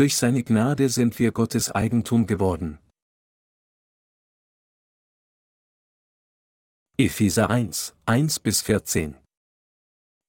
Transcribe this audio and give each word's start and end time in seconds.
Durch 0.00 0.16
seine 0.16 0.42
Gnade 0.42 0.88
sind 0.88 1.18
wir 1.18 1.30
Gottes 1.30 1.70
Eigentum 1.70 2.26
geworden. 2.26 2.78
Epheser 6.96 7.50
1, 7.50 7.94
1 8.06 8.40
bis 8.40 8.62
14 8.62 9.18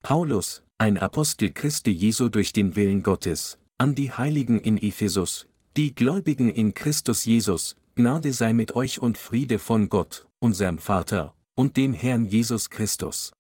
Paulus, 0.04 0.62
ein 0.78 0.98
Apostel 0.98 1.54
Christi 1.54 1.92
Jesu 1.92 2.28
durch 2.28 2.52
den 2.52 2.76
Willen 2.76 3.02
Gottes, 3.02 3.60
an 3.78 3.96
die 3.96 4.12
Heiligen 4.12 4.60
in 4.60 4.78
Ephesus, 4.78 5.48
die 5.78 5.96
Gläubigen 5.96 6.50
in 6.50 6.74
Christus 6.74 7.24
Jesus, 7.24 7.78
Gnade 7.96 8.34
sei 8.34 8.52
mit 8.52 8.76
euch 8.76 9.02
und 9.02 9.18
Friede 9.18 9.58
von 9.58 9.88
Gott, 9.88 10.28
unserem 10.40 10.80
Vater, 10.80 11.34
und 11.56 11.78
dem 11.78 11.94
Herrn 11.94 12.26
Jesus 12.26 12.70
Christus. 12.70 13.32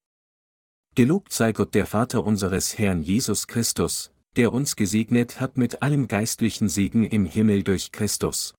Gelobt 0.95 1.33
sei 1.33 1.51
Gott 1.51 1.75
der 1.75 1.87
Vater 1.87 2.23
unseres 2.23 2.77
Herrn 2.77 3.03
Jesus 3.03 3.47
Christus, 3.47 4.13
der 4.37 4.53
uns 4.53 4.75
gesegnet 4.75 5.39
hat 5.39 5.57
mit 5.57 5.81
allem 5.81 6.07
geistlichen 6.07 6.69
Segen 6.69 7.03
im 7.03 7.25
Himmel 7.25 7.63
durch 7.63 7.91
Christus. 7.91 8.53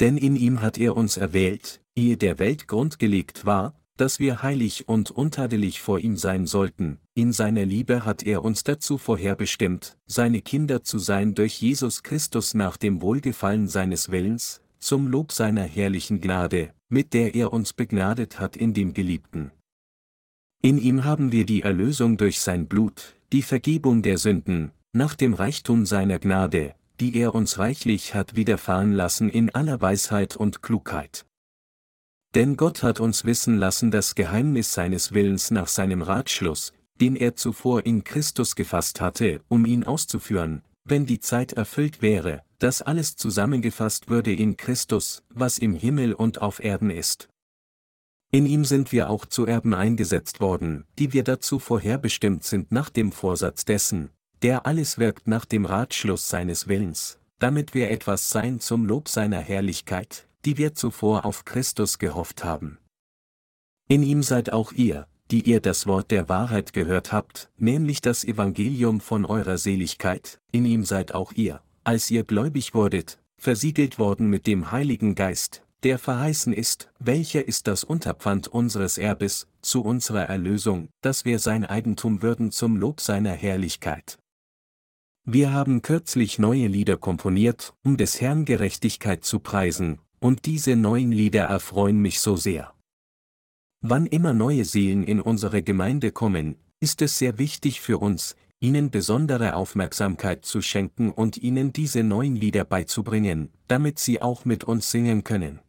Denn 0.00 0.16
in 0.16 0.36
ihm 0.36 0.60
hat 0.60 0.78
er 0.78 0.96
uns 0.96 1.16
erwählt, 1.16 1.80
ehe 1.94 2.16
der 2.16 2.38
Welt 2.38 2.66
Grund 2.66 2.98
gelegt 2.98 3.46
war, 3.46 3.74
dass 3.96 4.18
wir 4.18 4.42
heilig 4.42 4.88
und 4.88 5.12
untadelig 5.12 5.80
vor 5.80 6.00
ihm 6.00 6.16
sein 6.16 6.46
sollten, 6.46 6.98
in 7.14 7.32
seiner 7.32 7.64
Liebe 7.64 8.04
hat 8.04 8.24
er 8.24 8.44
uns 8.44 8.64
dazu 8.64 8.98
vorherbestimmt, 8.98 9.96
seine 10.06 10.42
Kinder 10.42 10.82
zu 10.82 10.98
sein 10.98 11.34
durch 11.34 11.60
Jesus 11.60 12.02
Christus 12.02 12.54
nach 12.54 12.76
dem 12.76 13.02
Wohlgefallen 13.02 13.68
seines 13.68 14.10
Willens, 14.10 14.60
zum 14.80 15.06
Lob 15.06 15.30
seiner 15.30 15.62
herrlichen 15.62 16.20
Gnade, 16.20 16.74
mit 16.88 17.14
der 17.14 17.36
er 17.36 17.52
uns 17.52 17.72
begnadet 17.72 18.40
hat 18.40 18.56
in 18.56 18.74
dem 18.74 18.94
Geliebten. 18.94 19.52
In 20.64 20.78
ihm 20.78 21.04
haben 21.04 21.30
wir 21.30 21.44
die 21.44 21.60
Erlösung 21.60 22.16
durch 22.16 22.40
sein 22.40 22.68
Blut, 22.68 23.16
die 23.34 23.42
Vergebung 23.42 24.00
der 24.00 24.16
Sünden, 24.16 24.70
nach 24.94 25.14
dem 25.14 25.34
Reichtum 25.34 25.84
seiner 25.84 26.18
Gnade, 26.18 26.74
die 27.00 27.18
er 27.18 27.34
uns 27.34 27.58
reichlich 27.58 28.14
hat 28.14 28.34
widerfahren 28.34 28.94
lassen 28.94 29.28
in 29.28 29.54
aller 29.54 29.82
Weisheit 29.82 30.36
und 30.36 30.62
Klugheit. 30.62 31.26
Denn 32.34 32.56
Gott 32.56 32.82
hat 32.82 32.98
uns 32.98 33.26
wissen 33.26 33.58
lassen 33.58 33.90
das 33.90 34.14
Geheimnis 34.14 34.72
seines 34.72 35.12
Willens 35.12 35.50
nach 35.50 35.68
seinem 35.68 36.00
Ratschluss, 36.00 36.72
den 36.98 37.14
er 37.14 37.36
zuvor 37.36 37.84
in 37.84 38.02
Christus 38.02 38.56
gefasst 38.56 39.02
hatte, 39.02 39.42
um 39.48 39.66
ihn 39.66 39.84
auszuführen, 39.84 40.62
wenn 40.82 41.04
die 41.04 41.20
Zeit 41.20 41.52
erfüllt 41.52 42.00
wäre, 42.00 42.40
dass 42.58 42.80
alles 42.80 43.16
zusammengefasst 43.16 44.08
würde 44.08 44.32
in 44.32 44.56
Christus, 44.56 45.24
was 45.28 45.58
im 45.58 45.74
Himmel 45.74 46.14
und 46.14 46.40
auf 46.40 46.64
Erden 46.64 46.88
ist. 46.88 47.28
In 48.34 48.46
ihm 48.46 48.64
sind 48.64 48.90
wir 48.90 49.10
auch 49.10 49.26
zu 49.26 49.46
Erben 49.46 49.74
eingesetzt 49.74 50.40
worden, 50.40 50.86
die 50.98 51.12
wir 51.12 51.22
dazu 51.22 51.60
vorherbestimmt 51.60 52.42
sind 52.42 52.72
nach 52.72 52.90
dem 52.90 53.12
Vorsatz 53.12 53.64
dessen, 53.64 54.10
der 54.42 54.66
alles 54.66 54.98
wirkt 54.98 55.28
nach 55.28 55.44
dem 55.44 55.64
Ratschluss 55.64 56.28
seines 56.28 56.66
Willens, 56.66 57.20
damit 57.38 57.74
wir 57.74 57.92
etwas 57.92 58.30
sein 58.30 58.58
zum 58.58 58.86
Lob 58.86 59.08
seiner 59.08 59.38
Herrlichkeit, 59.38 60.26
die 60.44 60.58
wir 60.58 60.74
zuvor 60.74 61.24
auf 61.24 61.44
Christus 61.44 62.00
gehofft 62.00 62.42
haben. 62.42 62.78
In 63.86 64.02
ihm 64.02 64.24
seid 64.24 64.52
auch 64.52 64.72
ihr, 64.72 65.06
die 65.30 65.48
ihr 65.48 65.60
das 65.60 65.86
Wort 65.86 66.10
der 66.10 66.28
Wahrheit 66.28 66.72
gehört 66.72 67.12
habt, 67.12 67.50
nämlich 67.56 68.00
das 68.00 68.24
Evangelium 68.24 69.00
von 69.00 69.26
eurer 69.26 69.58
Seligkeit, 69.58 70.40
in 70.50 70.64
ihm 70.64 70.84
seid 70.84 71.14
auch 71.14 71.30
ihr, 71.34 71.60
als 71.84 72.10
ihr 72.10 72.24
gläubig 72.24 72.74
wurdet, 72.74 73.20
versiegelt 73.36 74.00
worden 74.00 74.26
mit 74.26 74.48
dem 74.48 74.72
Heiligen 74.72 75.14
Geist, 75.14 75.62
der 75.84 75.98
verheißen 75.98 76.52
ist, 76.52 76.90
welcher 76.98 77.46
ist 77.46 77.66
das 77.66 77.84
Unterpfand 77.84 78.48
unseres 78.48 78.98
Erbes, 78.98 79.46
zu 79.60 79.82
unserer 79.82 80.24
Erlösung, 80.24 80.88
dass 81.02 81.24
wir 81.24 81.38
sein 81.38 81.64
Eigentum 81.64 82.22
würden 82.22 82.50
zum 82.50 82.76
Lob 82.76 83.00
seiner 83.00 83.32
Herrlichkeit. 83.32 84.18
Wir 85.26 85.52
haben 85.52 85.82
kürzlich 85.82 86.38
neue 86.38 86.66
Lieder 86.66 86.96
komponiert, 86.96 87.74
um 87.84 87.96
des 87.96 88.20
Herrn 88.20 88.44
Gerechtigkeit 88.44 89.24
zu 89.24 89.40
preisen, 89.40 89.98
und 90.20 90.46
diese 90.46 90.74
neuen 90.74 91.12
Lieder 91.12 91.44
erfreuen 91.44 91.98
mich 91.98 92.20
so 92.20 92.36
sehr. 92.36 92.74
Wann 93.80 94.06
immer 94.06 94.32
neue 94.32 94.64
Seelen 94.64 95.04
in 95.04 95.20
unsere 95.20 95.62
Gemeinde 95.62 96.12
kommen, 96.12 96.56
ist 96.80 97.02
es 97.02 97.18
sehr 97.18 97.38
wichtig 97.38 97.82
für 97.82 97.98
uns, 97.98 98.36
ihnen 98.60 98.90
besondere 98.90 99.54
Aufmerksamkeit 99.56 100.46
zu 100.46 100.62
schenken 100.62 101.10
und 101.10 101.36
ihnen 101.36 101.74
diese 101.74 102.02
neuen 102.02 102.36
Lieder 102.36 102.64
beizubringen, 102.64 103.50
damit 103.68 103.98
sie 103.98 104.22
auch 104.22 104.46
mit 104.46 104.64
uns 104.64 104.90
singen 104.90 105.24
können. 105.24 105.60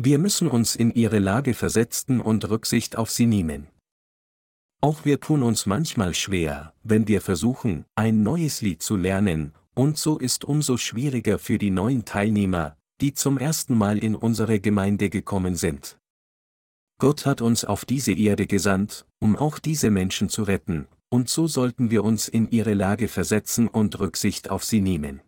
Wir 0.00 0.20
müssen 0.20 0.46
uns 0.46 0.76
in 0.76 0.92
ihre 0.92 1.18
Lage 1.18 1.54
versetzen 1.54 2.20
und 2.20 2.48
Rücksicht 2.48 2.96
auf 2.96 3.10
sie 3.10 3.26
nehmen. 3.26 3.66
Auch 4.80 5.04
wir 5.04 5.18
tun 5.18 5.42
uns 5.42 5.66
manchmal 5.66 6.14
schwer, 6.14 6.72
wenn 6.84 7.08
wir 7.08 7.20
versuchen, 7.20 7.84
ein 7.96 8.22
neues 8.22 8.62
Lied 8.62 8.80
zu 8.80 8.94
lernen, 8.94 9.54
und 9.74 9.98
so 9.98 10.16
ist 10.16 10.44
umso 10.44 10.76
schwieriger 10.76 11.40
für 11.40 11.58
die 11.58 11.70
neuen 11.70 12.04
Teilnehmer, 12.04 12.76
die 13.00 13.12
zum 13.12 13.38
ersten 13.38 13.76
Mal 13.76 13.98
in 13.98 14.14
unsere 14.14 14.60
Gemeinde 14.60 15.10
gekommen 15.10 15.56
sind. 15.56 15.98
Gott 17.00 17.26
hat 17.26 17.42
uns 17.42 17.64
auf 17.64 17.84
diese 17.84 18.12
Erde 18.12 18.46
gesandt, 18.46 19.04
um 19.18 19.34
auch 19.34 19.58
diese 19.58 19.90
Menschen 19.90 20.28
zu 20.28 20.44
retten, 20.44 20.86
und 21.08 21.28
so 21.28 21.48
sollten 21.48 21.90
wir 21.90 22.04
uns 22.04 22.28
in 22.28 22.48
ihre 22.50 22.74
Lage 22.74 23.08
versetzen 23.08 23.66
und 23.66 23.98
Rücksicht 23.98 24.48
auf 24.48 24.62
sie 24.62 24.80
nehmen. 24.80 25.22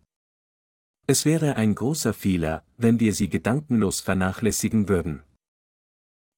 Es 1.07 1.25
wäre 1.25 1.55
ein 1.55 1.75
großer 1.75 2.13
Fehler, 2.13 2.63
wenn 2.77 2.99
wir 2.99 3.13
sie 3.13 3.29
gedankenlos 3.29 3.99
vernachlässigen 3.99 4.87
würden. 4.87 5.23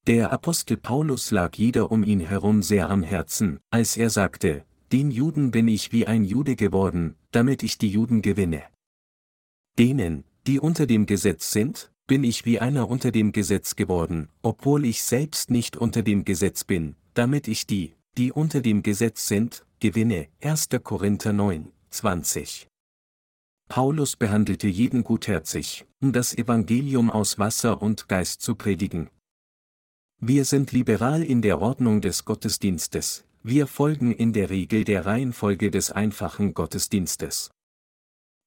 Der 0.07 0.33
Apostel 0.33 0.77
Paulus 0.77 1.31
lag 1.31 1.55
jeder 1.55 1.91
um 1.91 2.03
ihn 2.03 2.19
herum 2.19 2.61
sehr 2.61 2.89
am 2.89 3.03
Herzen, 3.03 3.59
als 3.69 3.95
er 3.95 4.09
sagte, 4.09 4.65
den 4.91 5.11
Juden 5.11 5.51
bin 5.51 5.67
ich 5.67 5.91
wie 5.91 6.07
ein 6.07 6.25
Jude 6.25 6.55
geworden, 6.55 7.15
damit 7.31 7.63
ich 7.63 7.77
die 7.77 7.89
Juden 7.89 8.21
gewinne. 8.21 8.63
Denen, 9.79 10.23
die 10.45 10.59
unter 10.59 10.85
dem 10.85 11.05
Gesetz 11.05 11.51
sind, 11.51 11.91
bin 12.05 12.23
ich 12.23 12.45
wie 12.45 12.59
einer 12.59 12.89
unter 12.89 13.11
dem 13.11 13.31
Gesetz 13.31 13.75
geworden, 13.75 14.29
obwohl 14.41 14.85
ich 14.85 15.03
selbst 15.03 15.49
nicht 15.49 15.77
unter 15.77 16.03
dem 16.03 16.25
Gesetz 16.25 16.63
bin, 16.63 16.95
damit 17.13 17.47
ich 17.47 17.65
die, 17.65 17.95
die 18.17 18.31
unter 18.31 18.61
dem 18.61 18.83
Gesetz 18.83 19.27
sind, 19.27 19.65
gewinne. 19.79 20.27
1. 20.41 20.67
Korinther 20.83 21.33
9, 21.33 21.71
20. 21.89 22.67
Paulus 23.75 24.15
behandelte 24.15 24.67
jeden 24.67 25.03
gutherzig, 25.03 25.83
um 25.99 26.13
das 26.13 26.37
Evangelium 26.37 27.09
aus 27.09 27.39
Wasser 27.39 27.81
und 27.81 28.07
Geist 28.07 28.43
zu 28.43 28.53
predigen. 28.53 29.09
Wir 30.21 30.45
sind 30.45 30.71
liberal 30.73 31.23
in 31.23 31.41
der 31.41 31.59
Ordnung 31.59 31.99
des 31.99 32.23
Gottesdienstes, 32.23 33.25
wir 33.41 33.65
folgen 33.65 34.11
in 34.11 34.31
der 34.31 34.51
Regel 34.51 34.83
der 34.83 35.07
Reihenfolge 35.07 35.71
des 35.71 35.91
einfachen 35.91 36.53
Gottesdienstes. 36.53 37.49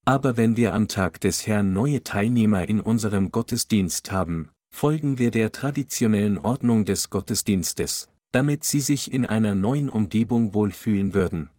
Aber 0.04 0.36
wenn 0.36 0.56
wir 0.56 0.72
am 0.74 0.86
Tag 0.86 1.20
des 1.20 1.44
Herrn 1.48 1.72
neue 1.72 2.04
Teilnehmer 2.04 2.68
in 2.68 2.80
unserem 2.80 3.32
Gottesdienst 3.32 4.12
haben, 4.12 4.50
folgen 4.72 5.18
wir 5.18 5.32
der 5.32 5.50
traditionellen 5.50 6.38
Ordnung 6.38 6.84
des 6.84 7.10
Gottesdienstes, 7.10 8.08
damit 8.30 8.62
sie 8.62 8.80
sich 8.80 9.12
in 9.12 9.26
einer 9.26 9.56
neuen 9.56 9.88
Umgebung 9.88 10.54
wohlfühlen 10.54 11.14
würden. 11.14 11.50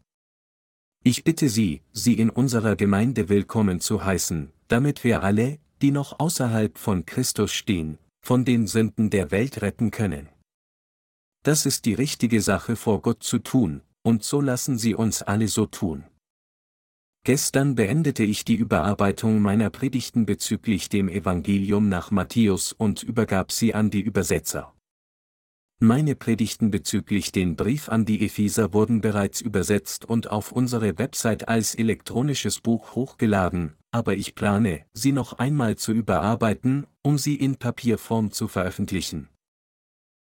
Ich 1.10 1.24
bitte 1.24 1.48
Sie, 1.48 1.84
Sie 1.94 2.16
in 2.16 2.30
unserer 2.30 2.76
Gemeinde 2.76 3.30
willkommen 3.30 3.80
zu 3.80 4.04
heißen, 4.04 4.52
damit 4.68 5.06
wir 5.06 5.24
alle, 5.24 5.58
die 5.82 5.92
noch 5.92 6.20
außerhalb 6.20 6.78
von 6.78 7.06
Christus 7.06 7.54
stehen, 7.54 7.98
von 8.22 8.44
den 8.44 8.68
Sünden 8.68 9.10
der 9.10 9.32
Welt 9.32 9.62
retten 9.62 9.90
können. 9.90 10.28
Das 11.44 11.66
ist 11.66 11.86
die 11.86 11.94
richtige 11.94 12.42
Sache 12.42 12.76
vor 12.76 13.02
Gott 13.02 13.24
zu 13.24 13.40
tun, 13.40 13.84
und 14.04 14.26
so 14.26 14.42
lassen 14.42 14.78
Sie 14.78 14.96
uns 14.96 15.22
alle 15.22 15.48
so 15.48 15.66
tun. 15.66 16.04
Gestern 17.24 17.76
beendete 17.76 18.26
ich 18.26 18.44
die 18.44 18.56
Überarbeitung 18.56 19.42
meiner 19.42 19.70
Predigten 19.70 20.26
bezüglich 20.26 20.90
dem 20.90 21.08
Evangelium 21.08 21.88
nach 21.88 22.12
Matthäus 22.12 22.74
und 22.74 23.02
übergab 23.02 23.54
sie 23.54 23.74
an 23.74 23.90
die 23.92 24.02
Übersetzer. 24.02 24.74
Meine 25.80 26.16
Predigten 26.16 26.72
bezüglich 26.72 27.32
den 27.32 27.56
Brief 27.56 27.88
an 27.88 28.04
die 28.04 28.26
Epheser 28.26 28.74
wurden 28.74 29.00
bereits 29.00 29.42
übersetzt 29.42 30.06
und 30.06 30.32
auf 30.32 30.52
unsere 30.52 30.98
Website 30.98 31.48
als 31.48 31.76
elektronisches 31.76 32.62
Buch 32.62 32.96
hochgeladen, 32.96 33.76
aber 33.92 34.16
ich 34.16 34.34
plane, 34.34 34.86
sie 34.94 35.12
noch 35.12 35.34
einmal 35.34 35.76
zu 35.76 35.92
überarbeiten, 35.92 36.88
um 37.04 37.20
sie 37.20 37.36
in 37.36 37.58
Papierform 37.58 38.32
zu 38.32 38.48
veröffentlichen. 38.48 39.30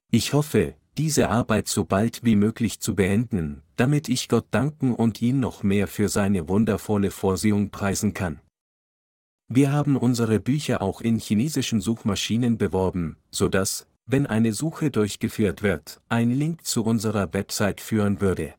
Ich 0.10 0.32
hoffe, 0.32 0.76
diese 0.98 1.28
Arbeit 1.28 1.68
so 1.68 1.84
bald 1.84 2.24
wie 2.24 2.38
möglich 2.38 2.80
zu 2.80 2.96
beenden, 2.96 3.62
damit 3.76 4.08
ich 4.08 4.30
Gott 4.30 4.48
danken 4.52 4.96
und 4.96 5.22
ihn 5.22 5.42
noch 5.42 5.64
mehr 5.64 5.88
für 5.88 6.08
seine 6.08 6.48
wundervolle 6.48 7.12
Vorsehung 7.12 7.72
preisen 7.72 8.14
kann. 8.14 8.40
Wir 9.50 9.74
haben 9.74 9.98
unsere 9.98 10.40
Bücher 10.40 10.82
auch 10.82 11.02
in 11.02 11.20
chinesischen 11.20 11.82
Suchmaschinen 11.82 12.58
beworben, 12.58 13.18
so 13.32 13.50
dass, 13.50 13.86
wenn 14.12 14.28
eine 14.28 14.54
Suche 14.54 14.92
durchgeführt 14.92 15.64
wird, 15.64 16.02
ein 16.10 16.32
Link 16.32 16.66
zu 16.66 16.84
unserer 16.84 17.34
Website 17.34 17.80
führen 17.80 18.20
würde. 18.20 18.54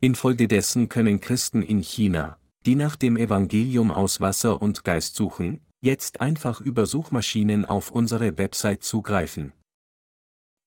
Infolgedessen 0.00 0.88
können 0.88 1.20
Christen 1.20 1.62
in 1.62 1.80
China, 1.80 2.38
die 2.64 2.76
nach 2.76 2.96
dem 2.96 3.16
Evangelium 3.16 3.90
aus 3.90 4.20
Wasser 4.20 4.62
und 4.62 4.84
Geist 4.84 5.16
suchen, 5.16 5.60
jetzt 5.80 6.20
einfach 6.20 6.60
über 6.60 6.86
Suchmaschinen 6.86 7.64
auf 7.64 7.90
unsere 7.90 8.38
Website 8.38 8.84
zugreifen. 8.84 9.52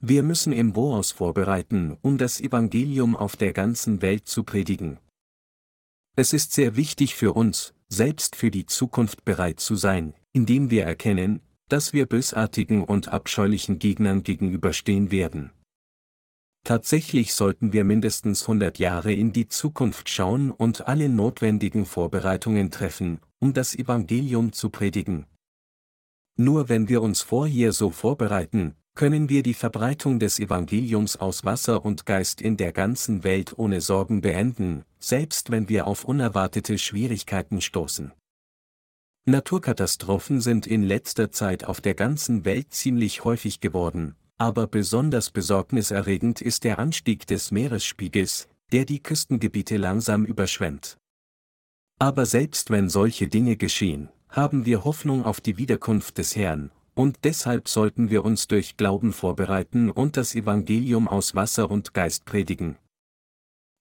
Wir 0.02 0.24
müssen 0.24 0.54
im 0.54 0.74
Voraus 0.74 1.12
vorbereiten, 1.12 1.98
um 2.02 2.18
das 2.18 2.40
Evangelium 2.40 3.16
auf 3.16 3.36
der 3.36 3.54
ganzen 3.54 4.02
Welt 4.02 4.28
zu 4.28 4.44
predigen. 4.44 5.00
Es 6.16 6.34
ist 6.34 6.54
sehr 6.54 6.76
wichtig 6.76 7.16
für 7.16 7.34
uns, 7.34 7.74
selbst 7.88 8.36
für 8.36 8.52
die 8.52 8.66
Zukunft 8.66 9.26
bereit 9.26 9.60
zu 9.60 9.76
sein, 9.76 10.14
indem 10.32 10.70
wir 10.70 10.86
erkennen, 10.86 11.42
dass 11.70 11.94
wir 11.94 12.06
bösartigen 12.06 12.84
und 12.84 13.08
abscheulichen 13.08 13.80
Gegnern 13.80 14.24
gegenüberstehen 14.24 15.12
werden. 15.12 15.52
Tatsächlich 16.66 17.34
sollten 17.34 17.72
wir 17.74 17.84
mindestens 17.84 18.42
100 18.44 18.80
Jahre 18.80 19.14
in 19.14 19.32
die 19.32 19.48
Zukunft 19.48 20.10
schauen 20.10 20.52
und 20.52 20.88
alle 20.88 21.08
notwendigen 21.10 21.86
Vorbereitungen 21.86 22.70
treffen, 22.70 23.20
um 23.40 23.54
das 23.54 23.76
Evangelium 23.76 24.52
zu 24.52 24.70
predigen. 24.70 25.26
Nur 26.36 26.70
wenn 26.70 26.90
wir 26.90 27.02
uns 27.02 27.22
vorher 27.22 27.72
so 27.72 27.90
vorbereiten, 27.90 28.76
können 28.96 29.30
wir 29.30 29.44
die 29.44 29.54
Verbreitung 29.54 30.20
des 30.20 30.40
Evangeliums 30.40 31.16
aus 31.16 31.46
Wasser 31.46 31.86
und 31.86 32.06
Geist 32.06 32.42
in 32.42 32.58
der 32.58 32.74
ganzen 32.74 33.24
Welt 33.24 33.58
ohne 33.58 33.80
Sorgen 33.80 34.22
beenden, 34.22 34.84
selbst 35.00 35.52
wenn 35.52 35.70
wir 35.70 35.88
auf 35.88 36.04
unerwartete 36.04 36.78
Schwierigkeiten 36.78 37.62
stoßen. 37.62 38.12
Naturkatastrophen 39.30 40.40
sind 40.42 40.66
in 40.66 40.84
letzter 40.84 41.32
Zeit 41.32 41.66
auf 41.66 41.82
der 41.82 41.94
ganzen 41.94 42.46
Welt 42.46 42.74
ziemlich 42.74 43.24
häufig 43.24 43.60
geworden, 43.60 44.16
aber 44.38 44.68
besonders 44.68 45.30
besorgniserregend 45.30 46.42
ist 46.42 46.64
der 46.64 46.80
Anstieg 46.80 47.28
des 47.28 47.52
Meeresspiegels, 47.52 48.48
der 48.72 48.86
die 48.86 49.04
Küstengebiete 49.04 49.76
langsam 49.76 50.26
überschwemmt. 50.26 50.98
Aber 52.00 52.26
selbst 52.26 52.70
wenn 52.70 52.88
solche 52.90 53.28
Dinge 53.28 53.58
geschehen, 53.58 54.10
haben 54.30 54.66
wir 54.66 54.86
Hoffnung 54.86 55.26
auf 55.26 55.42
die 55.42 55.58
Wiederkunft 55.58 56.18
des 56.18 56.38
Herrn, 56.38 56.72
und 56.96 57.18
deshalb 57.24 57.68
sollten 57.68 58.10
wir 58.10 58.24
uns 58.24 58.48
durch 58.48 58.78
Glauben 58.78 59.12
vorbereiten 59.12 59.92
und 59.92 60.16
das 60.16 60.34
Evangelium 60.34 61.10
aus 61.10 61.36
Wasser 61.36 61.70
und 61.70 61.94
Geist 61.94 62.24
predigen. 62.24 62.78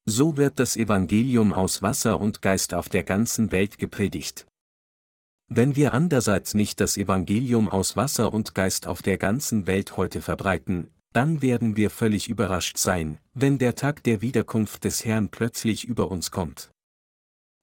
So 0.04 0.36
wird 0.36 0.58
das 0.58 0.76
Evangelium 0.76 1.52
aus 1.52 1.80
Wasser 1.82 2.18
und 2.18 2.42
Geist 2.42 2.74
auf 2.74 2.88
der 2.88 3.04
ganzen 3.04 3.52
Welt 3.52 3.78
gepredigt. 3.78 4.47
Wenn 5.48 5.76
wir 5.76 5.94
andererseits 5.94 6.52
nicht 6.52 6.78
das 6.78 6.98
Evangelium 6.98 7.70
aus 7.70 7.96
Wasser 7.96 8.34
und 8.34 8.54
Geist 8.54 8.86
auf 8.86 9.00
der 9.00 9.16
ganzen 9.16 9.66
Welt 9.66 9.96
heute 9.96 10.20
verbreiten, 10.20 10.90
dann 11.14 11.40
werden 11.40 11.76
wir 11.76 11.88
völlig 11.88 12.28
überrascht 12.28 12.76
sein, 12.76 13.18
wenn 13.32 13.56
der 13.56 13.74
Tag 13.74 14.02
der 14.02 14.20
Wiederkunft 14.20 14.84
des 14.84 15.06
Herrn 15.06 15.30
plötzlich 15.30 15.84
über 15.84 16.10
uns 16.10 16.30
kommt. 16.30 16.70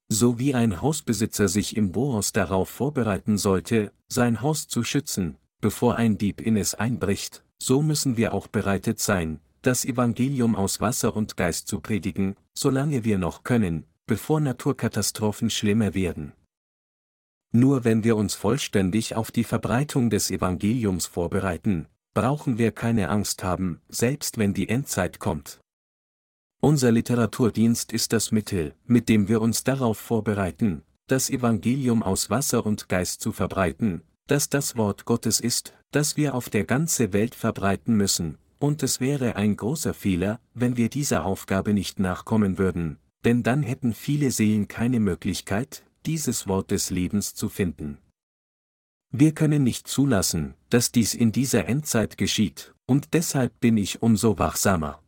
So 0.08 0.38
wie 0.40 0.52
ein 0.54 0.82
Hausbesitzer 0.82 1.46
sich 1.46 1.76
im 1.76 1.92
Bohaus 1.92 2.32
darauf 2.32 2.68
vorbereiten 2.68 3.38
sollte, 3.38 3.92
sein 4.08 4.40
Haus 4.40 4.66
zu 4.66 4.82
schützen, 4.82 5.36
bevor 5.60 5.96
ein 5.96 6.18
Dieb 6.18 6.40
in 6.40 6.56
es 6.56 6.74
einbricht, 6.74 7.44
so 7.58 7.82
müssen 7.82 8.16
wir 8.16 8.34
auch 8.34 8.48
bereitet 8.48 8.98
sein, 8.98 9.40
das 9.62 9.84
Evangelium 9.84 10.56
aus 10.56 10.80
Wasser 10.80 11.16
und 11.16 11.36
Geist 11.36 11.68
zu 11.68 11.80
predigen, 11.80 12.36
solange 12.52 13.04
wir 13.04 13.18
noch 13.18 13.44
können, 13.44 13.84
bevor 14.06 14.40
Naturkatastrophen 14.40 15.50
schlimmer 15.50 15.94
werden. 15.94 16.32
Nur 17.56 17.84
wenn 17.84 18.04
wir 18.04 18.18
uns 18.18 18.34
vollständig 18.34 19.16
auf 19.16 19.30
die 19.30 19.42
Verbreitung 19.42 20.10
des 20.10 20.30
Evangeliums 20.30 21.06
vorbereiten, 21.06 21.86
brauchen 22.12 22.58
wir 22.58 22.70
keine 22.70 23.08
Angst 23.08 23.44
haben, 23.44 23.80
selbst 23.88 24.36
wenn 24.36 24.52
die 24.52 24.68
Endzeit 24.68 25.20
kommt. 25.20 25.58
Unser 26.60 26.92
Literaturdienst 26.92 27.94
ist 27.94 28.12
das 28.12 28.30
Mittel, 28.30 28.74
mit 28.84 29.08
dem 29.08 29.28
wir 29.28 29.40
uns 29.40 29.64
darauf 29.64 29.96
vorbereiten, 29.96 30.82
das 31.06 31.30
Evangelium 31.30 32.02
aus 32.02 32.28
Wasser 32.28 32.66
und 32.66 32.90
Geist 32.90 33.22
zu 33.22 33.32
verbreiten, 33.32 34.02
das 34.26 34.50
das 34.50 34.76
Wort 34.76 35.06
Gottes 35.06 35.40
ist, 35.40 35.72
das 35.92 36.18
wir 36.18 36.34
auf 36.34 36.50
der 36.50 36.64
ganzen 36.64 37.14
Welt 37.14 37.34
verbreiten 37.34 37.96
müssen, 37.96 38.36
und 38.58 38.82
es 38.82 39.00
wäre 39.00 39.36
ein 39.36 39.56
großer 39.56 39.94
Fehler, 39.94 40.40
wenn 40.52 40.76
wir 40.76 40.90
dieser 40.90 41.24
Aufgabe 41.24 41.72
nicht 41.72 42.00
nachkommen 42.00 42.58
würden, 42.58 42.98
denn 43.24 43.42
dann 43.42 43.62
hätten 43.62 43.94
viele 43.94 44.30
Seelen 44.30 44.68
keine 44.68 45.00
Möglichkeit, 45.00 45.85
dieses 46.06 46.46
Wort 46.46 46.70
des 46.70 46.90
Lebens 46.90 47.34
zu 47.34 47.48
finden. 47.48 47.98
Wir 49.10 49.34
können 49.34 49.64
nicht 49.64 49.88
zulassen, 49.88 50.54
dass 50.70 50.92
dies 50.92 51.14
in 51.14 51.32
dieser 51.32 51.66
Endzeit 51.66 52.16
geschieht, 52.16 52.74
und 52.86 53.14
deshalb 53.14 53.58
bin 53.60 53.76
ich 53.76 54.02
umso 54.02 54.38
wachsamer. 54.38 55.02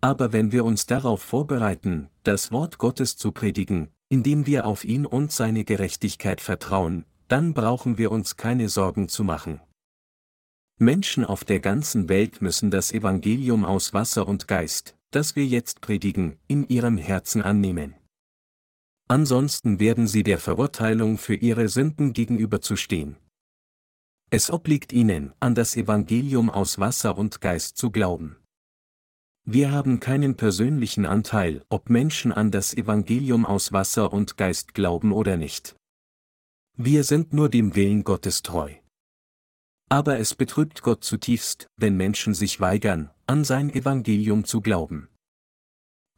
Aber 0.00 0.32
wenn 0.32 0.52
wir 0.52 0.64
uns 0.64 0.86
darauf 0.86 1.22
vorbereiten, 1.22 2.08
das 2.22 2.52
Wort 2.52 2.78
Gottes 2.78 3.16
zu 3.16 3.32
predigen, 3.32 3.88
indem 4.08 4.46
wir 4.46 4.66
auf 4.66 4.84
ihn 4.84 5.04
und 5.04 5.32
seine 5.32 5.64
Gerechtigkeit 5.64 6.40
vertrauen, 6.40 7.04
dann 7.26 7.52
brauchen 7.52 7.98
wir 7.98 8.12
uns 8.12 8.36
keine 8.36 8.68
Sorgen 8.68 9.08
zu 9.08 9.24
machen. 9.24 9.60
Menschen 10.78 11.24
auf 11.24 11.44
der 11.44 11.58
ganzen 11.58 12.08
Welt 12.08 12.40
müssen 12.40 12.70
das 12.70 12.92
Evangelium 12.92 13.64
aus 13.64 13.92
Wasser 13.92 14.28
und 14.28 14.46
Geist, 14.46 14.96
das 15.10 15.34
wir 15.34 15.44
jetzt 15.44 15.80
predigen, 15.80 16.38
in 16.46 16.68
ihrem 16.68 16.96
Herzen 16.96 17.42
annehmen. 17.42 17.97
Ansonsten 19.08 19.80
werden 19.80 20.06
sie 20.06 20.22
der 20.22 20.38
Verurteilung 20.38 21.16
für 21.16 21.34
ihre 21.34 21.68
Sünden 21.68 22.12
gegenüberzustehen. 22.12 23.16
Es 24.30 24.50
obliegt 24.50 24.92
ihnen, 24.92 25.32
an 25.40 25.54
das 25.54 25.76
Evangelium 25.76 26.50
aus 26.50 26.78
Wasser 26.78 27.16
und 27.16 27.40
Geist 27.40 27.78
zu 27.78 27.90
glauben. 27.90 28.36
Wir 29.46 29.72
haben 29.72 29.98
keinen 29.98 30.36
persönlichen 30.36 31.06
Anteil, 31.06 31.64
ob 31.70 31.88
Menschen 31.88 32.32
an 32.32 32.50
das 32.50 32.74
Evangelium 32.74 33.46
aus 33.46 33.72
Wasser 33.72 34.12
und 34.12 34.36
Geist 34.36 34.74
glauben 34.74 35.12
oder 35.12 35.38
nicht. 35.38 35.74
Wir 36.76 37.02
sind 37.02 37.32
nur 37.32 37.48
dem 37.48 37.74
Willen 37.74 38.04
Gottes 38.04 38.42
treu. 38.42 38.74
Aber 39.88 40.18
es 40.18 40.34
betrübt 40.34 40.82
Gott 40.82 41.02
zutiefst, 41.02 41.66
wenn 41.78 41.96
Menschen 41.96 42.34
sich 42.34 42.60
weigern, 42.60 43.10
an 43.26 43.42
sein 43.42 43.70
Evangelium 43.70 44.44
zu 44.44 44.60
glauben. 44.60 45.08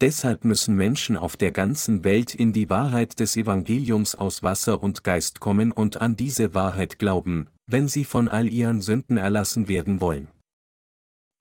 Deshalb 0.00 0.44
müssen 0.44 0.76
Menschen 0.76 1.18
auf 1.18 1.36
der 1.36 1.52
ganzen 1.52 2.04
Welt 2.04 2.34
in 2.34 2.54
die 2.54 2.70
Wahrheit 2.70 3.20
des 3.20 3.36
Evangeliums 3.36 4.14
aus 4.14 4.42
Wasser 4.42 4.82
und 4.82 5.04
Geist 5.04 5.40
kommen 5.40 5.72
und 5.72 6.00
an 6.00 6.16
diese 6.16 6.54
Wahrheit 6.54 6.98
glauben, 6.98 7.48
wenn 7.66 7.86
sie 7.86 8.04
von 8.04 8.26
all 8.28 8.48
ihren 8.48 8.80
Sünden 8.80 9.18
erlassen 9.18 9.68
werden 9.68 10.00
wollen. 10.00 10.28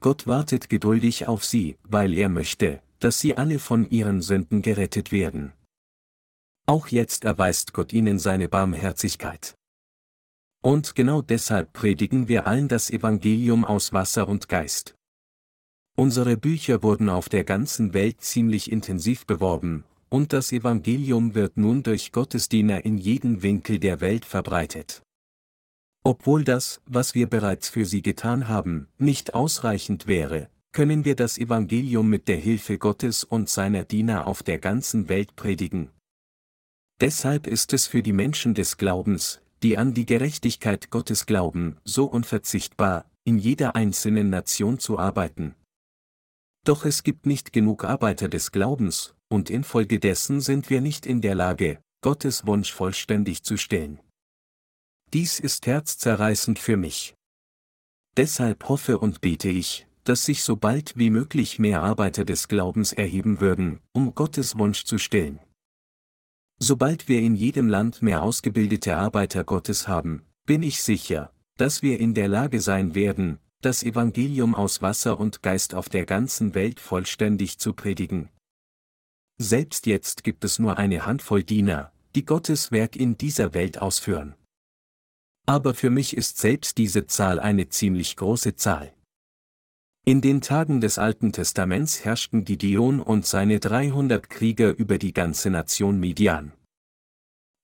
Gott 0.01 0.27
wartet 0.27 0.69
geduldig 0.69 1.27
auf 1.27 1.45
sie, 1.45 1.77
weil 1.83 2.13
er 2.13 2.27
möchte, 2.27 2.81
dass 2.99 3.19
sie 3.19 3.37
alle 3.37 3.59
von 3.59 3.89
ihren 3.89 4.21
Sünden 4.21 4.61
gerettet 4.61 5.13
werden. 5.13 5.53
Auch 6.65 6.87
jetzt 6.87 7.23
erweist 7.23 7.73
Gott 7.73 7.93
ihnen 7.93 8.19
seine 8.19 8.49
Barmherzigkeit. 8.49 9.55
Und 10.61 10.95
genau 10.95 11.21
deshalb 11.21 11.71
predigen 11.71 12.27
wir 12.27 12.45
allen 12.45 12.67
das 12.67 12.89
Evangelium 12.89 13.63
aus 13.63 13.93
Wasser 13.93 14.27
und 14.27 14.49
Geist. 14.49 14.98
Unsere 15.99 16.37
Bücher 16.37 16.81
wurden 16.81 17.09
auf 17.09 17.27
der 17.27 17.43
ganzen 17.43 17.93
Welt 17.93 18.21
ziemlich 18.21 18.71
intensiv 18.71 19.25
beworben, 19.25 19.83
und 20.07 20.31
das 20.31 20.53
Evangelium 20.53 21.35
wird 21.35 21.57
nun 21.57 21.83
durch 21.83 22.13
Gottesdiener 22.13 22.85
in 22.85 22.97
jedem 22.97 23.43
Winkel 23.43 23.79
der 23.79 23.99
Welt 23.99 24.23
verbreitet. 24.23 25.01
Obwohl 26.05 26.45
das, 26.45 26.79
was 26.85 27.15
wir 27.15 27.27
bereits 27.27 27.67
für 27.67 27.83
sie 27.83 28.01
getan 28.01 28.47
haben, 28.47 28.87
nicht 28.97 29.33
ausreichend 29.33 30.07
wäre, 30.07 30.49
können 30.71 31.03
wir 31.03 31.17
das 31.17 31.37
Evangelium 31.37 32.07
mit 32.07 32.29
der 32.29 32.37
Hilfe 32.37 32.77
Gottes 32.77 33.25
und 33.25 33.49
seiner 33.49 33.83
Diener 33.83 34.25
auf 34.25 34.41
der 34.41 34.57
ganzen 34.57 35.09
Welt 35.09 35.35
predigen. 35.35 35.89
Deshalb 37.01 37.45
ist 37.45 37.73
es 37.73 37.87
für 37.87 38.01
die 38.01 38.13
Menschen 38.13 38.53
des 38.53 38.77
Glaubens, 38.77 39.41
die 39.63 39.77
an 39.77 39.93
die 39.93 40.05
Gerechtigkeit 40.05 40.91
Gottes 40.91 41.25
glauben, 41.25 41.75
so 41.83 42.05
unverzichtbar, 42.05 43.03
in 43.25 43.37
jeder 43.37 43.75
einzelnen 43.75 44.29
Nation 44.29 44.79
zu 44.79 44.97
arbeiten. 44.97 45.55
Doch 46.63 46.85
es 46.85 47.03
gibt 47.03 47.25
nicht 47.25 47.53
genug 47.53 47.83
Arbeiter 47.83 48.27
des 48.27 48.51
Glaubens, 48.51 49.15
und 49.29 49.49
infolgedessen 49.49 50.41
sind 50.41 50.69
wir 50.69 50.81
nicht 50.81 51.05
in 51.05 51.21
der 51.21 51.35
Lage, 51.35 51.81
Gottes 52.01 52.45
Wunsch 52.45 52.73
vollständig 52.73 53.43
zu 53.43 53.57
stellen. 53.57 53.99
Dies 55.13 55.39
ist 55.39 55.65
herzzerreißend 55.65 56.59
für 56.59 56.77
mich. 56.77 57.15
Deshalb 58.17 58.67
hoffe 58.69 58.99
und 58.99 59.21
bete 59.21 59.49
ich, 59.49 59.87
dass 60.03 60.25
sich 60.25 60.43
so 60.43 60.55
bald 60.55 60.97
wie 60.97 61.09
möglich 61.09 61.59
mehr 61.59 61.81
Arbeiter 61.81 62.25
des 62.25 62.47
Glaubens 62.47 62.93
erheben 62.93 63.39
würden, 63.39 63.79
um 63.93 64.15
Gottes 64.15 64.57
Wunsch 64.57 64.85
zu 64.85 64.97
stellen. 64.97 65.39
Sobald 66.59 67.07
wir 67.07 67.21
in 67.21 67.35
jedem 67.35 67.69
Land 67.69 68.01
mehr 68.01 68.21
ausgebildete 68.21 68.97
Arbeiter 68.97 69.43
Gottes 69.43 69.87
haben, 69.87 70.25
bin 70.45 70.63
ich 70.63 70.81
sicher, 70.83 71.31
dass 71.57 71.81
wir 71.81 71.99
in 71.99 72.13
der 72.13 72.27
Lage 72.27 72.59
sein 72.59 72.95
werden, 72.95 73.39
das 73.61 73.83
Evangelium 73.83 74.55
aus 74.55 74.81
Wasser 74.81 75.19
und 75.19 75.41
Geist 75.43 75.75
auf 75.75 75.89
der 75.89 76.05
ganzen 76.05 76.55
Welt 76.55 76.79
vollständig 76.79 77.59
zu 77.59 77.73
predigen. 77.73 78.29
Selbst 79.37 79.85
jetzt 79.85 80.23
gibt 80.23 80.43
es 80.43 80.59
nur 80.59 80.77
eine 80.77 81.05
Handvoll 81.05 81.43
Diener, 81.43 81.91
die 82.15 82.25
Gottes 82.25 82.71
Werk 82.71 82.95
in 82.95 83.17
dieser 83.17 83.53
Welt 83.53 83.81
ausführen. 83.81 84.35
Aber 85.45 85.73
für 85.73 85.89
mich 85.89 86.15
ist 86.15 86.37
selbst 86.37 86.77
diese 86.77 87.07
Zahl 87.07 87.39
eine 87.39 87.69
ziemlich 87.69 88.15
große 88.15 88.55
Zahl. 88.55 88.93
In 90.05 90.21
den 90.21 90.41
Tagen 90.41 90.81
des 90.81 90.97
Alten 90.97 91.33
Testaments 91.33 92.05
herrschten 92.05 92.45
Gideon 92.45 92.99
und 92.99 93.25
seine 93.25 93.59
300 93.59 94.29
Krieger 94.29 94.75
über 94.77 94.97
die 94.97 95.13
ganze 95.13 95.49
Nation 95.49 95.99
Midian. 95.99 96.53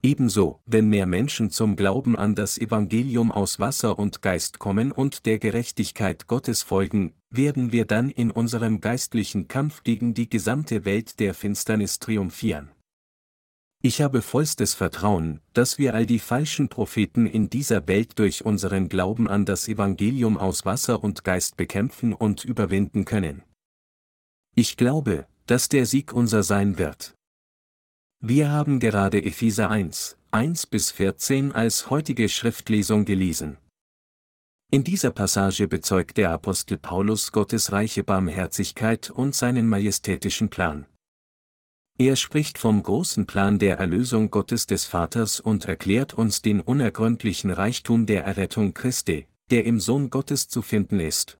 Ebenso, 0.06 0.62
wenn 0.68 0.90
mehr 0.90 1.08
Menschen 1.08 1.50
zum 1.50 1.76
Glauben 1.76 2.16
an 2.16 2.36
das 2.36 2.60
Evangelium 2.60 3.32
aus 3.32 3.60
Wasser 3.60 3.98
und 3.98 4.22
Geist 4.22 4.60
kommen 4.60 4.92
und 4.92 5.26
der 5.26 5.40
Gerechtigkeit 5.40 6.28
Gottes 6.28 6.62
folgen, 6.62 7.16
werden 7.32 7.72
wir 7.72 7.86
dann 7.86 8.12
in 8.12 8.30
unserem 8.30 8.82
geistlichen 8.82 9.48
Kampf 9.48 9.82
gegen 9.82 10.14
die 10.14 10.30
gesamte 10.30 10.86
Welt 10.86 11.20
der 11.20 11.34
Finsternis 11.34 11.98
triumphieren. 11.98 12.70
Ich 13.82 14.00
habe 14.00 14.22
vollstes 14.22 14.76
Vertrauen, 14.76 15.42
dass 15.54 15.80
wir 15.80 15.96
all 15.96 16.06
die 16.06 16.20
falschen 16.20 16.70
Propheten 16.70 17.26
in 17.26 17.50
dieser 17.50 17.88
Welt 17.88 18.20
durch 18.20 18.46
unseren 18.46 18.90
Glauben 18.90 19.28
an 19.28 19.44
das 19.46 19.68
Evangelium 19.68 20.38
aus 20.38 20.66
Wasser 20.66 21.04
und 21.04 21.24
Geist 21.24 21.58
bekämpfen 21.58 22.14
und 22.14 22.46
überwinden 22.46 23.06
können. 23.06 23.42
Ich 24.54 24.78
glaube, 24.78 25.26
dass 25.48 25.68
der 25.68 25.88
Sieg 25.88 26.14
unser 26.14 26.44
sein 26.44 26.78
wird. 26.78 27.16
Wir 28.28 28.50
haben 28.50 28.80
gerade 28.80 29.24
Epheser 29.24 29.70
1, 29.70 30.18
1 30.32 30.66
bis 30.66 30.90
14 30.90 31.52
als 31.52 31.92
heutige 31.92 32.28
Schriftlesung 32.28 33.06
gelesen. 33.06 33.60
In 34.72 34.84
dieser 34.84 35.12
Passage 35.12 35.68
bezeugt 35.68 36.18
der 36.18 36.32
Apostel 36.32 36.80
Paulus 36.80 37.32
Gottes 37.32 37.72
reiche 37.72 38.04
Barmherzigkeit 38.04 39.12
und 39.12 39.36
seinen 39.36 39.70
majestätischen 39.70 40.50
Plan. 40.50 40.88
Er 42.00 42.16
spricht 42.16 42.58
vom 42.58 42.82
großen 42.82 43.28
Plan 43.28 43.60
der 43.60 43.78
Erlösung 43.78 44.32
Gottes 44.32 44.66
des 44.66 44.86
Vaters 44.86 45.40
und 45.40 45.66
erklärt 45.66 46.16
uns 46.16 46.42
den 46.42 46.62
unergründlichen 46.62 47.52
Reichtum 47.52 48.08
der 48.08 48.26
Errettung 48.26 48.74
Christi, 48.74 49.28
der 49.52 49.66
im 49.66 49.80
Sohn 49.80 50.10
Gottes 50.10 50.48
zu 50.48 50.64
finden 50.64 51.00
ist. 51.00 51.38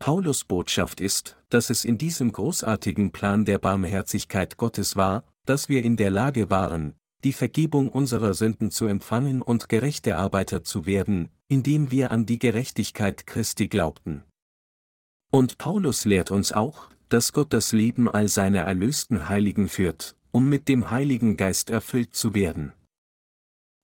Paulus 0.00 0.42
Botschaft 0.42 1.00
ist, 1.00 1.36
dass 1.48 1.70
es 1.70 1.84
in 1.84 1.96
diesem 1.96 2.32
großartigen 2.32 3.12
Plan 3.12 3.44
der 3.44 3.60
Barmherzigkeit 3.60 4.56
Gottes 4.56 4.96
war, 4.96 5.22
dass 5.46 5.68
wir 5.68 5.84
in 5.84 5.96
der 5.96 6.10
Lage 6.10 6.50
waren, 6.50 6.94
die 7.24 7.32
Vergebung 7.32 7.88
unserer 7.88 8.34
Sünden 8.34 8.70
zu 8.70 8.86
empfangen 8.86 9.42
und 9.42 9.68
gerechte 9.68 10.16
Arbeiter 10.16 10.62
zu 10.62 10.86
werden, 10.86 11.30
indem 11.48 11.90
wir 11.90 12.10
an 12.10 12.26
die 12.26 12.38
Gerechtigkeit 12.38 13.26
Christi 13.26 13.68
glaubten. 13.68 14.22
Und 15.32 15.58
Paulus 15.58 16.04
lehrt 16.04 16.30
uns 16.30 16.52
auch, 16.52 16.88
dass 17.08 17.32
Gott 17.32 17.52
das 17.52 17.72
Leben 17.72 18.08
all 18.08 18.28
seiner 18.28 18.60
erlösten 18.60 19.28
Heiligen 19.28 19.68
führt, 19.68 20.16
um 20.30 20.48
mit 20.48 20.68
dem 20.68 20.90
Heiligen 20.90 21.36
Geist 21.36 21.70
erfüllt 21.70 22.14
zu 22.14 22.34
werden. 22.34 22.72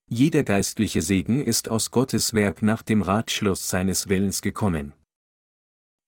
Jeder 0.09 0.43
geistliche 0.43 1.01
Segen 1.01 1.43
ist 1.43 1.69
aus 1.69 1.91
Gottes 1.91 2.33
Werk 2.33 2.61
nach 2.61 2.81
dem 2.81 3.01
Ratschluss 3.01 3.69
seines 3.69 4.09
Willens 4.09 4.41
gekommen. 4.41 4.93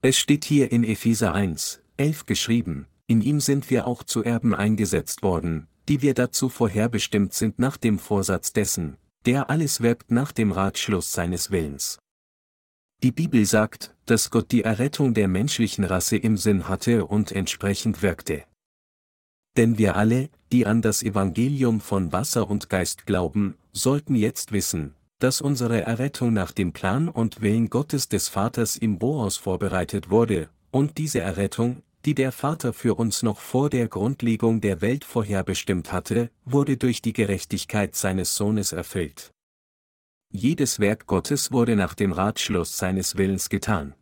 Es 0.02 0.18
steht 0.18 0.46
hier 0.46 0.72
in 0.72 0.84
Epheser 0.84 1.34
1, 1.34 1.82
11 1.98 2.26
geschrieben, 2.26 2.88
in 3.08 3.22
ihm 3.22 3.40
sind 3.40 3.70
wir 3.70 3.88
auch 3.88 4.04
zu 4.04 4.24
Erben 4.24 4.56
eingesetzt 4.56 5.24
worden, 5.24 5.68
die 5.88 6.02
wir 6.02 6.14
dazu 6.14 6.50
vorherbestimmt 6.50 7.34
sind 7.34 7.60
nach 7.60 7.78
dem 7.78 8.00
Vorsatz 8.00 8.54
dessen, 8.54 8.98
der 9.26 9.50
alles 9.50 9.82
wirkt 9.82 10.12
nach 10.12 10.32
dem 10.32 10.52
Ratschluss 10.52 11.14
seines 11.14 11.52
Willens. 11.52 12.00
Die 13.04 13.12
Bibel 13.12 13.46
sagt, 13.46 13.94
dass 14.06 14.32
Gott 14.32 14.52
die 14.52 14.64
Errettung 14.64 15.14
der 15.14 15.28
menschlichen 15.28 15.84
Rasse 15.84 16.18
im 16.18 16.38
Sinn 16.38 16.68
hatte 16.68 17.06
und 17.06 17.32
entsprechend 17.32 18.02
wirkte. 18.02 18.44
Denn 19.58 19.78
wir 19.78 19.96
alle, 19.96 20.30
die 20.52 20.66
an 20.66 20.82
das 20.82 21.04
Evangelium 21.04 21.82
von 21.82 22.12
Wasser 22.12 22.50
und 22.50 22.70
Geist 22.70 23.06
glauben, 23.06 23.56
sollten 23.72 24.16
jetzt 24.16 24.52
wissen, 24.52 24.96
dass 25.20 25.42
unsere 25.42 25.82
Errettung 25.82 26.34
nach 26.34 26.52
dem 26.52 26.74
Plan 26.74 27.08
und 27.08 27.42
Willen 27.42 27.70
Gottes 27.70 28.10
des 28.10 28.28
Vaters 28.28 28.76
im 28.76 29.00
Boas 29.00 29.38
vorbereitet 29.38 30.10
wurde, 30.10 30.50
und 30.72 30.98
diese 30.98 31.22
Errettung, 31.22 31.84
die 32.06 32.14
der 32.14 32.32
Vater 32.32 32.72
für 32.72 32.96
uns 32.96 33.24
noch 33.24 33.40
vor 33.40 33.70
der 33.70 33.88
Grundlegung 33.88 34.62
der 34.62 34.82
Welt 34.82 35.04
vorherbestimmt 35.04 35.92
hatte, 35.92 36.30
wurde 36.46 36.78
durch 36.78 37.02
die 37.02 37.14
Gerechtigkeit 37.14 37.96
seines 37.96 38.36
Sohnes 38.36 38.72
erfüllt. 38.72 39.32
Jedes 40.32 40.80
Werk 40.80 41.08
Gottes 41.08 41.52
wurde 41.52 41.76
nach 41.76 41.96
dem 41.96 42.12
Ratschluss 42.12 42.78
seines 42.78 43.18
Willens 43.18 43.50
getan. 43.50 43.96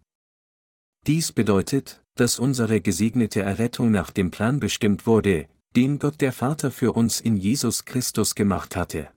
Dies 1.08 1.32
bedeutet, 1.32 2.04
dass 2.16 2.40
unsere 2.40 2.82
gesegnete 2.82 3.42
Errettung 3.42 3.92
nach 3.92 4.12
dem 4.12 4.32
Plan 4.32 4.60
bestimmt 4.60 5.08
wurde, 5.08 5.48
den 5.76 5.98
Gott 6.00 6.22
der 6.22 6.34
Vater 6.34 6.72
für 6.72 6.94
uns 6.94 7.22
in 7.22 7.38
Jesus 7.38 7.86
Christus 7.86 8.36
gemacht 8.36 8.76
hatte. 8.76 9.10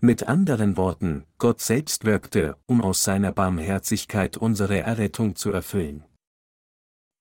Mit 0.00 0.28
anderen 0.28 0.76
Worten, 0.76 1.24
Gott 1.38 1.60
selbst 1.60 2.04
wirkte, 2.04 2.56
um 2.66 2.80
aus 2.80 3.04
seiner 3.04 3.32
Barmherzigkeit 3.32 4.36
unsere 4.36 4.80
Errettung 4.80 5.36
zu 5.36 5.52
erfüllen. 5.52 6.04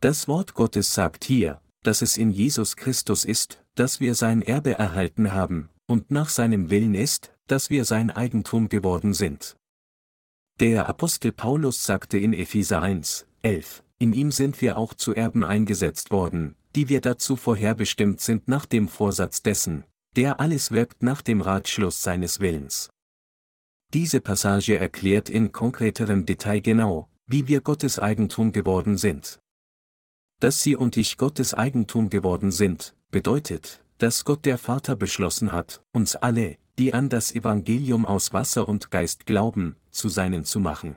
Das 0.01 0.27
Wort 0.27 0.55
Gottes 0.55 0.96
sagt 0.96 1.25
hier, 1.25 1.62
dass 1.84 2.01
es 2.01 2.17
in 2.17 2.31
Jesus 2.31 2.75
Christus 2.75 3.24
ist, 3.24 3.63
dass 3.75 4.00
wir 4.00 4.15
sein 4.15 4.41
Erbe 4.41 4.74
erhalten 4.74 5.31
haben, 5.31 5.70
und 5.86 6.10
nach 6.10 6.29
seinem 6.29 6.72
Willen 6.72 6.96
ist, 6.96 7.31
dass 7.46 7.70
wir 7.70 7.86
sein 7.86 8.10
Eigentum 8.10 8.67
geworden 8.67 9.13
sind. 9.13 9.58
Der 10.60 10.89
Apostel 10.89 11.31
Paulus 11.31 11.86
sagte 11.86 12.17
in 12.17 12.34
Epheser 12.34 12.81
1, 12.81 13.27
11, 13.43 13.84
in 14.00 14.13
ihm 14.13 14.31
sind 14.31 14.60
wir 14.60 14.79
auch 14.79 14.96
zu 14.96 15.13
Erben 15.13 15.43
eingesetzt 15.43 16.10
worden, 16.10 16.55
die 16.75 16.89
wir 16.89 17.01
dazu 17.01 17.36
vorherbestimmt 17.36 18.22
sind 18.22 18.48
nach 18.48 18.65
dem 18.65 18.88
Vorsatz 18.88 19.43
dessen, 19.43 19.84
der 20.15 20.39
alles 20.39 20.72
wirkt 20.72 21.03
nach 21.03 21.22
dem 21.22 21.41
Ratschluss 21.41 22.01
seines 22.01 22.39
Willens. 22.39 22.89
Diese 23.93 24.20
Passage 24.20 24.79
erklärt 24.79 25.29
in 25.29 25.51
konkreterem 25.51 26.25
Detail 26.25 26.62
genau, 26.62 27.08
wie 27.27 27.48
wir 27.48 27.62
Gottes 27.62 28.00
Eigentum 28.00 28.51
geworden 28.51 28.98
sind. 28.98 29.40
Dass 30.41 30.63
Sie 30.63 30.75
und 30.75 30.98
ich 30.98 31.17
Gottes 31.17 31.53
Eigentum 31.53 32.10
geworden 32.10 32.51
sind, 32.51 32.95
bedeutet, 33.12 33.83
dass 34.00 34.25
Gott 34.25 34.43
der 34.45 34.57
Vater 34.57 34.95
beschlossen 34.95 35.51
hat, 35.51 35.83
uns 35.91 36.15
alle, 36.15 36.57
die 36.79 36.95
an 36.95 37.10
das 37.10 37.36
Evangelium 37.36 38.07
aus 38.07 38.33
Wasser 38.33 38.67
und 38.67 38.89
Geist 38.89 39.27
glauben, 39.27 39.75
zu 39.91 40.10
seinen 40.10 40.43
zu 40.43 40.60
machen. 40.60 40.95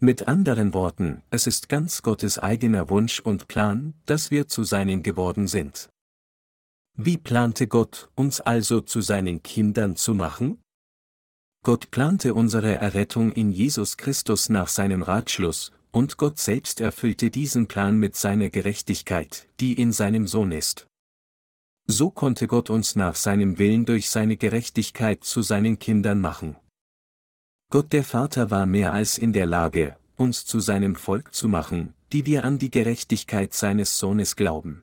Mit 0.00 0.28
anderen 0.28 0.72
Worten, 0.72 1.22
es 1.28 1.46
ist 1.46 1.68
ganz 1.68 2.00
Gottes 2.00 2.38
eigener 2.38 2.88
Wunsch 2.88 3.20
und 3.20 3.48
Plan, 3.48 3.92
dass 4.06 4.30
wir 4.30 4.48
zu 4.48 4.64
seinen 4.64 5.02
geworden 5.02 5.46
sind. 5.46 5.90
Wie 6.94 7.18
plante 7.18 7.68
Gott, 7.68 8.08
uns 8.14 8.40
also 8.40 8.80
zu 8.80 9.02
seinen 9.02 9.42
Kindern 9.42 9.94
zu 9.94 10.14
machen? 10.14 10.58
Gott 11.62 11.90
plante 11.90 12.32
unsere 12.32 12.76
Errettung 12.76 13.30
in 13.30 13.52
Jesus 13.52 13.98
Christus 13.98 14.48
nach 14.48 14.68
seinem 14.68 15.02
Ratschluss, 15.02 15.70
und 15.92 16.16
Gott 16.16 16.38
selbst 16.38 16.80
erfüllte 16.80 17.30
diesen 17.30 17.68
Plan 17.68 17.98
mit 17.98 18.16
seiner 18.16 18.50
Gerechtigkeit, 18.50 19.46
die 19.60 19.74
in 19.74 19.92
seinem 19.92 20.26
Sohn 20.26 20.50
ist. 20.50 20.86
So 21.86 22.10
konnte 22.10 22.46
Gott 22.46 22.70
uns 22.70 22.96
nach 22.96 23.14
seinem 23.14 23.58
Willen 23.58 23.84
durch 23.84 24.08
seine 24.08 24.36
Gerechtigkeit 24.36 25.22
zu 25.22 25.42
seinen 25.42 25.78
Kindern 25.78 26.20
machen. 26.20 26.56
Gott 27.70 27.92
der 27.92 28.04
Vater 28.04 28.50
war 28.50 28.66
mehr 28.66 28.92
als 28.92 29.18
in 29.18 29.32
der 29.32 29.46
Lage, 29.46 29.96
uns 30.16 30.44
zu 30.44 30.60
seinem 30.60 30.96
Volk 30.96 31.34
zu 31.34 31.48
machen, 31.48 31.94
die 32.12 32.26
wir 32.26 32.44
an 32.44 32.58
die 32.58 32.70
Gerechtigkeit 32.70 33.52
seines 33.54 33.98
Sohnes 33.98 34.36
glauben. 34.36 34.82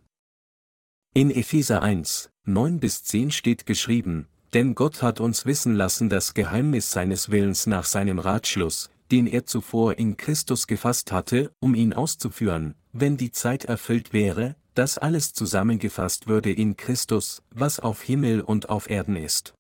In 1.14 1.32
Epheser 1.32 1.82
1, 1.82 2.30
9 2.46 2.80
bis 2.80 3.04
10 3.04 3.32
steht 3.32 3.66
geschrieben, 3.66 4.28
denn 4.54 4.76
Gott 4.76 5.02
hat 5.02 5.20
uns 5.20 5.46
wissen 5.46 5.76
lassen 5.76 6.10
das 6.10 6.34
Geheimnis 6.34 6.92
seines 6.92 7.30
Willens 7.30 7.68
nach 7.68 7.86
seinem 7.86 8.20
Ratschluss, 8.20 8.90
den 9.12 9.28
er 9.28 9.46
zuvor 9.46 9.98
in 9.98 10.18
Christus 10.18 10.68
gefasst 10.68 11.12
hatte, 11.12 11.52
um 11.60 11.76
ihn 11.76 11.94
auszuführen, 11.94 12.76
wenn 12.92 13.18
die 13.18 13.32
Zeit 13.32 13.66
erfüllt 13.66 14.14
wäre, 14.14 14.56
das 14.76 14.98
alles 14.98 15.34
zusammengefasst 15.34 16.28
würde 16.28 16.52
in 16.52 16.78
Christus, 16.78 17.42
was 17.52 17.80
auf 17.80 18.02
Himmel 18.02 18.42
und 18.42 18.70
auf 18.70 18.90
Erden 18.90 19.16
ist. 19.16 19.54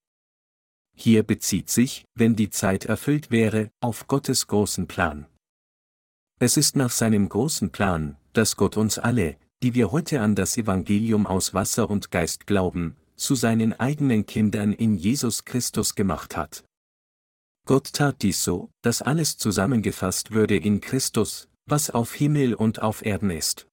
Hier 0.95 1.23
bezieht 1.23 1.69
sich, 1.69 2.05
wenn 2.15 2.35
die 2.35 2.49
Zeit 2.49 2.85
erfüllt 2.85 3.31
wäre, 3.31 3.71
auf 3.81 4.07
Gottes 4.07 4.47
großen 4.47 4.87
Plan. 4.87 5.27
Es 6.39 6.57
ist 6.57 6.75
nach 6.75 6.91
seinem 6.91 7.27
großen 7.27 7.71
Plan, 7.71 8.17
dass 8.33 8.55
Gott 8.55 8.77
uns 8.77 8.97
alle, 8.97 9.37
die 9.61 9.73
wir 9.73 9.91
heute 9.91 10.21
an 10.21 10.35
das 10.35 10.57
Evangelium 10.57 11.27
aus 11.27 11.53
Wasser 11.53 11.89
und 11.89 12.11
Geist 12.11 12.47
glauben, 12.47 12.95
zu 13.15 13.35
seinen 13.35 13.77
eigenen 13.77 14.25
Kindern 14.25 14.71
in 14.71 14.95
Jesus 14.95 15.43
Christus 15.43 15.95
gemacht 15.95 16.37
hat. 16.37 16.63
Gott 17.69 17.93
tat 17.93 18.23
dies 18.23 18.43
so, 18.43 18.71
dass 18.81 19.03
alles 19.03 19.37
zusammengefasst 19.37 20.31
würde 20.31 20.57
in 20.57 20.81
Christus, 20.81 21.49
was 21.67 21.91
auf 21.91 22.15
Himmel 22.15 22.55
und 22.55 22.81
auf 22.81 23.05
Erden 23.05 23.29
ist. 23.29 23.67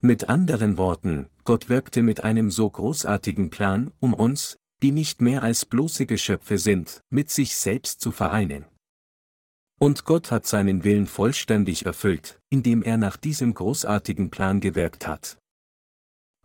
Mit 0.00 0.28
anderen 0.28 0.78
Worten, 0.78 1.26
Gott 1.42 1.68
wirkte 1.68 2.04
mit 2.04 2.22
einem 2.22 2.52
so 2.52 2.70
großartigen 2.70 3.50
Plan, 3.50 3.90
um 3.98 4.14
uns, 4.14 4.56
die 4.84 4.92
nicht 4.92 5.20
mehr 5.20 5.42
als 5.42 5.66
bloße 5.66 6.06
Geschöpfe 6.06 6.58
sind, 6.58 7.00
mit 7.10 7.28
sich 7.28 7.56
selbst 7.56 8.00
zu 8.00 8.12
vereinen. 8.12 8.66
Und 9.80 10.04
Gott 10.04 10.30
hat 10.30 10.46
seinen 10.46 10.84
Willen 10.84 11.08
vollständig 11.08 11.84
erfüllt, 11.84 12.38
indem 12.50 12.84
er 12.84 12.98
nach 12.98 13.16
diesem 13.16 13.52
großartigen 13.52 14.30
Plan 14.30 14.60
gewirkt 14.60 15.08
hat. 15.08 15.38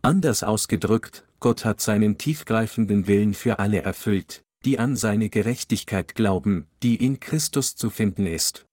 Anders 0.02 0.42
ausgedrückt, 0.42 1.24
Gott 1.38 1.64
hat 1.64 1.80
seinen 1.80 2.18
tiefgreifenden 2.18 3.06
Willen 3.06 3.34
für 3.34 3.60
alle 3.60 3.82
erfüllt, 3.82 4.42
die 4.64 4.78
an 4.78 4.96
seine 4.96 5.30
Gerechtigkeit 5.30 6.14
glauben, 6.14 6.66
die 6.82 6.96
in 6.96 7.20
Christus 7.20 7.76
zu 7.76 7.90
finden 7.90 8.26
ist. 8.26 8.66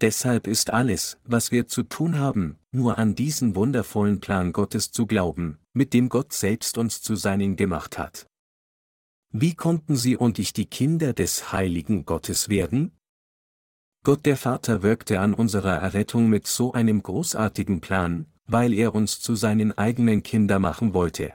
Deshalb 0.00 0.48
ist 0.48 0.70
alles, 0.70 1.18
was 1.24 1.52
wir 1.52 1.68
zu 1.68 1.84
tun 1.84 2.18
haben, 2.18 2.58
nur 2.72 2.98
an 2.98 3.14
diesen 3.14 3.54
wundervollen 3.54 4.20
Plan 4.20 4.52
Gottes 4.52 4.90
zu 4.90 5.06
glauben, 5.06 5.58
mit 5.72 5.94
dem 5.94 6.08
Gott 6.08 6.32
selbst 6.32 6.76
uns 6.76 7.02
zu 7.02 7.14
seinen 7.14 7.56
gemacht 7.56 7.98
hat. 7.98 8.26
Wie 9.30 9.54
konnten 9.54 9.96
Sie 9.96 10.16
und 10.16 10.38
ich 10.38 10.52
die 10.52 10.66
Kinder 10.66 11.12
des 11.12 11.52
heiligen 11.52 12.04
Gottes 12.04 12.48
werden? 12.48 12.92
Gott 14.04 14.26
der 14.26 14.36
Vater 14.36 14.82
wirkte 14.82 15.20
an 15.20 15.32
unserer 15.32 15.76
Errettung 15.76 16.28
mit 16.28 16.48
so 16.48 16.72
einem 16.72 17.02
großartigen 17.02 17.80
Plan, 17.80 18.26
weil 18.46 18.72
er 18.72 18.94
uns 18.94 19.20
zu 19.20 19.36
seinen 19.36 19.70
eigenen 19.78 20.24
Kindern 20.24 20.62
machen 20.62 20.92
wollte. 20.92 21.34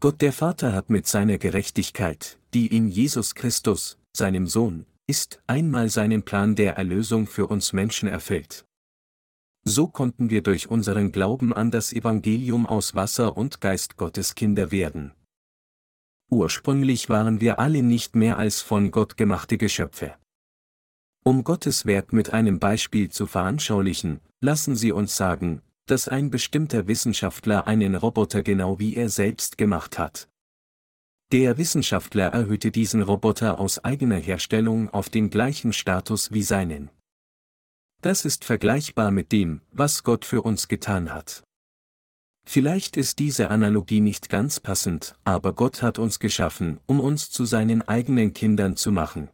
Gott 0.00 0.22
der 0.22 0.32
Vater 0.32 0.72
hat 0.72 0.88
mit 0.88 1.06
seiner 1.06 1.36
Gerechtigkeit, 1.36 2.39
die 2.54 2.66
in 2.66 2.88
Jesus 2.88 3.34
Christus, 3.34 3.98
seinem 4.12 4.46
Sohn, 4.46 4.86
ist, 5.06 5.42
einmal 5.46 5.88
seinen 5.88 6.22
Plan 6.22 6.54
der 6.54 6.76
Erlösung 6.76 7.26
für 7.26 7.46
uns 7.46 7.72
Menschen 7.72 8.08
erfüllt. 8.08 8.64
So 9.64 9.88
konnten 9.88 10.30
wir 10.30 10.42
durch 10.42 10.70
unseren 10.70 11.12
Glauben 11.12 11.52
an 11.52 11.70
das 11.70 11.92
Evangelium 11.92 12.66
aus 12.66 12.94
Wasser 12.94 13.36
und 13.36 13.60
Geist 13.60 13.96
Gottes 13.96 14.34
Kinder 14.34 14.70
werden. 14.70 15.12
Ursprünglich 16.30 17.08
waren 17.08 17.40
wir 17.40 17.58
alle 17.58 17.82
nicht 17.82 18.14
mehr 18.14 18.38
als 18.38 18.62
von 18.62 18.90
Gott 18.90 19.16
gemachte 19.16 19.58
Geschöpfe. 19.58 20.14
Um 21.22 21.44
Gottes 21.44 21.84
Werk 21.84 22.12
mit 22.12 22.32
einem 22.32 22.58
Beispiel 22.58 23.10
zu 23.10 23.26
veranschaulichen, 23.26 24.20
lassen 24.40 24.76
Sie 24.76 24.92
uns 24.92 25.16
sagen, 25.16 25.60
dass 25.86 26.08
ein 26.08 26.30
bestimmter 26.30 26.86
Wissenschaftler 26.86 27.66
einen 27.66 27.96
Roboter 27.96 28.42
genau 28.42 28.78
wie 28.78 28.94
er 28.96 29.08
selbst 29.08 29.58
gemacht 29.58 29.98
hat. 29.98 30.29
Der 31.32 31.58
Wissenschaftler 31.58 32.32
erhöhte 32.32 32.72
diesen 32.72 33.02
Roboter 33.02 33.60
aus 33.60 33.84
eigener 33.84 34.16
Herstellung 34.16 34.90
auf 34.90 35.08
den 35.10 35.30
gleichen 35.30 35.72
Status 35.72 36.32
wie 36.32 36.42
seinen. 36.42 36.90
Das 38.02 38.24
ist 38.24 38.44
vergleichbar 38.44 39.12
mit 39.12 39.30
dem, 39.30 39.60
was 39.70 40.02
Gott 40.02 40.24
für 40.24 40.42
uns 40.42 40.66
getan 40.66 41.14
hat. 41.14 41.44
Vielleicht 42.44 42.96
ist 42.96 43.20
diese 43.20 43.48
Analogie 43.50 44.00
nicht 44.00 44.28
ganz 44.28 44.58
passend, 44.58 45.14
aber 45.22 45.52
Gott 45.52 45.82
hat 45.82 46.00
uns 46.00 46.18
geschaffen, 46.18 46.80
um 46.86 46.98
uns 46.98 47.30
zu 47.30 47.44
seinen 47.44 47.82
eigenen 47.82 48.34
Kindern 48.34 48.74
zu 48.74 48.90
machen. 48.90 49.28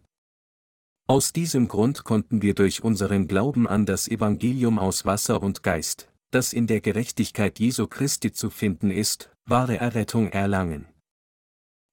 Aus 1.07 1.33
diesem 1.33 1.67
Grund 1.67 2.05
konnten 2.05 2.43
wir 2.43 2.55
durch 2.55 2.85
unseren 2.85 3.27
Glauben 3.27 3.67
an 3.67 3.87
das 3.87 4.07
Evangelium 4.07 4.79
aus 4.79 5.07
Wasser 5.07 5.43
und 5.43 5.63
Geist, 5.63 6.13
das 6.31 6.53
in 6.53 6.67
der 6.67 6.83
Gerechtigkeit 6.83 7.59
Jesu 7.59 7.87
Christi 7.87 8.33
zu 8.33 8.51
finden 8.51 8.91
ist, 8.91 9.31
wahre 9.47 9.79
Errettung 9.79 10.29
erlangen. 10.29 10.87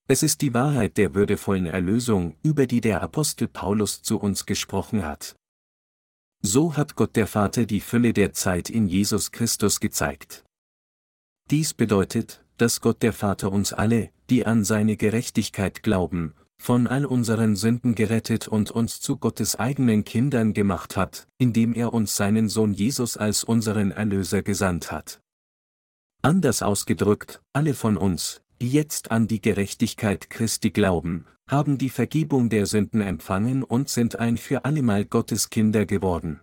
Es 0.07 0.21
ist 0.21 0.41
die 0.41 0.53
Wahrheit 0.53 0.97
der 0.97 1.15
würdevollen 1.15 1.65
Erlösung, 1.65 2.35
über 2.43 2.67
die 2.67 2.81
der 2.81 3.01
Apostel 3.01 3.47
Paulus 3.47 4.01
zu 4.01 4.19
uns 4.19 4.45
gesprochen 4.45 5.05
hat. 5.05 5.35
So 6.41 6.75
hat 6.75 6.95
Gott 6.95 7.15
der 7.15 7.25
Vater 7.25 7.65
die 7.65 7.79
Fülle 7.79 8.11
der 8.11 8.33
Zeit 8.33 8.69
in 8.69 8.87
Jesus 8.87 9.31
Christus 9.31 9.79
gezeigt. 9.79 10.43
Dies 11.49 11.73
bedeutet, 11.73 12.43
dass 12.57 12.81
Gott 12.81 13.01
der 13.01 13.13
Vater 13.13 13.51
uns 13.51 13.71
alle, 13.71 14.09
die 14.29 14.45
an 14.45 14.65
seine 14.65 14.97
Gerechtigkeit 14.97 15.83
glauben, 15.83 16.33
von 16.61 16.87
all 16.87 17.05
unseren 17.05 17.55
Sünden 17.55 17.95
gerettet 17.95 18.49
und 18.49 18.71
uns 18.71 18.99
zu 18.99 19.17
Gottes 19.17 19.55
eigenen 19.55 20.03
Kindern 20.03 20.53
gemacht 20.53 20.97
hat, 20.97 21.27
indem 21.37 21.73
er 21.73 21.93
uns 21.93 22.17
seinen 22.17 22.49
Sohn 22.49 22.73
Jesus 22.73 23.15
als 23.15 23.45
unseren 23.45 23.91
Erlöser 23.91 24.43
gesandt 24.43 24.91
hat. 24.91 25.21
Anders 26.21 26.61
ausgedrückt, 26.61 27.41
alle 27.53 27.73
von 27.73 27.97
uns, 27.97 28.42
die 28.63 28.69
jetzt 28.69 29.11
an 29.11 29.27
die 29.27 29.41
Gerechtigkeit 29.41 30.29
Christi 30.29 30.71
glauben, 30.71 31.25
haben 31.49 31.77
die 31.77 31.89
Vergebung 31.89 32.47
der 32.47 32.65
Sünden 32.65 33.01
empfangen 33.01 33.61
und 33.61 33.89
sind 33.89 34.19
ein 34.19 34.37
für 34.37 34.63
allemal 34.63 35.03
Gottes 35.03 35.49
Kinder 35.49 35.85
geworden. 35.85 36.39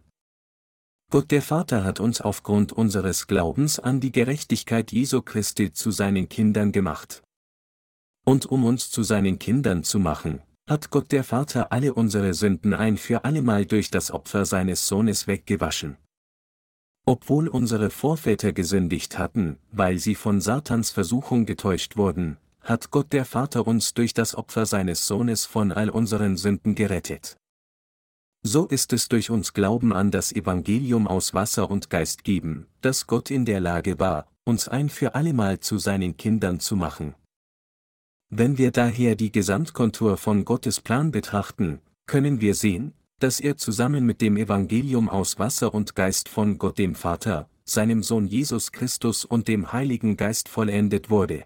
Gott 1.10 1.30
der 1.30 1.40
Vater 1.40 1.82
hat 1.82 1.98
uns 1.98 2.20
aufgrund 2.20 2.72
unseres 2.72 3.26
Glaubens 3.26 3.78
an 3.78 4.00
die 4.00 4.12
Gerechtigkeit 4.12 4.92
Jesu 4.92 5.22
Christi 5.22 5.72
zu 5.72 5.92
seinen 5.92 6.28
Kindern 6.28 6.72
gemacht. 6.72 7.22
Und 8.26 8.44
um 8.44 8.66
uns 8.66 8.90
zu 8.90 9.02
seinen 9.02 9.38
Kindern 9.38 9.82
zu 9.82 9.98
machen, 9.98 10.42
hat 10.68 10.90
Gott 10.90 11.12
der 11.12 11.24
Vater 11.24 11.72
alle 11.72 11.94
unsere 11.94 12.34
Sünden 12.34 12.74
ein 12.74 12.98
für 12.98 13.24
allemal 13.24 13.64
durch 13.64 13.90
das 13.90 14.10
Opfer 14.10 14.44
seines 14.44 14.86
Sohnes 14.86 15.26
weggewaschen. 15.26 15.96
Obwohl 17.10 17.48
unsere 17.48 17.90
Vorväter 17.90 18.52
gesündigt 18.52 19.18
hatten, 19.18 19.58
weil 19.72 19.98
sie 19.98 20.14
von 20.14 20.40
Satans 20.40 20.90
Versuchung 20.90 21.44
getäuscht 21.44 21.96
wurden, 21.96 22.36
hat 22.60 22.92
Gott 22.92 23.12
der 23.12 23.24
Vater 23.24 23.66
uns 23.66 23.94
durch 23.94 24.14
das 24.14 24.36
Opfer 24.36 24.64
seines 24.64 25.08
Sohnes 25.08 25.44
von 25.44 25.72
all 25.72 25.90
unseren 25.90 26.36
Sünden 26.36 26.76
gerettet. 26.76 27.36
So 28.44 28.64
ist 28.68 28.92
es 28.92 29.08
durch 29.08 29.28
uns 29.28 29.54
Glauben 29.54 29.92
an 29.92 30.12
das 30.12 30.30
Evangelium 30.30 31.08
aus 31.08 31.34
Wasser 31.34 31.68
und 31.68 31.90
Geist 31.90 32.22
geben, 32.22 32.68
dass 32.80 33.08
Gott 33.08 33.32
in 33.32 33.44
der 33.44 33.58
Lage 33.58 33.98
war, 33.98 34.28
uns 34.44 34.68
ein 34.68 34.88
für 34.88 35.16
allemal 35.16 35.58
zu 35.58 35.78
seinen 35.78 36.16
Kindern 36.16 36.60
zu 36.60 36.76
machen. 36.76 37.16
Wenn 38.28 38.56
wir 38.56 38.70
daher 38.70 39.16
die 39.16 39.32
Gesamtkontur 39.32 40.16
von 40.16 40.44
Gottes 40.44 40.80
Plan 40.80 41.10
betrachten, 41.10 41.80
können 42.06 42.40
wir 42.40 42.54
sehen, 42.54 42.94
dass 43.20 43.38
er 43.38 43.56
zusammen 43.56 44.04
mit 44.04 44.20
dem 44.20 44.36
Evangelium 44.36 45.08
aus 45.08 45.38
Wasser 45.38 45.72
und 45.72 45.94
Geist 45.94 46.28
von 46.28 46.58
Gott 46.58 46.78
dem 46.78 46.94
Vater, 46.94 47.48
seinem 47.64 48.02
Sohn 48.02 48.26
Jesus 48.26 48.72
Christus 48.72 49.24
und 49.24 49.46
dem 49.46 49.72
Heiligen 49.72 50.16
Geist 50.16 50.48
vollendet 50.48 51.10
wurde. 51.10 51.44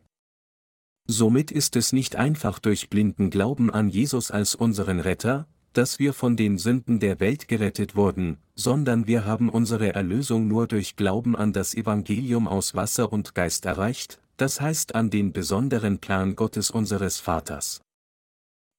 Somit 1.06 1.50
ist 1.50 1.76
es 1.76 1.92
nicht 1.92 2.16
einfach 2.16 2.58
durch 2.60 2.88
blinden 2.88 3.28
Glauben 3.28 3.70
an 3.70 3.90
Jesus 3.90 4.30
als 4.30 4.54
unseren 4.54 5.00
Retter, 5.00 5.46
dass 5.74 5.98
wir 5.98 6.14
von 6.14 6.36
den 6.36 6.56
Sünden 6.56 7.00
der 7.00 7.20
Welt 7.20 7.48
gerettet 7.48 7.96
wurden, 7.96 8.38
sondern 8.54 9.06
wir 9.06 9.26
haben 9.26 9.50
unsere 9.50 9.92
Erlösung 9.94 10.46
nur 10.48 10.68
durch 10.68 10.96
Glauben 10.96 11.36
an 11.36 11.52
das 11.52 11.74
Evangelium 11.74 12.48
aus 12.48 12.74
Wasser 12.74 13.12
und 13.12 13.34
Geist 13.34 13.66
erreicht, 13.66 14.20
das 14.36 14.60
heißt 14.60 14.94
an 14.94 15.10
den 15.10 15.32
besonderen 15.32 15.98
Plan 15.98 16.36
Gottes 16.36 16.70
unseres 16.70 17.18
Vaters. 17.18 17.83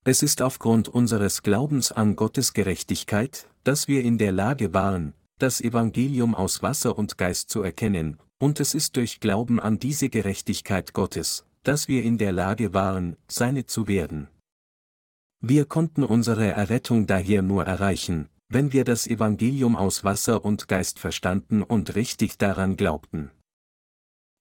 Es 0.08 0.22
ist 0.22 0.44
aufgrund 0.44 0.88
unseres 0.88 1.42
Glaubens 1.42 1.92
an 1.92 2.16
Gottes 2.16 2.54
Gerechtigkeit, 2.54 3.48
dass 3.64 3.88
wir 3.88 4.04
in 4.04 4.20
der 4.20 4.32
Lage 4.32 4.72
waren, 4.72 5.16
das 5.40 5.62
Evangelium 5.62 6.36
aus 6.36 6.62
Wasser 6.62 6.96
und 6.96 7.18
Geist 7.18 7.50
zu 7.50 7.64
erkennen, 7.64 8.20
und 8.38 8.60
es 8.60 8.76
ist 8.76 8.98
durch 8.98 9.20
Glauben 9.20 9.60
an 9.60 9.80
diese 9.80 10.10
Gerechtigkeit 10.10 10.94
Gottes, 10.94 11.48
dass 11.64 11.88
wir 11.88 12.04
in 12.04 12.20
der 12.20 12.34
Lage 12.34 12.72
waren, 12.72 13.18
seine 13.28 13.66
zu 13.66 13.88
werden. 13.88 14.28
Wir 15.42 15.66
konnten 15.66 16.04
unsere 16.04 16.52
Errettung 16.52 17.08
daher 17.08 17.42
nur 17.42 17.66
erreichen, 17.66 18.30
wenn 18.48 18.74
wir 18.74 18.84
das 18.84 19.08
Evangelium 19.08 19.76
aus 19.76 20.04
Wasser 20.04 20.46
und 20.46 20.68
Geist 20.68 21.00
verstanden 21.00 21.64
und 21.64 21.96
richtig 21.96 22.38
daran 22.38 22.78
glaubten. 22.78 23.32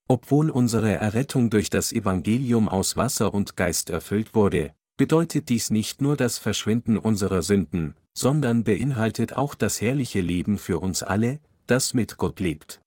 Obwohl 0.07 0.51
unsere 0.51 0.93
Errettung 0.93 1.49
durch 1.49 1.71
das 1.71 1.91
Evangelium 1.91 2.69
aus 2.69 2.97
Wasser 2.97 3.33
und 3.33 3.57
Geist 3.57 3.89
erfüllt 3.89 4.35
wurde, 4.35 4.75
bedeutet 4.97 5.49
dies 5.49 5.69
nicht 5.69 6.01
nur 6.01 6.15
das 6.15 6.37
Verschwinden 6.37 6.97
unserer 6.97 7.41
Sünden, 7.41 7.95
sondern 8.13 8.63
beinhaltet 8.63 9.33
auch 9.33 9.55
das 9.55 9.81
herrliche 9.81 10.21
Leben 10.21 10.57
für 10.57 10.79
uns 10.79 11.03
alle, 11.03 11.39
das 11.67 11.93
mit 11.93 12.17
Gott 12.17 12.39
lebt. 12.39 12.81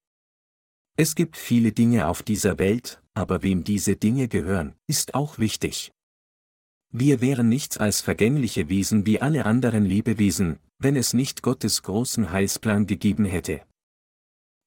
Es 0.96 1.14
gibt 1.14 1.36
viele 1.36 1.72
Dinge 1.72 2.08
auf 2.08 2.22
dieser 2.22 2.58
Welt, 2.58 3.02
aber 3.14 3.42
wem 3.42 3.62
diese 3.62 3.96
Dinge 3.96 4.28
gehören, 4.28 4.74
ist 4.86 5.14
auch 5.14 5.38
wichtig. 5.38 5.92
Wir 6.90 7.20
wären 7.20 7.48
nichts 7.48 7.76
als 7.76 8.00
vergängliche 8.00 8.68
Wesen 8.68 9.04
wie 9.04 9.20
alle 9.20 9.44
anderen 9.44 9.84
Lebewesen, 9.84 10.58
wenn 10.78 10.96
es 10.96 11.12
nicht 11.12 11.42
Gottes 11.42 11.82
großen 11.82 12.32
Heilsplan 12.32 12.86
gegeben 12.86 13.26
hätte. 13.26 13.60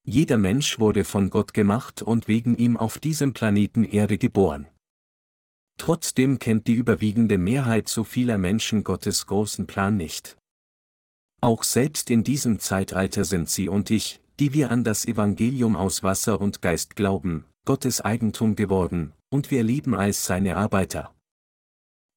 Jeder 0.04 0.38
Mensch 0.38 0.78
wurde 0.78 1.04
von 1.04 1.30
Gott 1.30 1.52
gemacht 1.54 2.02
und 2.02 2.28
wegen 2.28 2.56
ihm 2.56 2.76
auf 2.76 2.98
diesem 2.98 3.34
Planeten 3.34 3.84
Erde 3.84 4.18
geboren. 4.18 4.66
Trotzdem 5.82 6.38
kennt 6.38 6.68
die 6.68 6.74
überwiegende 6.74 7.38
Mehrheit 7.38 7.88
so 7.88 8.04
vieler 8.04 8.38
Menschen 8.38 8.84
Gottes 8.84 9.26
großen 9.26 9.66
Plan 9.66 9.96
nicht. 9.96 10.36
Auch 11.40 11.64
selbst 11.64 12.08
in 12.08 12.22
diesem 12.22 12.60
Zeitalter 12.60 13.24
sind 13.24 13.50
Sie 13.50 13.68
und 13.68 13.90
ich, 13.90 14.20
die 14.38 14.52
wir 14.52 14.70
an 14.70 14.84
das 14.84 15.04
Evangelium 15.06 15.74
aus 15.74 16.04
Wasser 16.04 16.40
und 16.40 16.62
Geist 16.62 16.94
glauben, 16.94 17.46
Gottes 17.66 18.00
Eigentum 18.00 18.54
geworden, 18.54 19.12
und 19.28 19.50
wir 19.50 19.64
leben 19.64 19.96
als 19.96 20.24
seine 20.24 20.56
Arbeiter. 20.56 21.12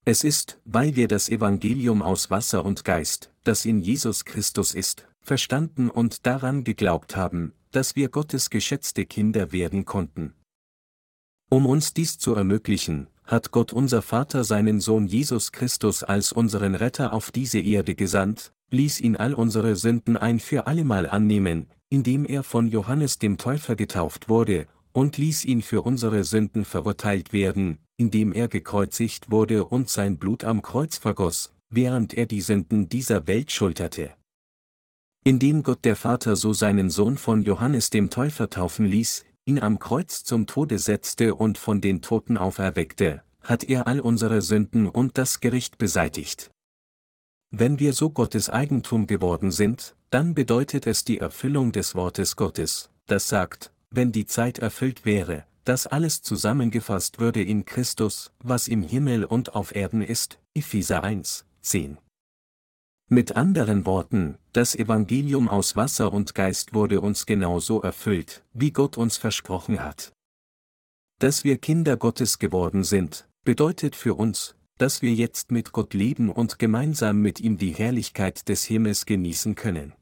Es 0.06 0.24
ist, 0.24 0.60
weil 0.66 0.96
wir 0.96 1.08
das 1.08 1.28
Evangelium 1.28 2.04
aus 2.04 2.30
Wasser 2.30 2.64
und 2.66 2.84
Geist, 2.84 3.32
das 3.46 3.66
in 3.66 3.80
Jesus 3.80 4.26
Christus 4.26 4.76
ist, 4.76 5.08
verstanden 5.24 5.90
und 5.90 6.28
daran 6.28 6.66
geglaubt 6.66 7.16
haben, 7.16 7.52
dass 7.72 7.96
wir 7.96 8.10
Gottes 8.10 8.52
geschätzte 8.52 9.08
Kinder 9.08 9.52
werden 9.52 9.86
konnten. 9.86 10.36
Um 11.50 11.66
uns 11.66 11.94
dies 11.94 12.18
zu 12.18 12.34
ermöglichen, 12.34 13.08
hat 13.24 13.52
Gott 13.52 13.74
unser 13.74 14.02
Vater 14.02 14.44
seinen 14.44 14.80
Sohn 14.80 15.08
Jesus 15.08 15.52
Christus 15.52 16.04
als 16.04 16.32
unseren 16.32 16.76
Retter 16.76 17.14
auf 17.14 17.32
diese 17.32 17.60
Erde 17.60 17.96
gesandt, 17.96 18.52
ließ 18.72 19.00
ihn 19.00 19.16
all 19.16 19.34
unsere 19.34 19.76
Sünden 19.76 20.18
ein 20.18 20.40
für 20.40 20.68
allemal 20.68 21.08
annehmen, 21.08 21.68
indem 21.90 22.26
er 22.26 22.44
von 22.44 22.68
Johannes 22.68 23.20
dem 23.20 23.38
Täufer 23.38 23.76
getauft 23.76 24.30
wurde, 24.30 24.68
und 24.92 25.18
ließ 25.18 25.46
ihn 25.46 25.62
für 25.62 25.82
unsere 25.82 26.24
Sünden 26.24 26.66
verurteilt 26.66 27.34
werden, 27.34 27.80
indem 27.98 28.34
er 28.34 28.48
gekreuzigt 28.48 29.30
wurde 29.30 29.66
und 29.66 29.90
sein 29.90 30.18
Blut 30.18 30.44
am 30.44 30.62
Kreuz 30.62 30.98
vergoss, 30.98 31.54
während 31.70 32.14
er 32.14 32.26
die 32.26 32.42
Sünden 32.42 32.90
dieser 32.90 33.28
Welt 33.28 33.52
schulterte. 33.52 34.12
Indem 35.24 35.64
Gott 35.64 35.84
der 35.86 35.96
Vater 35.96 36.36
so 36.36 36.54
seinen 36.54 36.90
Sohn 36.90 37.18
von 37.18 37.44
Johannes 37.44 37.90
dem 37.90 38.10
Täufer 38.10 38.50
taufen 38.50 38.86
ließ, 38.86 39.26
ihn 39.46 39.60
am 39.60 39.80
Kreuz 39.80 40.24
zum 40.24 40.48
Tode 40.48 40.80
setzte 40.80 41.36
und 41.36 41.58
von 41.58 41.80
den 41.80 42.02
Toten 42.02 42.38
auferweckte, 42.38 43.22
hat 43.42 43.64
er 43.64 43.88
all 43.88 44.00
unsere 44.00 44.42
Sünden 44.42 44.88
und 44.90 45.18
das 45.18 45.40
Gericht 45.40 45.78
beseitigt. 45.78 46.52
Wenn 47.52 47.80
wir 47.80 47.94
so 47.94 48.10
Gottes 48.10 48.50
Eigentum 48.50 49.08
geworden 49.08 49.52
sind, 49.52 49.96
dann 50.10 50.34
bedeutet 50.34 50.88
es 50.88 51.06
die 51.06 51.20
Erfüllung 51.20 51.72
des 51.72 51.96
Wortes 51.96 52.36
Gottes, 52.36 52.90
das 53.06 53.30
sagt, 53.30 53.72
wenn 53.92 54.12
die 54.12 54.26
Zeit 54.26 54.60
erfüllt 54.60 55.06
wäre, 55.06 55.46
dass 55.64 55.88
alles 55.88 56.22
zusammengefasst 56.22 57.20
würde 57.20 57.44
in 57.44 57.66
Christus, 57.66 58.32
was 58.40 58.68
im 58.68 58.82
Himmel 58.82 59.26
und 59.26 59.56
auf 59.56 59.76
Erden 59.76 60.02
ist, 60.02 60.40
Epheser 60.54 61.04
1, 61.04 61.46
10. 61.62 61.98
Mit 63.08 63.36
anderen 63.36 63.86
Worten, 63.86 64.40
das 64.52 64.74
Evangelium 64.74 65.48
aus 65.48 65.76
Wasser 65.76 66.12
und 66.12 66.34
Geist 66.34 66.74
wurde 66.74 67.02
uns 67.02 67.28
genauso 67.28 67.84
erfüllt, 67.84 68.44
wie 68.54 68.72
Gott 68.72 68.98
uns 68.98 69.18
versprochen 69.18 69.84
hat. 69.84 70.12
Dass 71.20 71.44
wir 71.44 71.60
Kinder 71.60 71.98
Gottes 71.98 72.40
geworden 72.40 72.84
sind, 72.84 73.30
bedeutet 73.44 73.96
für 73.96 74.16
uns, 74.16 74.56
dass 74.80 75.04
wir 75.04 75.14
jetzt 75.14 75.52
mit 75.52 75.72
Gott 75.72 75.94
leben 75.94 76.32
und 76.32 76.58
gemeinsam 76.58 77.22
mit 77.22 77.40
ihm 77.40 77.60
die 77.60 77.76
Herrlichkeit 77.76 78.50
des 78.50 78.64
Himmels 78.64 79.06
genießen 79.06 79.54
können. 79.54 79.94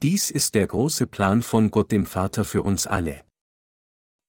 Dies 0.00 0.30
ist 0.30 0.54
der 0.54 0.68
große 0.68 1.08
Plan 1.08 1.42
von 1.42 1.72
Gott 1.72 1.90
dem 1.90 2.06
Vater 2.06 2.44
für 2.44 2.62
uns 2.62 2.86
alle. 2.86 3.24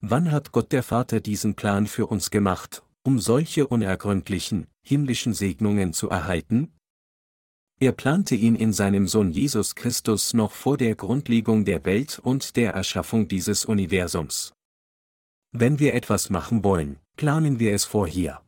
Wann 0.00 0.32
hat 0.32 0.50
Gott 0.50 0.72
der 0.72 0.82
Vater 0.82 1.20
diesen 1.20 1.54
Plan 1.54 1.86
für 1.86 2.08
uns 2.08 2.32
gemacht, 2.32 2.82
um 3.04 3.20
solche 3.20 3.68
unergründlichen, 3.68 4.66
himmlischen 4.82 5.34
Segnungen 5.34 5.92
zu 5.92 6.10
erhalten? 6.10 6.72
Er 7.82 7.92
plante 7.92 8.34
ihn 8.34 8.56
in 8.56 8.74
seinem 8.74 9.08
Sohn 9.08 9.30
Jesus 9.30 9.74
Christus 9.74 10.34
noch 10.34 10.52
vor 10.52 10.76
der 10.76 10.94
Grundlegung 10.94 11.64
der 11.64 11.86
Welt 11.86 12.18
und 12.18 12.56
der 12.56 12.74
Erschaffung 12.74 13.26
dieses 13.26 13.64
Universums. 13.64 14.52
Wenn 15.52 15.78
wir 15.78 15.94
etwas 15.94 16.28
machen 16.28 16.62
wollen, 16.62 16.98
planen 17.16 17.58
wir 17.58 17.72
es 17.72 17.86
vorher. 17.86 18.42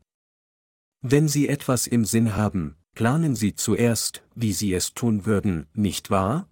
Wenn 1.00 1.28
Sie 1.28 1.48
etwas 1.48 1.86
im 1.86 2.04
Sinn 2.04 2.36
haben, 2.36 2.76
planen 2.94 3.34
Sie 3.34 3.54
zuerst, 3.54 4.22
wie 4.34 4.52
Sie 4.52 4.74
es 4.74 4.92
tun 4.92 5.24
würden, 5.24 5.66
nicht 5.72 6.10
wahr? 6.10 6.46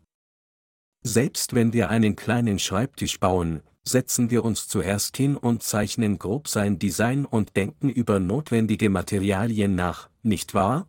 Selbst 1.02 1.54
wenn 1.54 1.74
wir 1.74 1.90
einen 1.90 2.16
kleinen 2.16 2.58
Schreibtisch 2.58 3.20
bauen, 3.20 3.60
setzen 3.84 4.30
wir 4.30 4.42
uns 4.42 4.68
zuerst 4.68 5.18
hin 5.18 5.36
und 5.36 5.62
zeichnen 5.62 6.18
grob 6.18 6.48
sein 6.48 6.78
Design 6.78 7.26
und 7.26 7.56
denken 7.56 7.90
über 7.90 8.20
notwendige 8.20 8.88
Materialien 8.88 9.74
nach, 9.74 10.08
nicht 10.22 10.54
wahr? 10.54 10.88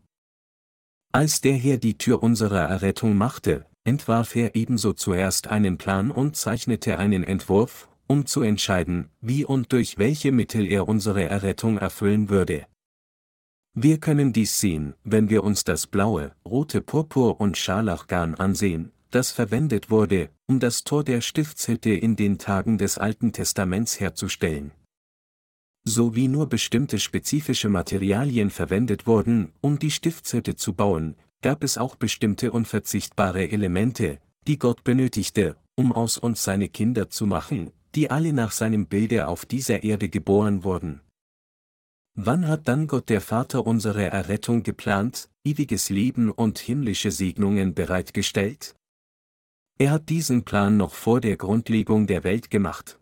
Als 1.14 1.42
der 1.42 1.56
Herr 1.56 1.78
die 1.78 1.98
Tür 1.98 2.24
unserer 2.24 2.70
Errettung 2.70 3.18
machte, 3.18 3.66
entwarf 3.84 4.34
er 4.34 4.56
ebenso 4.56 4.94
zuerst 4.94 5.48
einen 5.48 5.78
Plan 5.78 6.10
und 6.10 6.38
zeichnete 6.38 6.98
einen 7.00 7.26
Entwurf, 7.26 7.90
um 8.08 8.26
zu 8.26 8.42
entscheiden, 8.44 9.10
wie 9.20 9.44
und 9.44 9.74
durch 9.74 9.98
welche 9.98 10.32
Mittel 10.32 10.66
er 10.66 10.88
unsere 10.88 11.24
Errettung 11.24 11.78
erfüllen 11.78 12.30
würde. 12.30 12.66
Wir 13.74 14.00
können 14.00 14.32
dies 14.32 14.62
sehen, 14.62 14.94
wenn 15.04 15.30
wir 15.30 15.44
uns 15.44 15.66
das 15.66 15.86
blaue, 15.86 16.32
rote 16.46 16.80
Purpur 16.80 17.42
und 17.42 17.58
Scharlachgarn 17.58 18.36
ansehen, 18.36 18.94
das 19.10 19.32
verwendet 19.32 19.90
wurde, 19.90 20.30
um 20.48 20.62
das 20.62 20.86
Tor 20.86 21.04
der 21.04 21.20
Stiftshütte 21.20 21.92
in 21.92 22.16
den 22.16 22.38
Tagen 22.38 22.78
des 22.78 22.98
Alten 22.98 23.34
Testaments 23.34 24.00
herzustellen. 24.00 24.72
So 25.84 26.16
wie 26.16 26.28
nur 26.28 26.48
bestimmte 26.48 27.00
spezifische 27.00 27.70
Materialien 27.70 28.50
verwendet 28.52 29.08
wurden, 29.08 29.52
um 29.62 29.80
die 29.80 29.92
Stiftshütte 29.92 30.56
zu 30.56 30.74
bauen, 30.74 31.16
gab 31.42 31.64
es 31.64 31.78
auch 31.78 31.96
bestimmte 31.96 32.52
unverzichtbare 32.52 33.50
Elemente, 33.50 34.20
die 34.48 34.60
Gott 34.60 34.84
benötigte, 34.84 35.58
um 35.76 35.92
aus 35.92 36.18
uns 36.18 36.44
seine 36.44 36.70
Kinder 36.70 37.10
zu 37.10 37.26
machen, 37.26 37.72
die 37.96 38.12
alle 38.12 38.32
nach 38.32 38.52
seinem 38.52 38.88
Bilde 38.88 39.28
auf 39.28 39.46
dieser 39.46 39.84
Erde 39.84 40.10
geboren 40.10 40.64
wurden. 40.64 41.02
Wann 42.14 42.48
hat 42.48 42.68
dann 42.68 42.88
Gott 42.88 43.10
der 43.10 43.22
Vater 43.22 43.66
unsere 43.66 44.04
Errettung 44.04 44.64
geplant, 44.64 45.30
ewiges 45.44 45.90
Leben 45.90 46.30
und 46.30 46.60
himmlische 46.60 47.10
Segnungen 47.10 47.74
bereitgestellt? 47.74 48.76
Er 49.80 49.92
hat 49.92 50.10
diesen 50.10 50.44
Plan 50.44 50.78
noch 50.78 50.94
vor 50.94 51.22
der 51.22 51.38
Grundlegung 51.38 52.06
der 52.06 52.24
Welt 52.24 52.52
gemacht. 52.52 53.00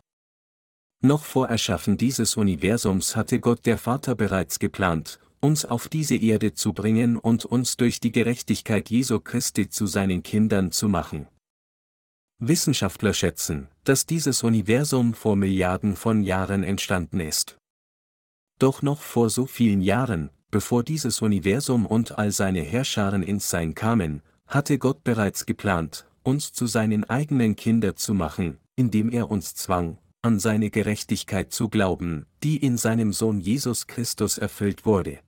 Noch 1.02 1.24
vor 1.24 1.48
Erschaffen 1.48 1.96
dieses 1.96 2.36
Universums 2.36 3.16
hatte 3.16 3.40
Gott 3.40 3.64
der 3.64 3.78
Vater 3.78 4.14
bereits 4.14 4.58
geplant, 4.58 5.18
uns 5.40 5.64
auf 5.64 5.88
diese 5.88 6.16
Erde 6.16 6.52
zu 6.52 6.74
bringen 6.74 7.16
und 7.16 7.46
uns 7.46 7.78
durch 7.78 8.00
die 8.00 8.12
Gerechtigkeit 8.12 8.90
Jesu 8.90 9.18
Christi 9.18 9.70
zu 9.70 9.86
seinen 9.86 10.22
Kindern 10.22 10.72
zu 10.72 10.90
machen. 10.90 11.26
Wissenschaftler 12.38 13.14
schätzen, 13.14 13.68
dass 13.84 14.04
dieses 14.04 14.42
Universum 14.42 15.14
vor 15.14 15.36
Milliarden 15.36 15.96
von 15.96 16.22
Jahren 16.22 16.64
entstanden 16.64 17.20
ist. 17.20 17.56
Doch 18.58 18.82
noch 18.82 19.00
vor 19.00 19.30
so 19.30 19.46
vielen 19.46 19.80
Jahren, 19.80 20.28
bevor 20.50 20.82
dieses 20.82 21.22
Universum 21.22 21.86
und 21.86 22.18
all 22.18 22.30
seine 22.30 22.60
Herrscharen 22.60 23.22
ins 23.22 23.48
Sein 23.48 23.74
kamen, 23.74 24.20
hatte 24.46 24.76
Gott 24.76 25.02
bereits 25.02 25.46
geplant, 25.46 26.06
uns 26.22 26.52
zu 26.52 26.66
seinen 26.66 27.04
eigenen 27.08 27.56
Kindern 27.56 27.96
zu 27.96 28.12
machen, 28.12 28.58
indem 28.76 29.10
er 29.10 29.30
uns 29.30 29.54
zwang, 29.54 29.96
an 30.22 30.38
seine 30.38 30.70
Gerechtigkeit 30.70 31.52
zu 31.52 31.68
glauben, 31.68 32.26
die 32.42 32.56
in 32.56 32.76
seinem 32.76 33.12
Sohn 33.12 33.40
Jesus 33.40 33.86
Christus 33.86 34.38
erfüllt 34.38 34.84
wurde. 34.84 35.20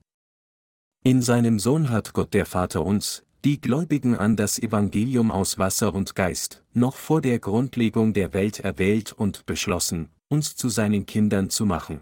In 1.03 1.21
seinem 1.21 1.59
Sohn 1.59 1.89
hat 1.89 2.13
Gott 2.13 2.33
der 2.33 2.45
Vater 2.45 2.85
uns, 2.85 3.23
die 3.43 3.59
Gläubigen 3.59 4.15
an 4.15 4.37
das 4.37 4.57
Evangelium 4.57 5.29
aus 5.31 5.57
Wasser 5.57 5.93
und 5.93 6.15
Geist, 6.15 6.63
noch 6.73 6.95
vor 6.95 7.19
der 7.21 7.39
Grundlegung 7.39 8.13
der 8.13 8.33
Welt 8.33 8.59
erwählt 8.59 9.11
und 9.11 9.45
beschlossen, 9.45 10.09
uns 10.29 10.55
zu 10.55 10.69
seinen 10.69 11.05
Kindern 11.05 11.49
zu 11.49 11.65
machen. 11.65 12.01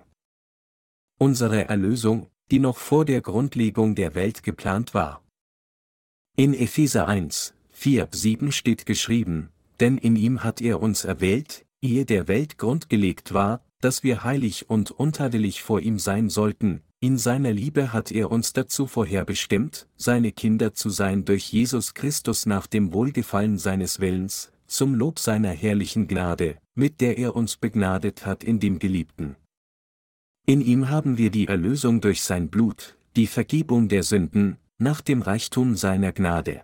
Unsere 1.17 1.67
Erlösung, 1.67 2.27
die 2.51 2.59
noch 2.59 2.77
vor 2.77 3.05
der 3.05 3.21
Grundlegung 3.21 3.95
der 3.95 4.13
Welt 4.13 4.43
geplant 4.43 4.93
war. 4.93 5.23
In 6.35 6.53
Epheser 6.53 7.07
1, 7.07 7.53
4, 7.71 8.09
7 8.11 8.51
steht 8.51 8.85
geschrieben, 8.85 9.49
denn 9.79 9.97
in 9.97 10.15
ihm 10.15 10.43
hat 10.43 10.61
er 10.61 10.81
uns 10.81 11.05
erwählt, 11.05 11.65
ehe 11.81 12.05
der 12.05 12.27
Welt 12.27 12.57
grundgelegt 12.57 13.33
war, 13.33 13.63
dass 13.81 14.03
wir 14.03 14.23
heilig 14.23 14.69
und 14.69 14.91
untadelig 14.91 15.63
vor 15.63 15.81
ihm 15.81 15.99
sein 15.99 16.29
sollten, 16.29 16.81
in 17.03 17.17
seiner 17.17 17.51
Liebe 17.51 17.93
hat 17.93 18.11
er 18.11 18.29
uns 18.29 18.53
dazu 18.53 18.85
vorherbestimmt, 18.85 19.87
seine 19.95 20.31
Kinder 20.31 20.75
zu 20.75 20.91
sein 20.91 21.25
durch 21.25 21.51
Jesus 21.51 21.95
Christus 21.95 22.45
nach 22.45 22.67
dem 22.67 22.93
Wohlgefallen 22.93 23.57
seines 23.57 23.99
Willens, 23.99 24.51
zum 24.67 24.93
Lob 24.93 25.17
seiner 25.17 25.49
herrlichen 25.49 26.07
Gnade, 26.07 26.59
mit 26.75 27.01
der 27.01 27.17
er 27.17 27.35
uns 27.35 27.57
begnadet 27.57 28.27
hat 28.27 28.43
in 28.43 28.59
dem 28.59 28.77
Geliebten. 28.77 29.35
In 30.45 30.61
ihm 30.61 30.89
haben 30.89 31.17
wir 31.17 31.31
die 31.31 31.47
Erlösung 31.47 32.01
durch 32.01 32.21
sein 32.21 32.49
Blut, 32.49 32.97
die 33.15 33.25
Vergebung 33.25 33.89
der 33.89 34.03
Sünden, 34.03 34.57
nach 34.77 35.01
dem 35.01 35.23
Reichtum 35.23 35.75
seiner 35.75 36.11
Gnade. 36.11 36.63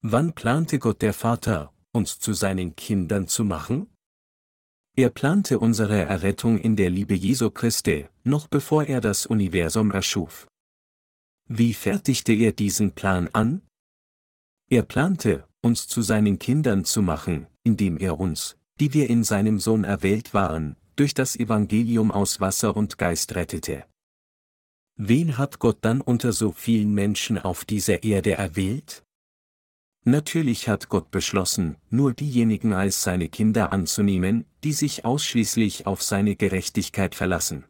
Wann 0.00 0.32
plante 0.32 0.78
Gott 0.78 1.02
der 1.02 1.12
Vater, 1.12 1.72
uns 1.92 2.18
zu 2.18 2.32
seinen 2.32 2.76
Kindern 2.76 3.28
zu 3.28 3.44
machen? 3.44 3.88
Er 4.98 5.10
plante 5.10 5.60
unsere 5.60 6.06
Errettung 6.06 6.58
in 6.58 6.74
der 6.74 6.90
Liebe 6.90 7.14
Jesu 7.14 7.50
Christi, 7.52 8.08
noch 8.24 8.48
bevor 8.48 8.82
er 8.82 9.00
das 9.00 9.26
Universum 9.26 9.92
erschuf. 9.92 10.48
Wie 11.46 11.72
fertigte 11.72 12.32
er 12.32 12.50
diesen 12.50 12.90
Plan 12.90 13.28
an? 13.32 13.62
Er 14.68 14.82
plante, 14.82 15.46
uns 15.60 15.86
zu 15.86 16.02
seinen 16.02 16.40
Kindern 16.40 16.84
zu 16.84 17.00
machen, 17.00 17.46
indem 17.62 17.96
er 17.96 18.18
uns, 18.18 18.56
die 18.80 18.92
wir 18.92 19.08
in 19.08 19.22
seinem 19.22 19.60
Sohn 19.60 19.84
erwählt 19.84 20.34
waren, 20.34 20.74
durch 20.96 21.14
das 21.14 21.36
Evangelium 21.36 22.10
aus 22.10 22.40
Wasser 22.40 22.76
und 22.76 22.98
Geist 22.98 23.36
rettete. 23.36 23.84
Wen 24.96 25.38
hat 25.38 25.60
Gott 25.60 25.78
dann 25.82 26.00
unter 26.00 26.32
so 26.32 26.50
vielen 26.50 26.92
Menschen 26.92 27.38
auf 27.38 27.64
dieser 27.64 28.02
Erde 28.02 28.32
erwählt? 28.32 29.04
Natürlich 30.08 30.70
hat 30.70 30.88
Gott 30.88 31.10
beschlossen, 31.10 31.76
nur 31.90 32.14
diejenigen 32.14 32.72
als 32.72 33.02
seine 33.02 33.28
Kinder 33.28 33.74
anzunehmen, 33.74 34.46
die 34.64 34.72
sich 34.72 35.04
ausschließlich 35.04 35.86
auf 35.86 36.02
seine 36.02 36.34
Gerechtigkeit 36.34 37.14
verlassen. 37.14 37.66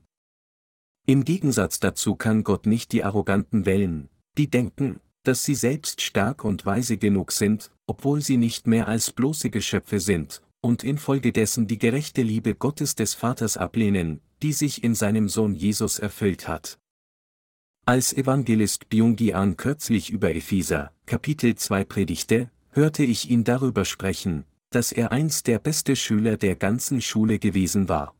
Im 1.04 1.24
Gegensatz 1.24 1.80
dazu 1.80 2.14
kann 2.14 2.44
Gott 2.44 2.64
nicht 2.64 2.92
die 2.92 3.02
Arroganten 3.02 3.66
wählen, 3.66 4.08
die 4.36 4.48
denken, 4.48 5.00
dass 5.24 5.42
sie 5.42 5.56
selbst 5.56 6.00
stark 6.00 6.44
und 6.44 6.64
weise 6.64 6.96
genug 6.96 7.32
sind, 7.32 7.72
obwohl 7.88 8.20
sie 8.20 8.36
nicht 8.36 8.68
mehr 8.68 8.86
als 8.86 9.10
bloße 9.10 9.50
Geschöpfe 9.50 9.98
sind, 9.98 10.40
und 10.60 10.84
infolgedessen 10.84 11.66
die 11.66 11.78
gerechte 11.78 12.22
Liebe 12.22 12.54
Gottes 12.54 12.94
des 12.94 13.14
Vaters 13.14 13.56
ablehnen, 13.56 14.20
die 14.42 14.52
sich 14.52 14.84
in 14.84 14.94
seinem 14.94 15.28
Sohn 15.28 15.56
Jesus 15.56 15.98
erfüllt 15.98 16.46
hat. 16.46 16.78
Als 17.84 18.12
Evangelist 18.12 18.88
Byung-Gi-an 18.90 19.56
kürzlich 19.56 20.10
über 20.10 20.32
Epheser, 20.32 20.92
Kapitel 21.08 21.54
2 21.54 21.84
predigte, 21.84 22.50
hörte 22.68 23.02
ich 23.02 23.30
ihn 23.30 23.42
darüber 23.42 23.86
sprechen, 23.86 24.44
dass 24.68 24.92
er 24.92 25.10
einst 25.10 25.46
der 25.46 25.58
beste 25.58 25.96
Schüler 25.96 26.36
der 26.36 26.54
ganzen 26.54 27.00
Schule 27.00 27.38
gewesen 27.38 27.88
war. 27.88 28.14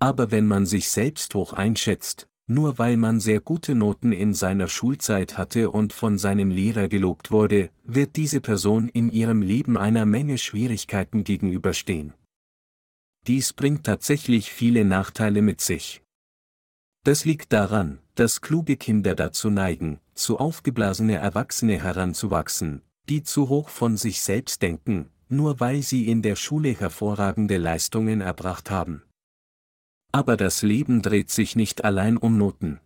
Aber 0.00 0.32
wenn 0.32 0.48
man 0.48 0.66
sich 0.66 0.88
selbst 0.88 1.32
hoch 1.36 1.52
einschätzt, 1.52 2.26
nur 2.48 2.78
weil 2.78 2.96
man 2.96 3.20
sehr 3.20 3.38
gute 3.38 3.76
Noten 3.76 4.10
in 4.10 4.34
seiner 4.34 4.66
Schulzeit 4.66 5.38
hatte 5.38 5.70
und 5.70 5.92
von 5.92 6.18
seinem 6.18 6.50
Lehrer 6.50 6.88
gelobt 6.88 7.30
wurde, 7.30 7.70
wird 7.84 8.16
diese 8.16 8.40
Person 8.40 8.88
in 8.88 9.08
ihrem 9.08 9.40
Leben 9.40 9.78
einer 9.78 10.06
Menge 10.06 10.38
Schwierigkeiten 10.38 11.22
gegenüberstehen. 11.22 12.14
Dies 13.28 13.52
bringt 13.52 13.86
tatsächlich 13.86 14.50
viele 14.50 14.84
Nachteile 14.84 15.40
mit 15.40 15.60
sich. 15.60 16.02
Das 17.04 17.24
liegt 17.24 17.52
daran, 17.52 18.00
dass 18.16 18.40
kluge 18.40 18.76
Kinder 18.76 19.14
dazu 19.14 19.50
neigen, 19.50 20.00
zu 20.14 20.38
aufgeblasene 20.38 21.16
Erwachsene 21.16 21.82
heranzuwachsen, 21.82 22.82
die 23.08 23.22
zu 23.22 23.48
hoch 23.48 23.68
von 23.68 23.96
sich 23.96 24.22
selbst 24.22 24.62
denken, 24.62 25.10
nur 25.28 25.60
weil 25.60 25.82
sie 25.82 26.08
in 26.08 26.22
der 26.22 26.34
Schule 26.34 26.70
hervorragende 26.70 27.58
Leistungen 27.58 28.20
erbracht 28.20 28.70
haben. 28.70 29.02
Aber 30.12 30.36
das 30.36 30.62
Leben 30.62 31.02
dreht 31.02 31.30
sich 31.30 31.56
nicht 31.56 31.84
allein 31.84 32.16
um 32.16 32.38
Noten. 32.38 32.80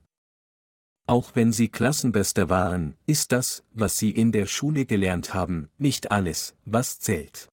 Auch 1.07 1.35
wenn 1.35 1.53
sie 1.53 1.69
Klassenbester 1.69 2.49
waren, 2.49 2.97
ist 3.07 3.33
das, 3.33 3.65
was 3.73 3.99
sie 3.99 4.11
in 4.11 4.33
der 4.33 4.47
Schule 4.47 4.85
gelernt 4.85 5.33
haben, 5.33 5.69
nicht 5.79 6.11
alles, 6.11 6.57
was 6.65 6.99
zählt. 6.99 7.49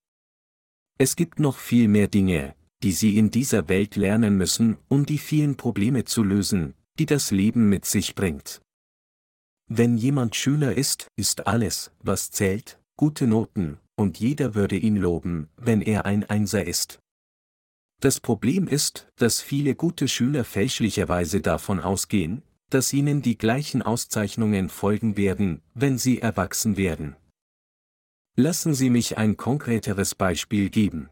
Es 0.97 1.15
gibt 1.15 1.39
noch 1.39 1.57
viel 1.57 1.87
mehr 1.87 2.07
Dinge, 2.07 2.55
die 2.83 2.91
sie 2.91 3.17
in 3.17 3.29
dieser 3.29 3.69
Welt 3.69 3.95
lernen 3.95 4.37
müssen, 4.37 4.77
um 4.87 5.05
die 5.05 5.17
vielen 5.17 5.57
Probleme 5.57 6.05
zu 6.05 6.23
lösen, 6.23 6.73
die 6.99 7.05
das 7.05 7.31
Leben 7.31 7.69
mit 7.69 7.85
sich 7.85 8.15
bringt. 8.15 8.61
Wenn 9.69 9.97
jemand 9.97 10.35
Schüler 10.35 10.75
ist, 10.75 11.07
ist 11.15 11.47
alles, 11.47 11.91
was 11.99 12.31
zählt, 12.31 12.79
gute 12.95 13.27
Noten, 13.27 13.79
und 13.95 14.19
jeder 14.19 14.55
würde 14.55 14.77
ihn 14.77 14.95
loben, 14.95 15.49
wenn 15.57 15.81
er 15.81 16.05
ein 16.05 16.23
Einser 16.23 16.65
ist. 16.65 16.99
Das 17.99 18.19
Problem 18.19 18.67
ist, 18.67 19.07
dass 19.15 19.41
viele 19.41 19.75
gute 19.75 20.07
Schüler 20.07 20.43
fälschlicherweise 20.43 21.41
davon 21.41 21.79
ausgehen, 21.79 22.43
dass 22.69 22.93
ihnen 22.93 23.21
die 23.21 23.37
gleichen 23.37 23.81
Auszeichnungen 23.81 24.69
folgen 24.69 25.17
werden, 25.17 25.61
wenn 25.73 25.97
sie 25.97 26.21
erwachsen 26.21 26.77
werden. 26.77 27.15
Lassen 28.35 28.75
Sie 28.75 28.91
mich 28.91 29.17
ein 29.17 29.35
konkreteres 29.35 30.13
Beispiel 30.13 30.69
geben. 30.69 31.09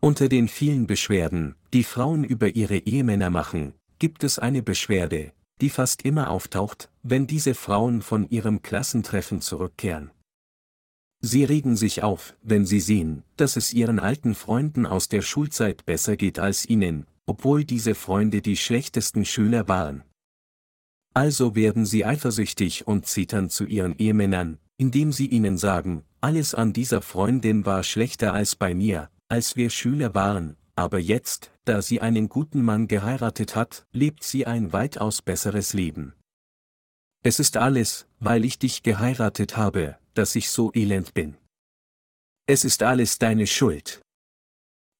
Unter 0.00 0.28
den 0.30 0.48
vielen 0.48 0.86
Beschwerden, 0.86 1.56
die 1.74 1.84
Frauen 1.84 2.24
über 2.24 2.54
ihre 2.54 2.78
Ehemänner 2.78 3.28
machen, 3.28 3.74
gibt 3.98 4.24
es 4.24 4.38
eine 4.38 4.62
Beschwerde, 4.62 5.32
die 5.60 5.70
fast 5.70 6.02
immer 6.02 6.30
auftaucht, 6.30 6.90
wenn 7.02 7.26
diese 7.26 7.54
Frauen 7.54 8.02
von 8.02 8.28
ihrem 8.28 8.62
Klassentreffen 8.62 9.40
zurückkehren. 9.40 10.10
Sie 11.20 11.44
regen 11.44 11.76
sich 11.76 12.02
auf, 12.02 12.34
wenn 12.42 12.66
sie 12.66 12.80
sehen, 12.80 13.22
dass 13.36 13.56
es 13.56 13.72
ihren 13.72 13.98
alten 13.98 14.34
Freunden 14.34 14.86
aus 14.86 15.08
der 15.08 15.22
Schulzeit 15.22 15.86
besser 15.86 16.16
geht 16.16 16.38
als 16.38 16.68
ihnen, 16.68 17.06
obwohl 17.24 17.64
diese 17.64 17.94
Freunde 17.94 18.42
die 18.42 18.56
schlechtesten 18.56 19.24
Schüler 19.24 19.66
waren. 19.66 20.04
Also 21.14 21.54
werden 21.54 21.86
sie 21.86 22.04
eifersüchtig 22.04 22.86
und 22.86 23.06
zittern 23.06 23.48
zu 23.48 23.64
ihren 23.64 23.96
Ehemännern, 23.96 24.58
indem 24.76 25.12
sie 25.12 25.26
ihnen 25.26 25.56
sagen, 25.56 26.04
alles 26.20 26.54
an 26.54 26.74
dieser 26.74 27.00
Freundin 27.00 27.64
war 27.64 27.82
schlechter 27.82 28.34
als 28.34 28.54
bei 28.54 28.74
mir, 28.74 29.08
als 29.28 29.56
wir 29.56 29.70
Schüler 29.70 30.14
waren, 30.14 30.56
aber 30.76 30.98
jetzt, 30.98 31.50
da 31.64 31.82
sie 31.82 32.00
einen 32.00 32.28
guten 32.28 32.62
Mann 32.62 32.86
geheiratet 32.86 33.56
hat, 33.56 33.86
lebt 33.92 34.22
sie 34.22 34.46
ein 34.46 34.72
weitaus 34.72 35.22
besseres 35.22 35.72
Leben. 35.72 36.12
Es 37.24 37.40
ist 37.40 37.56
alles, 37.56 38.06
weil 38.20 38.44
ich 38.44 38.58
dich 38.58 38.82
geheiratet 38.82 39.56
habe, 39.56 39.98
dass 40.14 40.36
ich 40.36 40.50
so 40.50 40.70
elend 40.74 41.14
bin. 41.14 41.36
Es 42.46 42.64
ist 42.64 42.82
alles 42.82 43.18
deine 43.18 43.46
Schuld. 43.48 44.00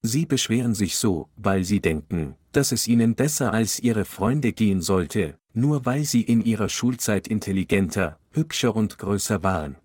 Sie 0.02 0.26
beschweren 0.26 0.74
sich 0.74 0.96
so, 0.96 1.28
weil 1.36 1.64
sie 1.64 1.80
denken, 1.80 2.36
dass 2.52 2.72
es 2.72 2.88
ihnen 2.88 3.14
besser 3.14 3.52
als 3.52 3.78
ihre 3.78 4.04
Freunde 4.04 4.52
gehen 4.52 4.80
sollte, 4.80 5.38
nur 5.52 5.84
weil 5.84 6.04
sie 6.04 6.22
in 6.22 6.44
ihrer 6.44 6.68
Schulzeit 6.68 7.28
intelligenter, 7.28 8.18
hübscher 8.32 8.74
und 8.74 8.98
größer 8.98 9.42
waren. 9.42 9.76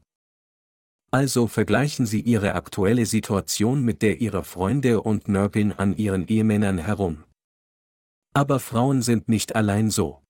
Also 1.12 1.48
vergleichen 1.48 2.06
sie 2.06 2.22
ihre 2.22 2.56
aktuelle 2.56 3.06
Situation 3.06 3.84
mit 3.84 4.02
der 4.02 4.22
ihrer 4.22 4.46
Freunde 4.46 5.02
und 5.02 5.28
nörgeln 5.28 5.74
an 5.74 5.96
ihren 5.98 6.26
Ehemännern 6.28 6.78
herum. 6.78 7.26
Aber 8.34 8.62
Frauen 8.62 9.02
sind 9.02 9.28
nicht 9.28 9.56
allein 9.56 9.90
so. 9.90 10.22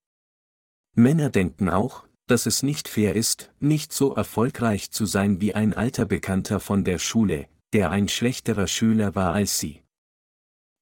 Männer 0.96 1.30
denken 1.30 1.70
auch, 1.70 2.08
dass 2.26 2.48
es 2.48 2.63
nicht 2.63 2.88
fair 2.88 3.15
ist, 3.15 3.52
nicht 3.60 3.94
so 3.94 4.15
erfolgreich 4.15 4.89
zu 4.89 5.06
sein 5.06 5.39
wie 5.39 5.54
ein 5.54 5.76
alter 5.76 6.06
Bekannter 6.06 6.60
von 6.60 6.84
der 6.84 6.98
Schule, 6.98 7.48
der 7.74 7.91
ein 7.91 8.08
schlechterer 8.08 8.67
Schüler 8.67 9.13
war 9.13 9.34
als 9.34 9.60
sie. 9.60 9.84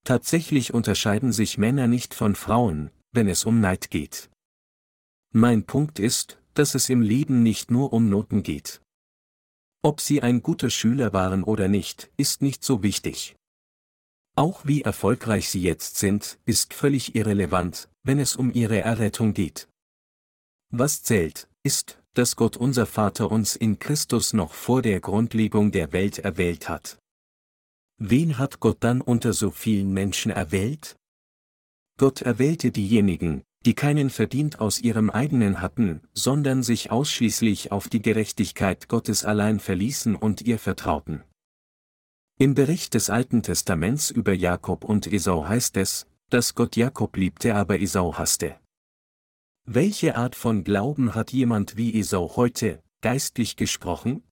Tatsächlich 0.06 0.74
unterscheiden 0.74 1.34
sich 1.34 1.58
Männer 1.58 1.88
nicht 1.88 2.14
von 2.14 2.36
Frauen, 2.36 2.90
wenn 3.12 3.28
es 3.28 3.44
um 3.44 3.60
Neid 3.60 3.90
geht. 3.90 4.30
Mein 5.34 5.66
Punkt 5.66 6.00
ist, 6.00 6.40
dass 6.54 6.74
es 6.74 6.90
im 6.90 7.02
Leben 7.02 7.44
nicht 7.44 7.70
nur 7.70 7.92
um 7.92 8.10
Noten 8.10 8.44
geht. 8.44 8.82
Ob 9.82 10.02
sie 10.02 10.22
ein 10.22 10.42
guter 10.42 10.70
Schüler 10.70 11.14
waren 11.14 11.44
oder 11.44 11.70
nicht, 11.70 12.12
ist 12.18 12.42
nicht 12.42 12.64
so 12.64 12.84
wichtig. 12.84 13.36
Auch 14.36 14.66
wie 14.66 14.82
erfolgreich 14.82 15.50
sie 15.50 15.62
jetzt 15.62 15.98
sind, 15.98 16.38
ist 16.46 16.74
völlig 16.74 17.16
irrelevant, 17.16 17.90
wenn 18.04 18.20
es 18.20 18.36
um 18.36 18.54
ihre 18.54 18.80
Errettung 18.82 19.34
geht. 19.34 19.70
Was 20.70 21.04
zählt, 21.04 21.50
ist, 21.64 22.02
dass 22.14 22.36
Gott 22.36 22.58
unser 22.58 22.86
Vater 22.86 23.32
uns 23.32 23.56
in 23.56 23.80
Christus 23.80 24.34
noch 24.34 24.54
vor 24.54 24.82
der 24.82 25.00
Grundlegung 25.00 25.72
der 25.72 25.94
Welt 25.94 26.20
erwählt 26.20 26.68
hat. 26.68 27.00
Wen 27.98 28.38
hat 28.38 28.60
Gott 28.60 28.78
dann 28.82 29.02
unter 29.02 29.34
so 29.34 29.52
vielen 29.52 29.94
Menschen 29.94 30.32
erwählt? 30.32 30.98
Gott 31.98 32.22
erwählte 32.22 32.72
diejenigen, 32.72 33.44
die 33.66 33.74
keinen 33.74 34.10
Verdient 34.10 34.60
aus 34.60 34.80
ihrem 34.80 35.10
eigenen 35.10 35.62
hatten, 35.62 36.02
sondern 36.14 36.64
sich 36.64 36.92
ausschließlich 36.92 37.72
auf 37.72 37.90
die 37.90 38.02
Gerechtigkeit 38.02 38.88
Gottes 38.88 39.26
allein 39.26 39.60
verließen 39.60 40.16
und 40.16 40.42
ihr 40.42 40.60
vertrauten. 40.60 41.24
Im 42.38 42.54
Bericht 42.54 42.94
des 42.94 43.10
Alten 43.10 43.44
Testaments 43.44 44.12
über 44.12 44.34
Jakob 44.34 44.86
und 44.86 45.12
Esau 45.12 45.46
heißt 45.46 45.76
es, 45.76 46.08
dass 46.30 46.56
Gott 46.56 46.78
Jakob 46.78 47.18
liebte, 47.18 47.56
aber 47.56 47.82
Esau 47.82 48.18
hasste. 48.18 48.56
Welche 49.66 50.16
Art 50.16 50.36
von 50.36 50.64
Glauben 50.64 51.16
hat 51.16 51.32
jemand 51.34 51.76
wie 51.76 52.00
Esau 52.00 52.38
heute, 52.38 52.82
geistlich 53.02 53.58
gesprochen? 53.58 54.24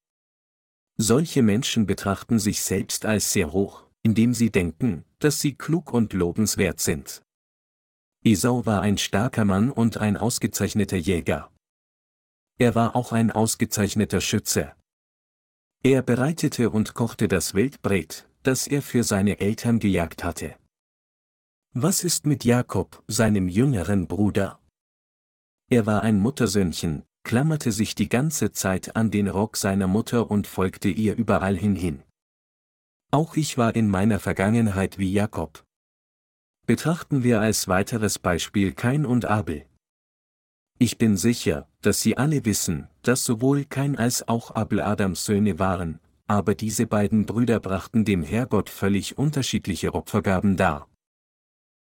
Solche 0.96 1.44
Menschen 1.44 1.86
betrachten 1.86 2.40
sich 2.40 2.62
selbst 2.62 3.06
als 3.06 3.34
sehr 3.34 3.52
hoch, 3.52 3.86
indem 4.04 4.34
sie 4.34 4.52
denken, 4.52 5.04
dass 5.20 5.42
sie 5.42 5.56
klug 5.56 5.94
und 5.94 6.14
lobenswert 6.14 6.80
sind. 6.80 7.22
Esau 8.28 8.66
war 8.66 8.82
ein 8.82 8.98
starker 8.98 9.46
Mann 9.46 9.72
und 9.72 10.00
ein 10.00 10.18
ausgezeichneter 10.18 10.98
Jäger. 10.98 11.50
Er 12.60 12.76
war 12.76 12.94
auch 12.94 13.14
ein 13.14 13.32
ausgezeichneter 13.32 14.20
Schütze. 14.20 14.74
Er 15.82 16.02
bereitete 16.02 16.70
und 16.70 16.94
kochte 16.94 17.30
das 17.30 17.54
Wildbret, 17.54 18.28
das 18.44 18.68
er 18.68 18.82
für 18.82 19.06
seine 19.06 19.40
Eltern 19.40 19.80
gejagt 19.80 20.26
hatte. 20.26 20.58
Was 21.74 22.04
ist 22.04 22.26
mit 22.26 22.44
Jakob, 22.44 23.02
seinem 23.08 23.48
jüngeren 23.48 24.08
Bruder? 24.08 24.60
Er 25.70 25.86
war 25.86 26.02
ein 26.02 26.20
Muttersöhnchen, 26.20 27.04
klammerte 27.24 27.72
sich 27.72 27.96
die 27.96 28.10
ganze 28.10 28.52
Zeit 28.52 28.98
an 28.98 29.10
den 29.10 29.30
Rock 29.30 29.56
seiner 29.56 29.88
Mutter 29.88 30.30
und 30.30 30.48
folgte 30.48 30.90
ihr 30.90 31.16
überall 31.16 31.56
hin. 31.56 32.04
Auch 33.10 33.38
ich 33.38 33.58
war 33.58 33.74
in 33.74 33.88
meiner 33.88 34.20
Vergangenheit 34.20 34.98
wie 34.98 35.14
Jakob, 35.14 35.66
Betrachten 36.68 37.24
wir 37.24 37.40
als 37.40 37.70
weiteres 37.70 38.20
Beispiel 38.20 38.74
Kain 38.74 39.06
und 39.06 39.24
Abel. 39.24 39.66
Ich 40.78 40.98
bin 40.98 41.16
sicher, 41.16 41.66
dass 41.82 42.02
Sie 42.02 42.18
alle 42.18 42.44
wissen, 42.44 42.90
dass 43.04 43.24
sowohl 43.24 43.64
Kain 43.64 43.98
als 43.98 44.28
auch 44.28 44.54
Abel 44.54 44.82
Adams 44.82 45.24
Söhne 45.24 45.60
waren, 45.60 46.02
aber 46.28 46.56
diese 46.56 46.86
beiden 46.86 47.26
Brüder 47.26 47.62
brachten 47.62 48.04
dem 48.04 48.22
Herrgott 48.22 48.70
völlig 48.70 49.18
unterschiedliche 49.18 49.94
Opfergaben 49.94 50.58
dar. 50.58 50.90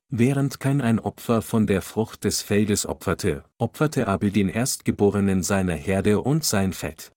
Während 0.09 0.59
Kain 0.59 0.81
ein 0.81 0.99
Opfer 0.99 1.42
von 1.42 1.68
der 1.68 1.81
Frucht 1.81 2.25
des 2.25 2.42
Feldes 2.42 2.85
opferte, 2.85 3.45
opferte 3.59 4.09
Abel 4.09 4.33
den 4.33 4.49
Erstgeborenen 4.49 5.45
seiner 5.45 5.77
Herde 5.77 6.21
und 6.21 6.42
sein 6.42 6.73
Fett. 6.73 7.12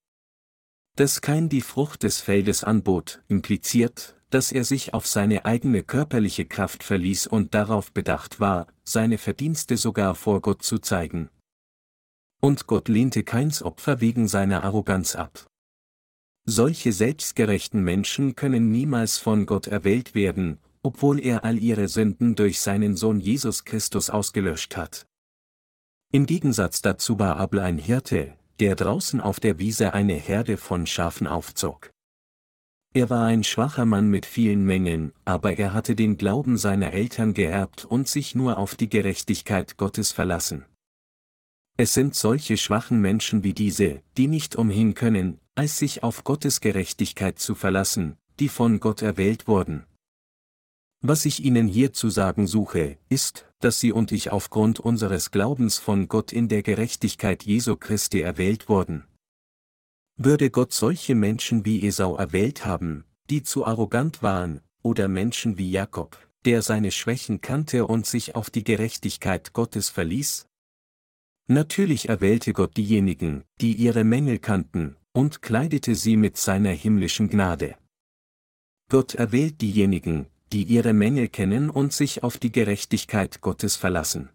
Dass 0.97 1.19
Kain 1.19 1.49
die 1.49 1.61
Frucht 1.61 2.03
des 2.03 2.21
Feldes 2.21 2.63
anbot, 2.63 3.23
impliziert, 3.27 4.15
dass 4.35 4.51
er 4.51 4.65
sich 4.65 4.93
auf 4.93 5.07
seine 5.07 5.45
eigene 5.45 5.81
körperliche 5.81 6.43
Kraft 6.43 6.83
verließ 6.83 7.25
und 7.25 7.53
darauf 7.53 7.93
bedacht 7.93 8.41
war, 8.41 8.67
seine 8.83 9.17
Verdienste 9.17 9.77
sogar 9.77 10.13
vor 10.13 10.41
Gott 10.41 10.61
zu 10.61 10.77
zeigen. 10.77 11.29
Und 12.41 12.67
Gott 12.67 12.89
lehnte 12.89 13.23
keins 13.23 13.63
Opfer 13.63 14.01
wegen 14.01 14.27
seiner 14.27 14.65
Arroganz 14.65 15.15
ab. 15.15 15.47
Solche 16.43 16.91
selbstgerechten 16.91 17.81
Menschen 17.81 18.35
können 18.35 18.71
niemals 18.71 19.19
von 19.19 19.45
Gott 19.45 19.67
erwählt 19.67 20.15
werden, 20.15 20.59
obwohl 20.83 21.21
er 21.21 21.45
all 21.45 21.57
ihre 21.57 21.87
Sünden 21.87 22.35
durch 22.35 22.59
seinen 22.59 22.97
Sohn 22.97 23.21
Jesus 23.21 23.63
Christus 23.63 24.09
ausgelöscht 24.09 24.75
hat. 24.75 25.07
Im 26.11 26.25
Gegensatz 26.25 26.81
dazu 26.81 27.19
war 27.19 27.37
Abel 27.37 27.61
ein 27.61 27.77
Hirte, 27.77 28.33
der 28.59 28.75
draußen 28.75 29.21
auf 29.21 29.39
der 29.39 29.59
Wiese 29.59 29.93
eine 29.93 30.15
Herde 30.15 30.57
von 30.57 30.87
Schafen 30.87 31.25
aufzog. 31.25 31.94
Er 32.95 33.09
war 33.09 33.25
ein 33.25 33.43
schwacher 33.43 33.83
Mann 33.83 34.09
mit 34.09 34.25
vielen 34.25 34.63
Mängeln, 34.63 35.11
aber 35.25 35.59
er 35.59 35.73
hatte 35.73 35.97
den 35.97 36.15
Glauben 36.15 36.57
seiner 36.57 36.93
Eltern 36.93 37.33
geerbt 37.33 37.83
und 37.83 38.07
sich 38.07 38.35
nur 38.35 38.57
auf 38.57 38.75
die 38.75 38.87
Gerechtigkeit 38.87 39.75
Gottes 39.75 40.13
verlassen. 40.13 40.63
Es 41.75 41.93
sind 41.93 42.15
solche 42.15 42.55
schwachen 42.55 43.01
Menschen 43.01 43.43
wie 43.43 43.53
diese, 43.53 44.01
die 44.15 44.29
nicht 44.29 44.55
umhin 44.55 44.93
können, 44.93 45.41
als 45.55 45.77
sich 45.77 46.03
auf 46.03 46.23
Gottes 46.23 46.61
Gerechtigkeit 46.61 47.37
zu 47.37 47.53
verlassen, 47.53 48.15
die 48.39 48.47
von 48.47 48.79
Gott 48.79 49.01
erwählt 49.01 49.45
wurden. 49.45 49.83
Was 51.01 51.25
ich 51.25 51.43
Ihnen 51.43 51.67
hier 51.67 51.91
zu 51.91 52.09
sagen 52.09 52.47
suche, 52.47 52.97
ist, 53.09 53.45
dass 53.59 53.81
Sie 53.81 53.91
und 53.91 54.13
ich 54.13 54.31
aufgrund 54.31 54.79
unseres 54.79 55.31
Glaubens 55.31 55.79
von 55.79 56.07
Gott 56.07 56.31
in 56.31 56.47
der 56.47 56.63
Gerechtigkeit 56.63 57.43
Jesu 57.43 57.75
Christi 57.75 58.21
erwählt 58.21 58.69
wurden. 58.69 59.03
Würde 60.17 60.49
Gott 60.49 60.71
solche 60.71 61.13
Menschen 61.13 61.65
wie 61.65 61.85
Esau 61.85 62.15
erwählt 62.15 62.65
haben, 62.65 63.03
die 63.29 63.43
zu 63.43 63.65
arrogant 63.65 64.23
waren, 64.23 64.61
oder 64.81 65.09
Menschen 65.09 65.57
wie 65.57 65.69
Jakob, 65.69 66.17
der 66.45 66.61
seine 66.61 66.91
Schwächen 66.91 67.41
kannte 67.41 67.85
und 67.85 68.05
sich 68.05 68.33
auf 68.33 68.49
die 68.49 68.63
Gerechtigkeit 68.63 69.51
Gottes 69.51 69.89
verließ? 69.89 70.47
Natürlich 71.47 72.07
erwählte 72.07 72.53
Gott 72.53 72.77
diejenigen, 72.77 73.43
die 73.59 73.73
ihre 73.73 74.05
Mängel 74.05 74.39
kannten, 74.39 74.95
und 75.11 75.41
kleidete 75.41 75.95
sie 75.95 76.15
mit 76.15 76.37
seiner 76.37 76.71
himmlischen 76.71 77.29
Gnade. 77.29 77.75
Gott 78.89 79.15
erwählt 79.15 79.59
diejenigen, 79.61 80.27
die 80.53 80.63
ihre 80.63 80.93
Mängel 80.93 81.27
kennen 81.27 81.69
und 81.69 81.91
sich 81.91 82.23
auf 82.23 82.37
die 82.37 82.51
Gerechtigkeit 82.51 83.41
Gottes 83.41 83.75
verlassen. 83.75 84.29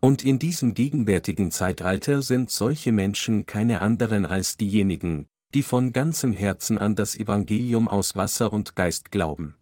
Und 0.00 0.24
in 0.24 0.38
diesem 0.38 0.74
gegenwärtigen 0.74 1.50
Zeitalter 1.50 2.22
sind 2.22 2.50
solche 2.50 2.92
Menschen 2.92 3.46
keine 3.46 3.80
anderen 3.80 4.26
als 4.26 4.56
diejenigen, 4.56 5.26
die 5.54 5.62
von 5.62 5.92
ganzem 5.92 6.32
Herzen 6.32 6.78
an 6.78 6.94
das 6.94 7.16
Evangelium 7.16 7.88
aus 7.88 8.14
Wasser 8.14 8.52
und 8.52 8.76
Geist 8.76 9.10
glauben. 9.10 9.56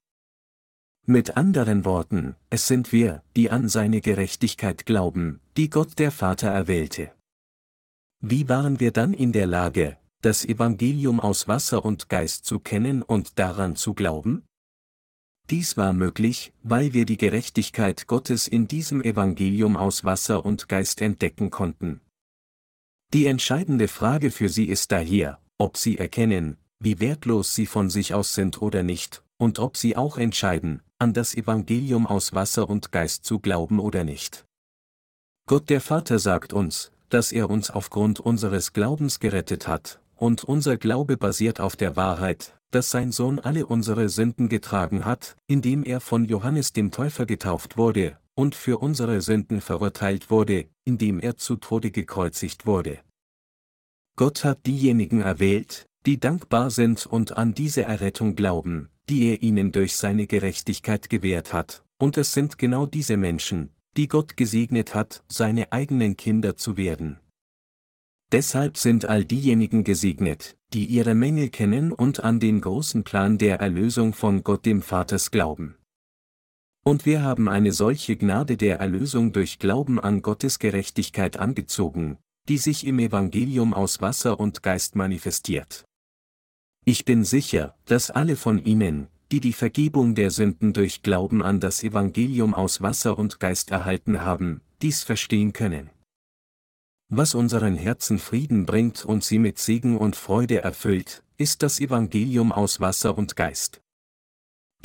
Mit 1.06 1.36
anderen 1.36 1.84
Worten, 1.84 2.34
es 2.48 2.66
sind 2.66 2.90
wir, 2.90 3.22
die 3.36 3.50
an 3.50 3.68
seine 3.68 4.00
Gerechtigkeit 4.00 4.86
glauben, 4.86 5.40
die 5.56 5.68
Gott 5.68 5.98
der 5.98 6.10
Vater 6.10 6.48
erwählte. 6.48 7.12
Wie 8.20 8.48
waren 8.48 8.80
wir 8.80 8.90
dann 8.90 9.12
in 9.12 9.32
der 9.32 9.46
Lage, 9.46 9.98
das 10.22 10.46
Evangelium 10.46 11.20
aus 11.20 11.46
Wasser 11.46 11.84
und 11.84 12.08
Geist 12.08 12.46
zu 12.46 12.58
kennen 12.58 13.02
und 13.02 13.38
daran 13.38 13.76
zu 13.76 13.92
glauben? 13.92 14.44
Dies 15.50 15.76
war 15.76 15.92
möglich, 15.92 16.52
weil 16.62 16.94
wir 16.94 17.04
die 17.04 17.18
Gerechtigkeit 17.18 18.06
Gottes 18.06 18.48
in 18.48 18.66
diesem 18.66 19.02
Evangelium 19.02 19.76
aus 19.76 20.04
Wasser 20.04 20.44
und 20.44 20.68
Geist 20.68 21.02
entdecken 21.02 21.50
konnten. 21.50 22.00
Die 23.12 23.26
entscheidende 23.26 23.88
Frage 23.88 24.30
für 24.30 24.48
sie 24.48 24.64
ist 24.64 24.90
daher, 24.90 25.38
ob 25.58 25.76
sie 25.76 25.98
erkennen, 25.98 26.56
wie 26.80 26.98
wertlos 26.98 27.54
sie 27.54 27.66
von 27.66 27.90
sich 27.90 28.14
aus 28.14 28.34
sind 28.34 28.62
oder 28.62 28.82
nicht, 28.82 29.22
und 29.36 29.58
ob 29.58 29.76
sie 29.76 29.96
auch 29.96 30.16
entscheiden, 30.16 30.82
an 30.98 31.12
das 31.12 31.34
Evangelium 31.34 32.06
aus 32.06 32.32
Wasser 32.32 32.68
und 32.68 32.90
Geist 32.90 33.24
zu 33.24 33.38
glauben 33.38 33.78
oder 33.80 34.02
nicht. 34.02 34.46
Gott 35.46 35.68
der 35.68 35.82
Vater 35.82 36.18
sagt 36.18 36.54
uns, 36.54 36.90
dass 37.10 37.32
er 37.32 37.50
uns 37.50 37.70
aufgrund 37.70 38.18
unseres 38.18 38.72
Glaubens 38.72 39.20
gerettet 39.20 39.68
hat, 39.68 40.00
und 40.16 40.42
unser 40.42 40.78
Glaube 40.78 41.18
basiert 41.18 41.60
auf 41.60 41.76
der 41.76 41.96
Wahrheit, 41.96 42.56
dass 42.74 42.90
sein 42.90 43.12
Sohn 43.12 43.38
alle 43.38 43.66
unsere 43.66 44.08
Sünden 44.08 44.48
getragen 44.48 45.04
hat, 45.04 45.36
indem 45.46 45.84
er 45.84 46.00
von 46.00 46.24
Johannes 46.24 46.72
dem 46.72 46.90
Täufer 46.90 47.24
getauft 47.24 47.76
wurde, 47.76 48.18
und 48.34 48.56
für 48.56 48.78
unsere 48.78 49.20
Sünden 49.20 49.60
verurteilt 49.60 50.28
wurde, 50.28 50.66
indem 50.84 51.20
er 51.20 51.36
zu 51.36 51.54
Tode 51.54 51.92
gekreuzigt 51.92 52.66
wurde. 52.66 52.98
Gott 54.16 54.42
hat 54.42 54.66
diejenigen 54.66 55.20
erwählt, 55.20 55.86
die 56.04 56.18
dankbar 56.18 56.70
sind 56.70 57.06
und 57.06 57.36
an 57.36 57.54
diese 57.54 57.82
Errettung 57.82 58.34
glauben, 58.34 58.88
die 59.08 59.28
er 59.30 59.42
ihnen 59.42 59.70
durch 59.70 59.96
seine 59.96 60.26
Gerechtigkeit 60.26 61.08
gewährt 61.08 61.52
hat, 61.52 61.84
und 61.98 62.18
es 62.18 62.32
sind 62.32 62.58
genau 62.58 62.86
diese 62.86 63.16
Menschen, 63.16 63.70
die 63.96 64.08
Gott 64.08 64.36
gesegnet 64.36 64.96
hat, 64.96 65.22
seine 65.28 65.70
eigenen 65.72 66.16
Kinder 66.16 66.56
zu 66.56 66.76
werden. 66.76 67.20
Deshalb 68.32 68.78
sind 68.78 69.04
all 69.04 69.24
diejenigen 69.24 69.84
gesegnet, 69.84 70.56
die 70.74 70.86
ihre 70.86 71.14
Mängel 71.14 71.50
kennen 71.50 71.92
und 71.92 72.24
an 72.24 72.40
den 72.40 72.60
großen 72.60 73.04
Plan 73.04 73.38
der 73.38 73.60
Erlösung 73.60 74.12
von 74.12 74.42
Gott 74.42 74.66
dem 74.66 74.82
Vaters 74.82 75.30
glauben. 75.30 75.76
Und 76.84 77.06
wir 77.06 77.22
haben 77.22 77.48
eine 77.48 77.72
solche 77.72 78.16
Gnade 78.16 78.56
der 78.56 78.80
Erlösung 78.80 79.32
durch 79.32 79.58
Glauben 79.58 79.98
an 80.00 80.20
Gottes 80.20 80.58
Gerechtigkeit 80.58 81.38
angezogen, 81.38 82.18
die 82.48 82.58
sich 82.58 82.86
im 82.86 82.98
Evangelium 82.98 83.72
aus 83.72 84.02
Wasser 84.02 84.38
und 84.38 84.62
Geist 84.62 84.96
manifestiert. 84.96 85.84
Ich 86.84 87.04
bin 87.04 87.24
sicher, 87.24 87.74
dass 87.86 88.10
alle 88.10 88.36
von 88.36 88.62
Ihnen, 88.62 89.06
die 89.32 89.40
die 89.40 89.54
Vergebung 89.54 90.14
der 90.14 90.30
Sünden 90.30 90.74
durch 90.74 91.02
Glauben 91.02 91.42
an 91.42 91.60
das 91.60 91.82
Evangelium 91.82 92.52
aus 92.52 92.82
Wasser 92.82 93.18
und 93.18 93.40
Geist 93.40 93.70
erhalten 93.70 94.22
haben, 94.22 94.60
dies 94.82 95.04
verstehen 95.04 95.54
können. 95.54 95.88
Was 97.10 97.34
unseren 97.34 97.76
Herzen 97.76 98.18
Frieden 98.18 98.64
bringt 98.64 99.04
und 99.04 99.22
sie 99.22 99.38
mit 99.38 99.58
Segen 99.58 99.98
und 99.98 100.16
Freude 100.16 100.62
erfüllt, 100.62 101.22
ist 101.36 101.62
das 101.62 101.78
Evangelium 101.78 102.50
aus 102.50 102.80
Wasser 102.80 103.18
und 103.18 103.36
Geist. 103.36 103.82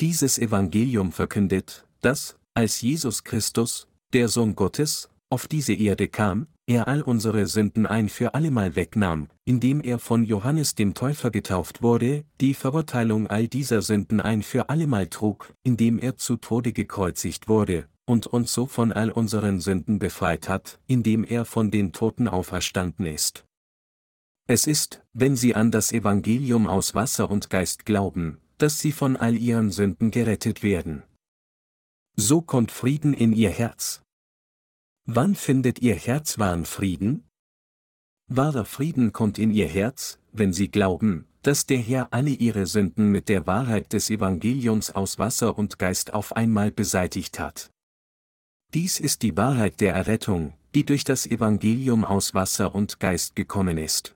Dieses 0.00 0.38
Evangelium 0.38 1.12
verkündet, 1.12 1.86
dass, 2.02 2.36
als 2.52 2.82
Jesus 2.82 3.24
Christus, 3.24 3.88
der 4.12 4.28
Sohn 4.28 4.54
Gottes, 4.54 5.08
auf 5.30 5.46
diese 5.46 5.72
Erde 5.72 6.08
kam, 6.08 6.46
er 6.66 6.88
all 6.88 7.02
unsere 7.02 7.46
Sünden 7.46 7.86
ein 7.86 8.08
für 8.08 8.34
allemal 8.34 8.76
wegnahm, 8.76 9.28
indem 9.44 9.80
er 9.80 9.98
von 9.98 10.24
Johannes 10.24 10.74
dem 10.74 10.94
Täufer 10.94 11.30
getauft 11.30 11.82
wurde, 11.82 12.24
die 12.40 12.54
Verurteilung 12.54 13.28
all 13.28 13.48
dieser 13.48 13.80
Sünden 13.80 14.20
ein 14.20 14.42
für 14.42 14.68
allemal 14.68 15.06
trug, 15.08 15.54
indem 15.62 15.98
er 15.98 16.16
zu 16.16 16.36
Tode 16.36 16.72
gekreuzigt 16.72 17.48
wurde, 17.48 17.88
und 18.10 18.26
uns 18.26 18.52
so 18.52 18.66
von 18.66 18.92
all 18.92 19.12
unseren 19.12 19.60
Sünden 19.60 20.00
befreit 20.00 20.48
hat, 20.48 20.80
indem 20.88 21.22
er 21.22 21.44
von 21.44 21.70
den 21.70 21.92
Toten 21.92 22.26
auferstanden 22.26 23.06
ist. 23.06 23.44
Es 24.48 24.66
ist, 24.66 25.04
wenn 25.12 25.36
sie 25.36 25.54
an 25.54 25.70
das 25.70 25.92
Evangelium 25.92 26.66
aus 26.66 26.96
Wasser 26.96 27.30
und 27.30 27.50
Geist 27.50 27.86
glauben, 27.86 28.40
dass 28.58 28.80
sie 28.80 28.90
von 28.90 29.16
all 29.16 29.36
ihren 29.36 29.70
Sünden 29.70 30.10
gerettet 30.10 30.64
werden. 30.64 31.04
So 32.16 32.42
kommt 32.42 32.72
Frieden 32.72 33.14
in 33.14 33.32
ihr 33.32 33.50
Herz. 33.50 34.02
Wann 35.06 35.36
findet 35.36 35.80
ihr 35.80 35.94
Herz 35.94 36.40
wahren 36.40 36.64
Frieden? 36.64 37.28
Wahrer 38.26 38.64
Frieden 38.64 39.12
kommt 39.12 39.38
in 39.38 39.52
ihr 39.52 39.68
Herz, 39.68 40.18
wenn 40.32 40.52
sie 40.52 40.68
glauben, 40.68 41.26
dass 41.42 41.66
der 41.66 41.78
Herr 41.78 42.12
alle 42.12 42.30
ihre 42.30 42.66
Sünden 42.66 43.12
mit 43.12 43.28
der 43.28 43.46
Wahrheit 43.46 43.92
des 43.92 44.10
Evangeliums 44.10 44.90
aus 44.90 45.20
Wasser 45.20 45.56
und 45.56 45.78
Geist 45.78 46.12
auf 46.12 46.34
einmal 46.34 46.72
beseitigt 46.72 47.38
hat. 47.38 47.70
Dies 48.72 49.00
ist 49.00 49.22
die 49.22 49.36
Wahrheit 49.36 49.80
der 49.80 49.94
Errettung, 49.94 50.54
die 50.76 50.84
durch 50.84 51.02
das 51.02 51.26
Evangelium 51.26 52.04
aus 52.04 52.34
Wasser 52.34 52.72
und 52.72 53.00
Geist 53.00 53.34
gekommen 53.34 53.78
ist. 53.78 54.14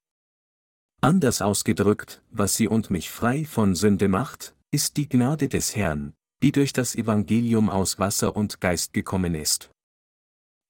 Anders 1.01 1.43
ausgedrückt, 1.43 2.23
was 2.31 2.55
sie 2.55 2.69
und 2.69 2.89
mich 2.89 3.11
frei 3.11 3.45
von 3.45 3.75
Sünde 3.75 4.07
macht, 4.07 4.55
ist 4.71 4.97
die 4.97 5.09
Gnade 5.09 5.49
des 5.49 5.75
Herrn, 5.75 6.15
die 6.41 6.53
durch 6.53 6.73
das 6.73 6.95
Evangelium 6.95 7.69
aus 7.69 7.99
Wasser 7.99 8.37
und 8.37 8.61
Geist 8.61 8.93
gekommen 8.93 9.35
ist. 9.35 9.71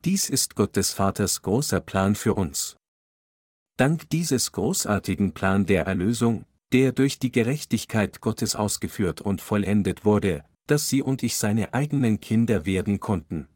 Dies 0.02 0.30
ist 0.30 0.54
Gott 0.54 0.76
des 0.76 0.92
Vaters 0.92 1.42
großer 1.42 1.80
Plan 1.80 2.14
für 2.14 2.34
uns. 2.34 2.76
Dank 3.76 4.08
dieses 4.08 4.52
großartigen 4.52 5.34
Plan 5.34 5.66
der 5.66 5.86
Erlösung, 5.86 6.46
der 6.72 6.92
durch 6.92 7.18
die 7.18 7.32
Gerechtigkeit 7.32 8.22
Gottes 8.22 8.56
ausgeführt 8.56 9.20
und 9.20 9.42
vollendet 9.42 10.06
wurde, 10.06 10.44
dass 10.66 10.88
Sie 10.88 11.02
und 11.02 11.22
ich 11.22 11.36
seine 11.36 11.74
eigenen 11.74 12.20
Kinder 12.20 12.64
werden 12.64 12.98
konnten. 12.98 13.48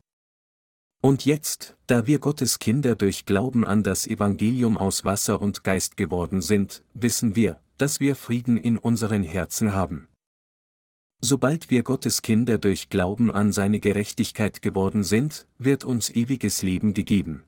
Und 1.00 1.24
jetzt, 1.24 1.76
da 1.86 2.08
wir 2.08 2.18
Gottes 2.18 2.58
Kinder 2.58 2.96
durch 2.96 3.24
Glauben 3.24 3.64
an 3.64 3.84
das 3.84 4.06
Evangelium 4.06 4.76
aus 4.76 5.04
Wasser 5.04 5.40
und 5.40 5.62
Geist 5.62 5.96
geworden 5.96 6.42
sind, 6.42 6.82
wissen 6.92 7.36
wir, 7.36 7.60
dass 7.76 8.00
wir 8.00 8.16
Frieden 8.16 8.56
in 8.56 8.78
unseren 8.78 9.22
Herzen 9.22 9.72
haben. 9.72 10.08
Sobald 11.20 11.70
wir 11.70 11.84
Gottes 11.84 12.22
Kinder 12.22 12.58
durch 12.58 12.88
Glauben 12.90 13.30
an 13.30 13.52
seine 13.52 13.78
Gerechtigkeit 13.78 14.60
geworden 14.60 15.04
sind, 15.04 15.46
wird 15.58 15.84
uns 15.84 16.10
ewiges 16.10 16.62
Leben 16.62 16.94
gegeben. 16.94 17.44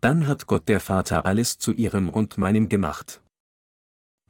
Dann 0.00 0.28
hat 0.28 0.46
Gott 0.46 0.68
der 0.68 0.80
Vater 0.80 1.26
alles 1.26 1.58
zu 1.58 1.72
ihrem 1.72 2.08
und 2.08 2.38
meinem 2.38 2.68
gemacht. 2.68 3.22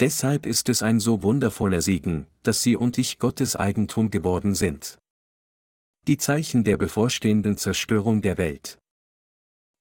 Deshalb 0.01 0.47
ist 0.47 0.71
es 0.71 0.83
ein 0.83 1.01
so 1.01 1.23
wundervoller 1.23 1.83
Segen, 1.83 2.27
dass 2.43 2.63
Sie 2.63 2.77
und 2.77 2.97
ich 2.97 3.19
Gottes 3.19 3.57
Eigentum 3.57 4.11
geworden 4.11 4.55
sind 4.55 4.99
die 6.07 6.19
Zeichen 6.19 6.63
der 6.63 6.77
bevorstehenden 6.77 7.57
Zerstörung 7.57 8.23
der 8.23 8.39
Welt. 8.39 8.79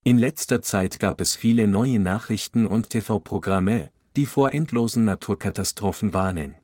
In 0.04 0.18
letzter 0.18 0.62
Zeit 0.62 1.00
gab 1.00 1.22
es 1.22 1.36
viele 1.36 1.68
neue 1.68 2.00
Nachrichten 2.00 2.66
und 2.66 2.90
TV-Programme, 2.90 3.92
die 4.16 4.26
vor 4.26 4.54
endlosen 4.54 5.06
Naturkatastrophen 5.06 6.14
warnen. 6.14 6.56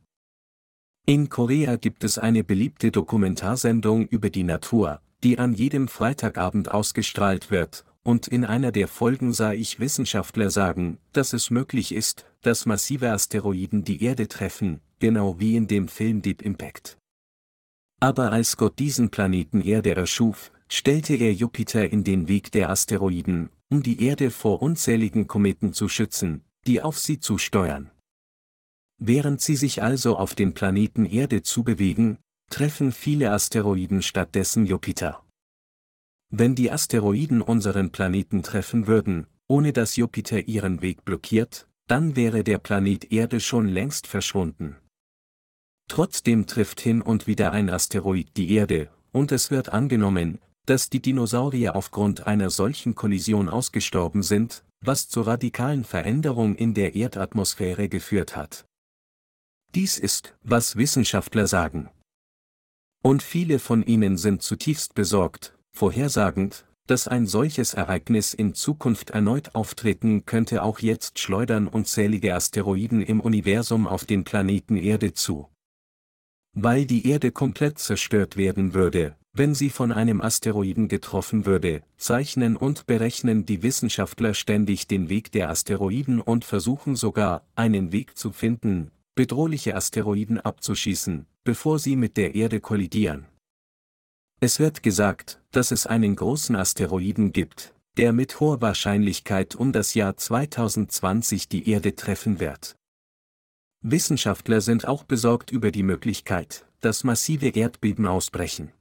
In 1.05 1.29
Korea 1.29 1.75
gibt 1.75 2.03
es 2.03 2.17
eine 2.17 2.43
beliebte 2.43 2.91
Dokumentarsendung 2.91 4.07
über 4.07 4.29
die 4.29 4.43
Natur, 4.43 5.01
die 5.23 5.37
an 5.37 5.53
jedem 5.53 5.87
Freitagabend 5.87 6.71
ausgestrahlt 6.71 7.51
wird, 7.51 7.85
und 8.03 8.27
in 8.27 8.45
einer 8.45 8.71
der 8.71 8.87
Folgen 8.87 9.33
sah 9.33 9.53
ich 9.53 9.79
Wissenschaftler 9.79 10.49
sagen, 10.49 10.97
dass 11.13 11.33
es 11.33 11.51
möglich 11.51 11.93
ist, 11.93 12.25
dass 12.41 12.65
massive 12.65 13.11
Asteroiden 13.11 13.83
die 13.83 14.03
Erde 14.03 14.27
treffen, 14.27 14.81
genau 14.99 15.39
wie 15.39 15.55
in 15.55 15.67
dem 15.67 15.87
Film 15.87 16.21
Deep 16.21 16.41
Impact. 16.41 16.97
Aber 18.01 18.31
als 18.31 18.57
Gott 18.57 18.79
diesen 18.79 19.11
Planeten 19.11 19.61
Erde 19.61 19.95
erschuf, 19.95 20.51
stellte 20.67 21.15
er 21.15 21.33
Jupiter 21.33 21.91
in 21.91 22.03
den 22.03 22.27
Weg 22.27 22.51
der 22.51 22.71
Asteroiden, 22.71 23.49
um 23.69 23.83
die 23.83 24.03
Erde 24.03 24.31
vor 24.31 24.61
unzähligen 24.61 25.27
Kometen 25.27 25.71
zu 25.71 25.87
schützen, 25.87 26.43
die 26.65 26.81
auf 26.81 26.97
sie 26.97 27.19
zusteuern. 27.19 27.91
Während 28.97 29.41
sie 29.41 29.55
sich 29.55 29.83
also 29.83 30.17
auf 30.17 30.33
den 30.33 30.53
Planeten 30.55 31.05
Erde 31.05 31.43
zubewegen, 31.43 32.17
treffen 32.49 32.91
viele 32.91 33.31
Asteroiden 33.31 34.01
stattdessen 34.01 34.65
Jupiter. 34.65 35.23
Wenn 36.29 36.55
die 36.55 36.71
Asteroiden 36.71 37.41
unseren 37.41 37.91
Planeten 37.91 38.41
treffen 38.41 38.87
würden, 38.87 39.27
ohne 39.47 39.73
dass 39.73 39.95
Jupiter 39.95 40.47
ihren 40.47 40.81
Weg 40.81 41.05
blockiert, 41.05 41.67
dann 41.87 42.15
wäre 42.15 42.43
der 42.43 42.57
Planet 42.57 43.11
Erde 43.11 43.39
schon 43.39 43.67
längst 43.67 44.07
verschwunden. 44.07 44.77
Trotzdem 45.91 46.47
trifft 46.47 46.79
hin 46.79 47.01
und 47.01 47.27
wieder 47.27 47.51
ein 47.51 47.69
Asteroid 47.69 48.29
die 48.37 48.53
Erde, 48.55 48.89
und 49.11 49.33
es 49.33 49.51
wird 49.51 49.73
angenommen, 49.73 50.39
dass 50.65 50.89
die 50.89 51.01
Dinosaurier 51.01 51.75
aufgrund 51.75 52.27
einer 52.27 52.49
solchen 52.49 52.95
Kollision 52.95 53.49
ausgestorben 53.49 54.23
sind, 54.23 54.63
was 54.79 55.09
zur 55.09 55.27
radikalen 55.27 55.83
Veränderung 55.83 56.55
in 56.55 56.73
der 56.73 56.95
Erdatmosphäre 56.95 57.89
geführt 57.89 58.37
hat. 58.37 58.63
Dies 59.75 59.97
ist, 59.97 60.33
was 60.43 60.77
Wissenschaftler 60.77 61.45
sagen. 61.45 61.89
Und 63.03 63.21
viele 63.21 63.59
von 63.59 63.83
ihnen 63.83 64.15
sind 64.15 64.43
zutiefst 64.43 64.95
besorgt, 64.95 65.57
vorhersagend, 65.73 66.65
dass 66.87 67.09
ein 67.09 67.27
solches 67.27 67.73
Ereignis 67.73 68.33
in 68.33 68.53
Zukunft 68.53 69.09
erneut 69.09 69.55
auftreten 69.55 70.25
könnte 70.25 70.63
auch 70.63 70.79
jetzt 70.79 71.19
schleudern 71.19 71.67
unzählige 71.67 72.33
Asteroiden 72.33 73.01
im 73.01 73.19
Universum 73.19 73.87
auf 73.87 74.05
den 74.05 74.23
Planeten 74.23 74.77
Erde 74.77 75.13
zu. 75.13 75.49
Weil 76.53 76.85
die 76.85 77.07
Erde 77.07 77.31
komplett 77.31 77.79
zerstört 77.79 78.35
werden 78.35 78.73
würde, 78.73 79.15
wenn 79.33 79.55
sie 79.55 79.69
von 79.69 79.93
einem 79.93 80.19
Asteroiden 80.19 80.89
getroffen 80.89 81.45
würde, 81.45 81.83
zeichnen 81.97 82.57
und 82.57 82.85
berechnen 82.85 83.45
die 83.45 83.63
Wissenschaftler 83.63 84.33
ständig 84.33 84.87
den 84.87 85.07
Weg 85.07 85.31
der 85.31 85.49
Asteroiden 85.49 86.19
und 86.19 86.43
versuchen 86.43 86.97
sogar, 86.97 87.45
einen 87.55 87.93
Weg 87.93 88.17
zu 88.17 88.31
finden, 88.31 88.91
bedrohliche 89.15 89.75
Asteroiden 89.75 90.39
abzuschießen, 90.41 91.25
bevor 91.45 91.79
sie 91.79 91.95
mit 91.95 92.17
der 92.17 92.35
Erde 92.35 92.59
kollidieren. 92.59 93.25
Es 94.41 94.59
wird 94.59 94.83
gesagt, 94.83 95.39
dass 95.51 95.71
es 95.71 95.87
einen 95.87 96.15
großen 96.17 96.55
Asteroiden 96.55 97.31
gibt, 97.31 97.73
der 97.95 98.11
mit 98.11 98.39
hoher 98.41 98.61
Wahrscheinlichkeit 98.61 99.55
um 99.55 99.71
das 99.71 99.93
Jahr 99.93 100.17
2020 100.17 101.47
die 101.47 101.69
Erde 101.69 101.95
treffen 101.95 102.39
wird. 102.39 102.75
Wissenschaftler 103.83 104.61
sind 104.61 104.87
auch 104.87 105.03
besorgt 105.03 105.51
über 105.51 105.71
die 105.71 105.83
Möglichkeit, 105.83 106.65
dass 106.81 107.03
massive 107.03 107.49
Erdbeben 107.49 108.05
ausbrechen. 108.05 108.71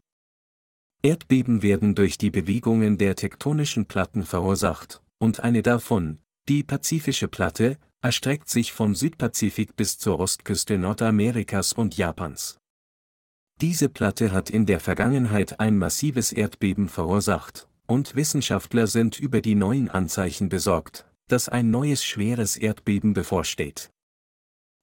Erdbeben 1.02 1.62
werden 1.62 1.94
durch 1.94 2.18
die 2.18 2.30
Bewegungen 2.30 2.98
der 2.98 3.16
tektonischen 3.16 3.86
Platten 3.86 4.24
verursacht, 4.24 5.02
und 5.18 5.40
eine 5.40 5.62
davon, 5.62 6.18
die 6.48 6.62
Pazifische 6.62 7.28
Platte, 7.28 7.78
erstreckt 8.02 8.50
sich 8.50 8.72
vom 8.72 8.94
Südpazifik 8.94 9.76
bis 9.76 9.96
zur 9.96 10.20
Ostküste 10.20 10.76
Nordamerikas 10.76 11.72
und 11.72 11.96
Japans. 11.96 12.58
Diese 13.60 13.88
Platte 13.88 14.32
hat 14.32 14.50
in 14.50 14.66
der 14.66 14.80
Vergangenheit 14.80 15.60
ein 15.60 15.78
massives 15.78 16.32
Erdbeben 16.32 16.88
verursacht, 16.88 17.68
und 17.86 18.14
Wissenschaftler 18.14 18.86
sind 18.86 19.18
über 19.18 19.40
die 19.40 19.54
neuen 19.54 19.88
Anzeichen 19.88 20.50
besorgt, 20.50 21.06
dass 21.28 21.48
ein 21.48 21.70
neues 21.70 22.04
schweres 22.04 22.56
Erdbeben 22.56 23.14
bevorsteht. 23.14 23.90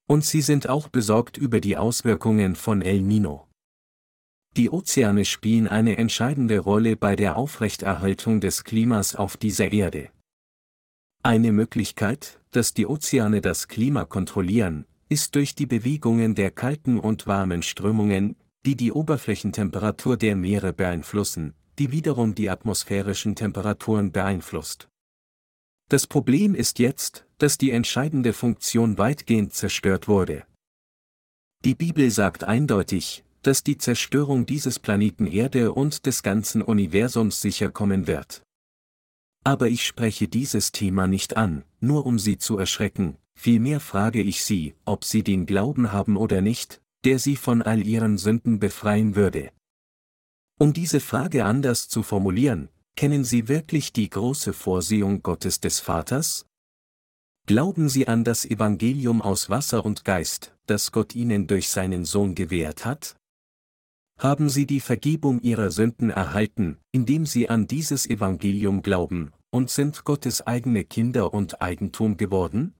Und 0.07 0.25
sie 0.25 0.41
sind 0.41 0.69
auch 0.69 0.87
besorgt 0.87 1.37
über 1.37 1.59
die 1.59 1.77
Auswirkungen 1.77 2.55
von 2.55 2.81
El 2.81 3.01
Nino. 3.01 3.47
Die 4.55 4.71
Ozeane 4.71 5.25
spielen 5.25 5.67
eine 5.67 5.97
entscheidende 5.97 6.59
Rolle 6.59 6.95
bei 6.95 7.15
der 7.15 7.37
Aufrechterhaltung 7.37 8.41
des 8.41 8.63
Klimas 8.63 9.15
auf 9.15 9.37
dieser 9.37 9.71
Erde. 9.71 10.09
Eine 11.21 11.51
Möglichkeit, 11.51 12.39
dass 12.51 12.73
die 12.73 12.87
Ozeane 12.87 13.41
das 13.41 13.67
Klima 13.67 14.05
kontrollieren, 14.05 14.85
ist 15.09 15.35
durch 15.35 15.55
die 15.55 15.65
Bewegungen 15.65 16.35
der 16.35 16.51
kalten 16.51 16.99
und 16.99 17.27
warmen 17.27 17.61
Strömungen, 17.61 18.35
die 18.65 18.75
die 18.75 18.91
Oberflächentemperatur 18.91 20.17
der 20.17 20.35
Meere 20.35 20.73
beeinflussen, 20.73 21.53
die 21.79 21.91
wiederum 21.91 22.33
die 22.33 22.49
atmosphärischen 22.49 23.35
Temperaturen 23.35 24.11
beeinflusst. 24.11 24.89
Das 25.89 26.07
Problem 26.07 26.55
ist 26.55 26.79
jetzt, 26.79 27.25
dass 27.37 27.57
die 27.57 27.71
entscheidende 27.71 28.33
Funktion 28.33 28.97
weitgehend 28.97 29.53
zerstört 29.53 30.07
wurde. 30.07 30.45
Die 31.63 31.75
Bibel 31.75 32.11
sagt 32.11 32.43
eindeutig, 32.43 33.23
dass 33.41 33.63
die 33.63 33.77
Zerstörung 33.77 34.45
dieses 34.45 34.79
Planeten 34.79 35.27
Erde 35.27 35.71
und 35.71 36.05
des 36.05 36.23
ganzen 36.23 36.61
Universums 36.61 37.41
sicher 37.41 37.69
kommen 37.69 38.07
wird. 38.07 38.43
Aber 39.45 39.69
ich 39.69 39.85
spreche 39.85 40.27
dieses 40.27 40.73
Thema 40.73 41.07
nicht 41.07 41.37
an, 41.37 41.63
nur 41.79 42.05
um 42.05 42.19
Sie 42.19 42.37
zu 42.37 42.57
erschrecken, 42.57 43.17
vielmehr 43.35 43.79
frage 43.79 44.21
ich 44.21 44.43
Sie, 44.43 44.75
ob 44.83 45.05
Sie 45.05 45.23
den 45.23 45.45
Glauben 45.45 45.93
haben 45.93 46.17
oder 46.17 46.41
nicht, 46.41 46.81
der 47.07 47.19
sie 47.19 47.37
von 47.37 47.61
all 47.61 47.87
ihren 47.87 48.17
Sünden 48.17 48.59
befreien 48.59 49.15
würde. 49.15 49.51
Um 50.59 50.73
diese 50.73 50.99
Frage 50.99 51.45
anders 51.45 51.87
zu 51.87 52.03
formulieren, 52.03 52.67
kennen 52.97 53.23
Sie 53.23 53.47
wirklich 53.47 53.93
die 53.93 54.09
große 54.09 54.53
Vorsehung 54.53 55.21
Gottes 55.21 55.61
des 55.61 55.79
Vaters? 55.79 56.47
Glauben 57.45 57.87
Sie 57.87 58.07
an 58.07 58.23
das 58.23 58.43
Evangelium 58.43 59.21
aus 59.21 59.49
Wasser 59.49 59.85
und 59.85 60.03
Geist, 60.03 60.53
das 60.65 60.91
Gott 60.91 61.15
Ihnen 61.15 61.45
durch 61.47 61.69
seinen 61.69 62.03
Sohn 62.03 62.33
gewährt 62.33 62.85
hat? 62.85 63.15
Haben 64.19 64.49
Sie 64.49 64.65
die 64.65 64.79
Vergebung 64.79 65.39
Ihrer 65.41 65.69
Sünden 65.69 66.09
erhalten, 66.09 66.79
indem 66.91 67.27
Sie 67.27 67.47
an 67.47 67.67
dieses 67.67 68.07
Evangelium 68.07 68.81
glauben, 68.81 69.31
und 69.51 69.69
sind 69.69 70.03
Gottes 70.03 70.45
eigene 70.45 70.83
Kinder 70.83 71.35
und 71.35 71.61
Eigentum 71.61 72.17
geworden? 72.17 72.73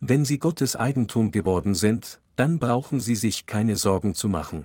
Wenn 0.00 0.24
Sie 0.24 0.38
Gottes 0.38 0.76
Eigentum 0.76 1.30
geworden 1.30 1.74
sind, 1.74 2.22
dann 2.36 2.58
brauchen 2.58 3.00
Sie 3.00 3.16
sich 3.16 3.44
keine 3.44 3.76
Sorgen 3.76 4.14
zu 4.14 4.30
machen. 4.30 4.64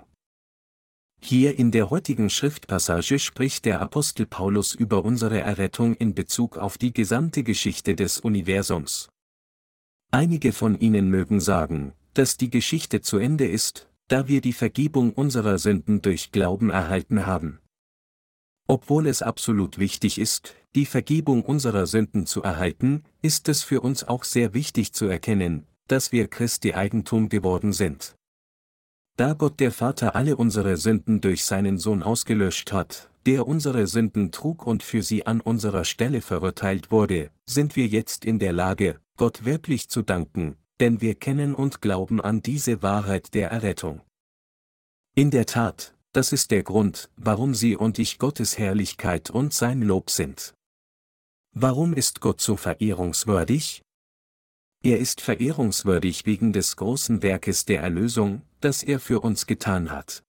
Hier 1.28 1.58
in 1.58 1.72
der 1.72 1.90
heutigen 1.90 2.30
Schriftpassage 2.30 3.18
spricht 3.18 3.66
der 3.66 3.82
Apostel 3.82 4.28
Paulus 4.28 4.76
über 4.76 5.04
unsere 5.04 5.42
Errettung 5.42 5.96
in 5.96 6.14
Bezug 6.14 6.56
auf 6.56 6.78
die 6.78 6.94
gesamte 6.94 7.42
Geschichte 7.42 7.96
des 7.96 8.20
Universums. 8.20 9.10
Einige 10.12 10.54
von 10.54 10.80
Ihnen 10.80 11.10
mögen 11.10 11.40
sagen, 11.42 11.94
dass 12.14 12.38
die 12.38 12.52
Geschichte 12.52 13.02
zu 13.02 13.18
Ende 13.18 13.48
ist, 13.48 13.90
da 14.08 14.28
wir 14.28 14.40
die 14.40 14.54
Vergebung 14.54 15.14
unserer 15.14 15.58
Sünden 15.58 16.04
durch 16.04 16.32
Glauben 16.32 16.70
erhalten 16.70 17.26
haben. 17.26 17.60
Obwohl 18.68 19.08
es 19.08 19.24
absolut 19.24 19.80
wichtig 19.80 20.20
ist, 20.20 20.54
die 20.76 20.86
Vergebung 20.86 21.42
unserer 21.44 21.88
Sünden 21.88 22.28
zu 22.28 22.44
erhalten, 22.44 23.04
ist 23.24 23.50
es 23.50 23.64
für 23.64 23.82
uns 23.82 24.04
auch 24.04 24.26
sehr 24.26 24.54
wichtig 24.54 24.94
zu 24.94 25.08
erkennen, 25.08 25.66
dass 25.88 26.12
wir 26.12 26.28
Christi 26.28 26.76
Eigentum 26.76 27.30
geworden 27.30 27.74
sind. 27.74 28.16
Da 29.18 29.34
Gott 29.34 29.62
der 29.62 29.72
Vater 29.72 30.14
alle 30.16 30.36
unsere 30.36 30.76
Sünden 30.76 31.22
durch 31.22 31.46
seinen 31.46 31.78
Sohn 31.78 32.04
ausgelöscht 32.04 32.74
hat, 32.74 33.10
der 33.26 33.48
unsere 33.48 33.88
Sünden 33.88 34.32
trug 34.32 34.68
und 34.68 34.84
für 34.84 35.02
sie 35.04 35.26
an 35.26 35.40
unserer 35.40 35.86
Stelle 35.86 36.20
verurteilt 36.20 36.92
wurde, 36.92 37.32
sind 37.46 37.78
wir 37.78 37.88
jetzt 37.88 38.26
in 38.26 38.40
der 38.40 38.52
Lage, 38.52 39.00
Gott 39.16 39.46
wirklich 39.46 39.88
zu 39.88 40.02
danken, 40.02 40.58
denn 40.82 41.00
wir 41.00 41.16
kennen 41.16 41.56
und 41.56 41.82
glauben 41.82 42.20
an 42.20 42.42
diese 42.42 42.82
Wahrheit 42.82 43.34
der 43.34 43.52
Errettung. 43.52 44.02
In 45.16 45.32
der 45.32 45.46
Tat, 45.46 45.96
das 46.12 46.34
ist 46.34 46.52
der 46.52 46.64
Grund, 46.64 47.10
warum 47.16 47.56
Sie 47.56 47.78
und 47.78 48.00
ich 48.00 48.20
Gottes 48.20 48.58
Herrlichkeit 48.58 49.30
und 49.30 49.54
sein 49.54 49.82
Lob 49.82 50.10
sind. 50.10 50.54
Warum 51.54 51.94
ist 51.94 52.20
Gott 52.20 52.42
so 52.42 52.58
verehrungswürdig? 52.58 53.82
Er 54.84 55.00
ist 55.00 55.22
verehrungswürdig 55.22 56.26
wegen 56.26 56.52
des 56.52 56.76
großen 56.76 57.24
Werkes 57.24 57.64
der 57.64 57.82
Erlösung, 57.82 58.42
das 58.66 58.82
er 58.82 59.00
für 59.00 59.20
uns 59.20 59.46
getan 59.46 59.92
hat. 59.92 60.24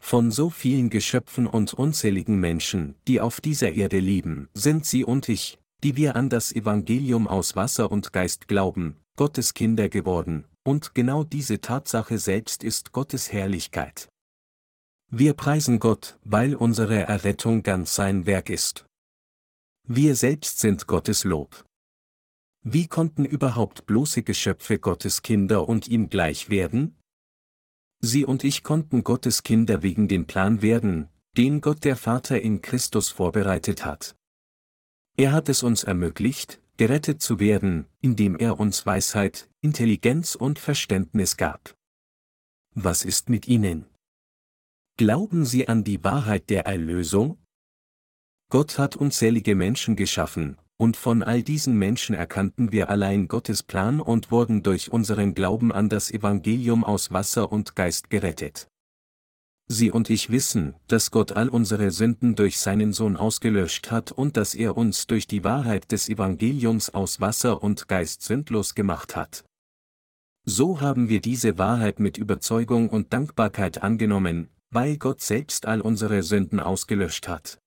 Von 0.00 0.30
so 0.30 0.48
vielen 0.48 0.90
Geschöpfen 0.90 1.48
und 1.48 1.74
unzähligen 1.74 2.38
Menschen, 2.38 2.94
die 3.08 3.20
auf 3.20 3.40
dieser 3.40 3.72
Erde 3.72 3.98
leben, 3.98 4.48
sind 4.54 4.86
Sie 4.86 5.04
und 5.04 5.28
ich, 5.28 5.58
die 5.82 5.96
wir 5.96 6.14
an 6.14 6.30
das 6.30 6.52
Evangelium 6.52 7.26
aus 7.26 7.56
Wasser 7.56 7.90
und 7.90 8.12
Geist 8.12 8.46
glauben, 8.46 8.96
Gottes 9.16 9.54
Kinder 9.54 9.88
geworden, 9.88 10.44
und 10.62 10.94
genau 10.94 11.24
diese 11.24 11.60
Tatsache 11.60 12.18
selbst 12.18 12.62
ist 12.62 12.92
Gottes 12.92 13.32
Herrlichkeit. 13.32 14.08
Wir 15.10 15.34
preisen 15.34 15.80
Gott, 15.80 16.18
weil 16.22 16.54
unsere 16.54 17.02
Errettung 17.02 17.64
ganz 17.64 17.96
sein 17.96 18.24
Werk 18.24 18.50
ist. 18.50 18.86
Wir 19.88 20.14
selbst 20.14 20.60
sind 20.60 20.86
Gottes 20.86 21.24
Lob. 21.24 21.64
Wie 22.62 22.86
konnten 22.86 23.24
überhaupt 23.24 23.86
bloße 23.86 24.22
Geschöpfe 24.22 24.78
Gottes 24.78 25.22
Kinder 25.22 25.68
und 25.68 25.88
ihm 25.88 26.08
gleich 26.08 26.48
werden? 26.48 26.96
Sie 28.04 28.24
und 28.24 28.42
ich 28.42 28.64
konnten 28.64 29.04
Gottes 29.04 29.44
Kinder 29.44 29.82
wegen 29.82 30.08
dem 30.08 30.26
Plan 30.26 30.60
werden, 30.60 31.08
den 31.36 31.60
Gott 31.60 31.84
der 31.84 31.96
Vater 31.96 32.40
in 32.40 32.60
Christus 32.60 33.08
vorbereitet 33.08 33.84
hat. 33.84 34.16
Er 35.16 35.30
hat 35.32 35.48
es 35.48 35.62
uns 35.62 35.84
ermöglicht, 35.84 36.60
gerettet 36.76 37.22
zu 37.22 37.38
werden, 37.38 37.86
indem 38.00 38.36
er 38.36 38.58
uns 38.58 38.84
Weisheit, 38.86 39.48
Intelligenz 39.60 40.34
und 40.34 40.58
Verständnis 40.58 41.36
gab. 41.36 41.76
Was 42.74 43.04
ist 43.04 43.28
mit 43.30 43.46
Ihnen? 43.46 43.86
Glauben 44.96 45.44
Sie 45.44 45.68
an 45.68 45.84
die 45.84 46.02
Wahrheit 46.02 46.50
der 46.50 46.66
Erlösung? 46.66 47.38
Gott 48.50 48.78
hat 48.78 48.96
unzählige 48.96 49.54
Menschen 49.54 49.94
geschaffen, 49.94 50.58
und 50.76 50.96
von 50.96 51.22
all 51.22 51.42
diesen 51.42 51.78
Menschen 51.78 52.14
erkannten 52.14 52.72
wir 52.72 52.90
allein 52.90 53.28
Gottes 53.28 53.62
Plan 53.62 54.00
und 54.00 54.30
wurden 54.30 54.62
durch 54.62 54.90
unseren 54.90 55.34
Glauben 55.34 55.72
an 55.72 55.88
das 55.88 56.10
Evangelium 56.10 56.84
aus 56.84 57.12
Wasser 57.12 57.52
und 57.52 57.76
Geist 57.76 58.10
gerettet. 58.10 58.68
Sie 59.68 59.90
und 59.90 60.10
ich 60.10 60.30
wissen, 60.30 60.74
dass 60.88 61.10
Gott 61.10 61.32
all 61.32 61.48
unsere 61.48 61.90
Sünden 61.90 62.34
durch 62.34 62.58
seinen 62.58 62.92
Sohn 62.92 63.16
ausgelöscht 63.16 63.90
hat 63.90 64.12
und 64.12 64.36
dass 64.36 64.54
er 64.54 64.76
uns 64.76 65.06
durch 65.06 65.26
die 65.26 65.44
Wahrheit 65.44 65.92
des 65.92 66.08
Evangeliums 66.08 66.90
aus 66.90 67.20
Wasser 67.20 67.62
und 67.62 67.88
Geist 67.88 68.22
sündlos 68.22 68.74
gemacht 68.74 69.16
hat. 69.16 69.44
So 70.44 70.80
haben 70.80 71.08
wir 71.08 71.20
diese 71.20 71.56
Wahrheit 71.58 72.00
mit 72.00 72.18
Überzeugung 72.18 72.88
und 72.88 73.12
Dankbarkeit 73.12 73.82
angenommen, 73.82 74.48
weil 74.70 74.96
Gott 74.96 75.20
selbst 75.20 75.66
all 75.66 75.80
unsere 75.80 76.22
Sünden 76.22 76.58
ausgelöscht 76.58 77.28
hat. 77.28 77.58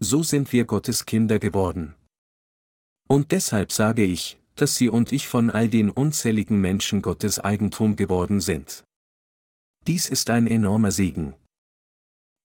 So 0.00 0.22
sind 0.22 0.52
wir 0.52 0.64
Gottes 0.64 1.04
Kinder 1.04 1.38
geworden. 1.38 1.94
Und 3.08 3.32
deshalb 3.32 3.72
sage 3.72 4.04
ich, 4.04 4.38
dass 4.54 4.76
Sie 4.76 4.88
und 4.88 5.12
ich 5.12 5.28
von 5.28 5.50
all 5.50 5.68
den 5.68 5.90
unzähligen 5.90 6.60
Menschen 6.60 7.02
Gottes 7.02 7.38
Eigentum 7.38 7.96
geworden 7.96 8.40
sind. 8.40 8.84
Dies 9.86 10.08
ist 10.08 10.30
ein 10.30 10.46
enormer 10.46 10.90
Segen. 10.90 11.34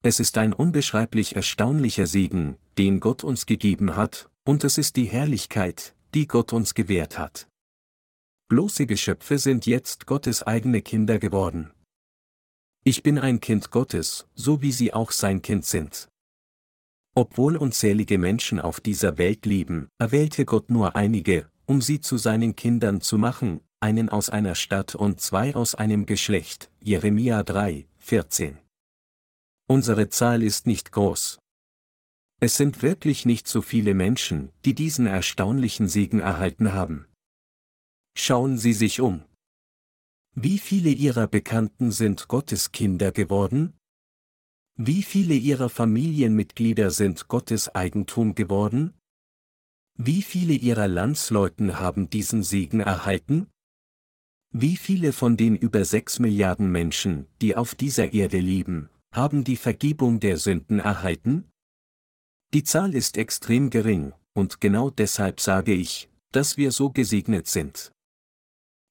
Es 0.01 0.19
ist 0.19 0.37
ein 0.37 0.53
unbeschreiblich 0.53 1.35
erstaunlicher 1.35 2.07
Segen, 2.07 2.57
den 2.77 2.99
Gott 2.99 3.23
uns 3.23 3.45
gegeben 3.45 3.95
hat, 3.95 4.29
und 4.45 4.63
es 4.63 4.77
ist 4.77 4.95
die 4.95 5.05
Herrlichkeit, 5.05 5.95
die 6.13 6.27
Gott 6.27 6.53
uns 6.53 6.73
gewährt 6.73 7.17
hat. 7.17 7.47
Bloße 8.47 8.87
Geschöpfe 8.87 9.37
sind 9.37 9.65
jetzt 9.65 10.05
Gottes 10.05 10.41
eigene 10.43 10.81
Kinder 10.81 11.19
geworden. 11.19 11.71
Ich 12.83 13.03
bin 13.03 13.19
ein 13.19 13.39
Kind 13.41 13.71
Gottes, 13.71 14.25
so 14.35 14.61
wie 14.61 14.71
Sie 14.71 14.93
auch 14.93 15.11
sein 15.11 15.41
Kind 15.41 15.65
sind. 15.65 16.09
Obwohl 17.15 17.57
unzählige 17.57 18.17
Menschen 18.17 18.59
auf 18.59 18.79
dieser 18.79 19.17
Welt 19.17 19.45
leben, 19.45 19.89
erwählte 19.97 20.45
Gott 20.45 20.69
nur 20.69 20.95
einige, 20.95 21.49
um 21.65 21.81
sie 21.81 21.99
zu 21.99 22.17
seinen 22.17 22.55
Kindern 22.55 23.01
zu 23.01 23.17
machen, 23.17 23.61
einen 23.79 24.09
aus 24.09 24.29
einer 24.29 24.55
Stadt 24.55 24.95
und 24.95 25.21
zwei 25.21 25.55
aus 25.55 25.75
einem 25.75 26.05
Geschlecht. 26.05 26.71
Jeremia 26.81 27.43
3, 27.43 27.87
14. 27.97 28.57
Unsere 29.67 30.09
Zahl 30.09 30.43
ist 30.43 30.67
nicht 30.67 30.91
groß. 30.91 31.39
Es 32.41 32.55
sind 32.57 32.81
wirklich 32.81 33.25
nicht 33.25 33.47
so 33.47 33.61
viele 33.61 33.93
Menschen, 33.93 34.51
die 34.65 34.73
diesen 34.73 35.05
erstaunlichen 35.05 35.87
Segen 35.87 36.21
erhalten 36.21 36.73
haben. 36.73 37.05
Schauen 38.17 38.57
Sie 38.57 38.73
sich 38.73 39.01
um. 39.01 39.23
Wie 40.35 40.57
viele 40.57 40.89
Ihrer 40.89 41.27
Bekannten 41.27 41.91
sind 41.91 42.27
Gottes 42.27 42.71
Kinder 42.71 43.11
geworden? 43.11 43.73
Wie 44.81 45.03
viele 45.03 45.33
Ihrer 45.33 45.67
Familienmitglieder 45.67 46.89
sind 46.89 47.27
Gottes 47.27 47.75
Eigentum 47.75 48.33
geworden? 48.33 48.93
Wie 49.97 50.21
viele 50.21 50.53
Ihrer 50.53 50.87
Landsleuten 50.87 51.79
haben 51.81 52.09
diesen 52.09 52.43
Segen 52.43 52.79
erhalten? 52.79 53.47
Wie 54.53 54.77
viele 54.77 55.11
von 55.11 55.35
den 55.35 55.57
über 55.57 55.83
sechs 55.83 56.19
Milliarden 56.19 56.71
Menschen, 56.71 57.27
die 57.41 57.57
auf 57.57 57.75
dieser 57.75 58.13
Erde 58.13 58.39
leben, 58.39 58.89
haben 59.11 59.43
die 59.43 59.57
Vergebung 59.57 60.21
der 60.21 60.37
Sünden 60.37 60.79
erhalten? 60.79 61.51
Die 62.53 62.63
Zahl 62.63 62.95
ist 62.95 63.17
extrem 63.17 63.71
gering, 63.71 64.13
und 64.31 64.61
genau 64.61 64.91
deshalb 64.91 65.41
sage 65.41 65.73
ich, 65.73 66.09
dass 66.31 66.55
wir 66.55 66.71
so 66.71 66.89
gesegnet 66.89 67.47
sind. 67.47 67.91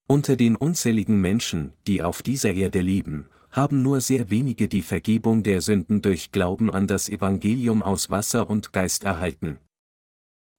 Unter 0.07 0.37
den 0.37 0.55
unzähligen 0.55 1.19
Menschen, 1.23 1.73
die 1.87 2.03
auf 2.03 2.23
dieser 2.23 2.53
Erde 2.53 2.83
leben, 2.83 3.31
haben 3.51 3.83
nur 3.83 4.01
sehr 4.01 4.31
wenige 4.31 4.69
die 4.69 4.83
Vergebung 4.83 5.43
der 5.43 5.61
Sünden 5.61 6.03
durch 6.03 6.33
Glauben 6.33 6.71
an 6.71 6.87
das 6.87 7.09
Evangelium 7.09 7.83
aus 7.83 8.11
Wasser 8.11 8.49
und 8.49 8.73
Geist 8.73 9.05
erhalten. 9.05 9.59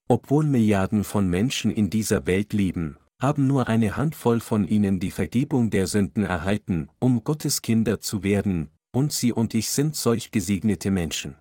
Obwohl 0.07 0.45
Milliarden 0.45 1.03
von 1.03 1.29
Menschen 1.29 1.69
in 1.71 1.89
dieser 1.89 2.25
Welt 2.25 2.53
leben, 2.53 2.97
haben 3.21 3.47
nur 3.47 3.67
eine 3.67 3.97
Handvoll 3.97 4.39
von 4.39 4.67
ihnen 4.67 4.99
die 4.99 5.11
Vergebung 5.11 5.69
der 5.69 5.87
Sünden 5.87 6.23
erhalten, 6.23 6.89
um 6.99 7.23
Gottes 7.23 7.61
Kinder 7.61 7.99
zu 7.99 8.23
werden, 8.23 8.69
und 8.91 9.11
Sie 9.11 9.33
und 9.33 9.53
ich 9.53 9.69
sind 9.69 9.95
solch 9.95 10.31
gesegnete 10.31 10.89
Menschen. 10.89 11.35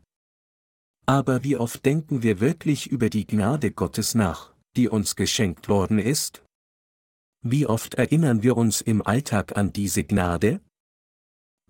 Aber 1.07 1.45
wie 1.45 1.57
oft 1.57 1.87
denken 1.87 2.23
wir 2.23 2.41
wirklich 2.41 2.89
über 2.89 3.09
die 3.09 3.27
Gnade 3.27 3.71
Gottes 3.71 4.15
nach, 4.15 4.53
die 4.77 4.89
uns 4.89 5.17
geschenkt 5.17 5.69
worden 5.71 5.99
ist? 5.99 6.45
Wie 7.43 7.67
oft 7.67 7.95
erinnern 7.95 8.43
wir 8.43 8.57
uns 8.57 8.83
im 8.83 9.01
Alltag 9.01 9.57
an 9.57 9.73
diese 9.73 10.05
Gnade? 10.05 10.61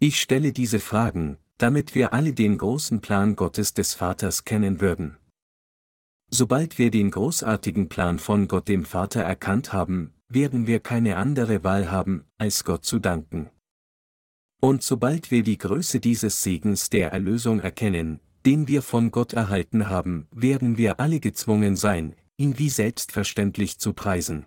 Ich 0.00 0.20
stelle 0.20 0.52
diese 0.52 0.78
Fragen, 0.78 1.38
damit 1.56 1.96
wir 1.96 2.12
alle 2.12 2.32
den 2.32 2.56
großen 2.56 3.00
Plan 3.00 3.34
Gottes 3.34 3.74
des 3.74 3.94
Vaters 3.94 4.44
kennen 4.44 4.80
würden. 4.80 5.16
Sobald 6.30 6.78
wir 6.78 6.92
den 6.92 7.10
großartigen 7.10 7.88
Plan 7.88 8.20
von 8.20 8.46
Gott 8.46 8.68
dem 8.68 8.84
Vater 8.84 9.22
erkannt 9.22 9.72
haben, 9.72 10.14
werden 10.28 10.68
wir 10.68 10.78
keine 10.78 11.16
andere 11.16 11.64
Wahl 11.64 11.90
haben, 11.90 12.24
als 12.36 12.62
Gott 12.62 12.84
zu 12.84 13.00
danken. 13.00 13.50
Und 14.60 14.84
sobald 14.84 15.32
wir 15.32 15.42
die 15.42 15.58
Größe 15.58 15.98
dieses 15.98 16.44
Segens 16.44 16.90
der 16.90 17.10
Erlösung 17.10 17.58
erkennen, 17.58 18.20
den 18.46 18.68
wir 18.68 18.82
von 18.82 19.10
Gott 19.10 19.32
erhalten 19.32 19.88
haben, 19.88 20.28
werden 20.30 20.76
wir 20.76 21.00
alle 21.00 21.18
gezwungen 21.18 21.74
sein, 21.74 22.14
ihn 22.36 22.56
wie 22.58 22.70
selbstverständlich 22.70 23.80
zu 23.80 23.94
preisen. 23.94 24.46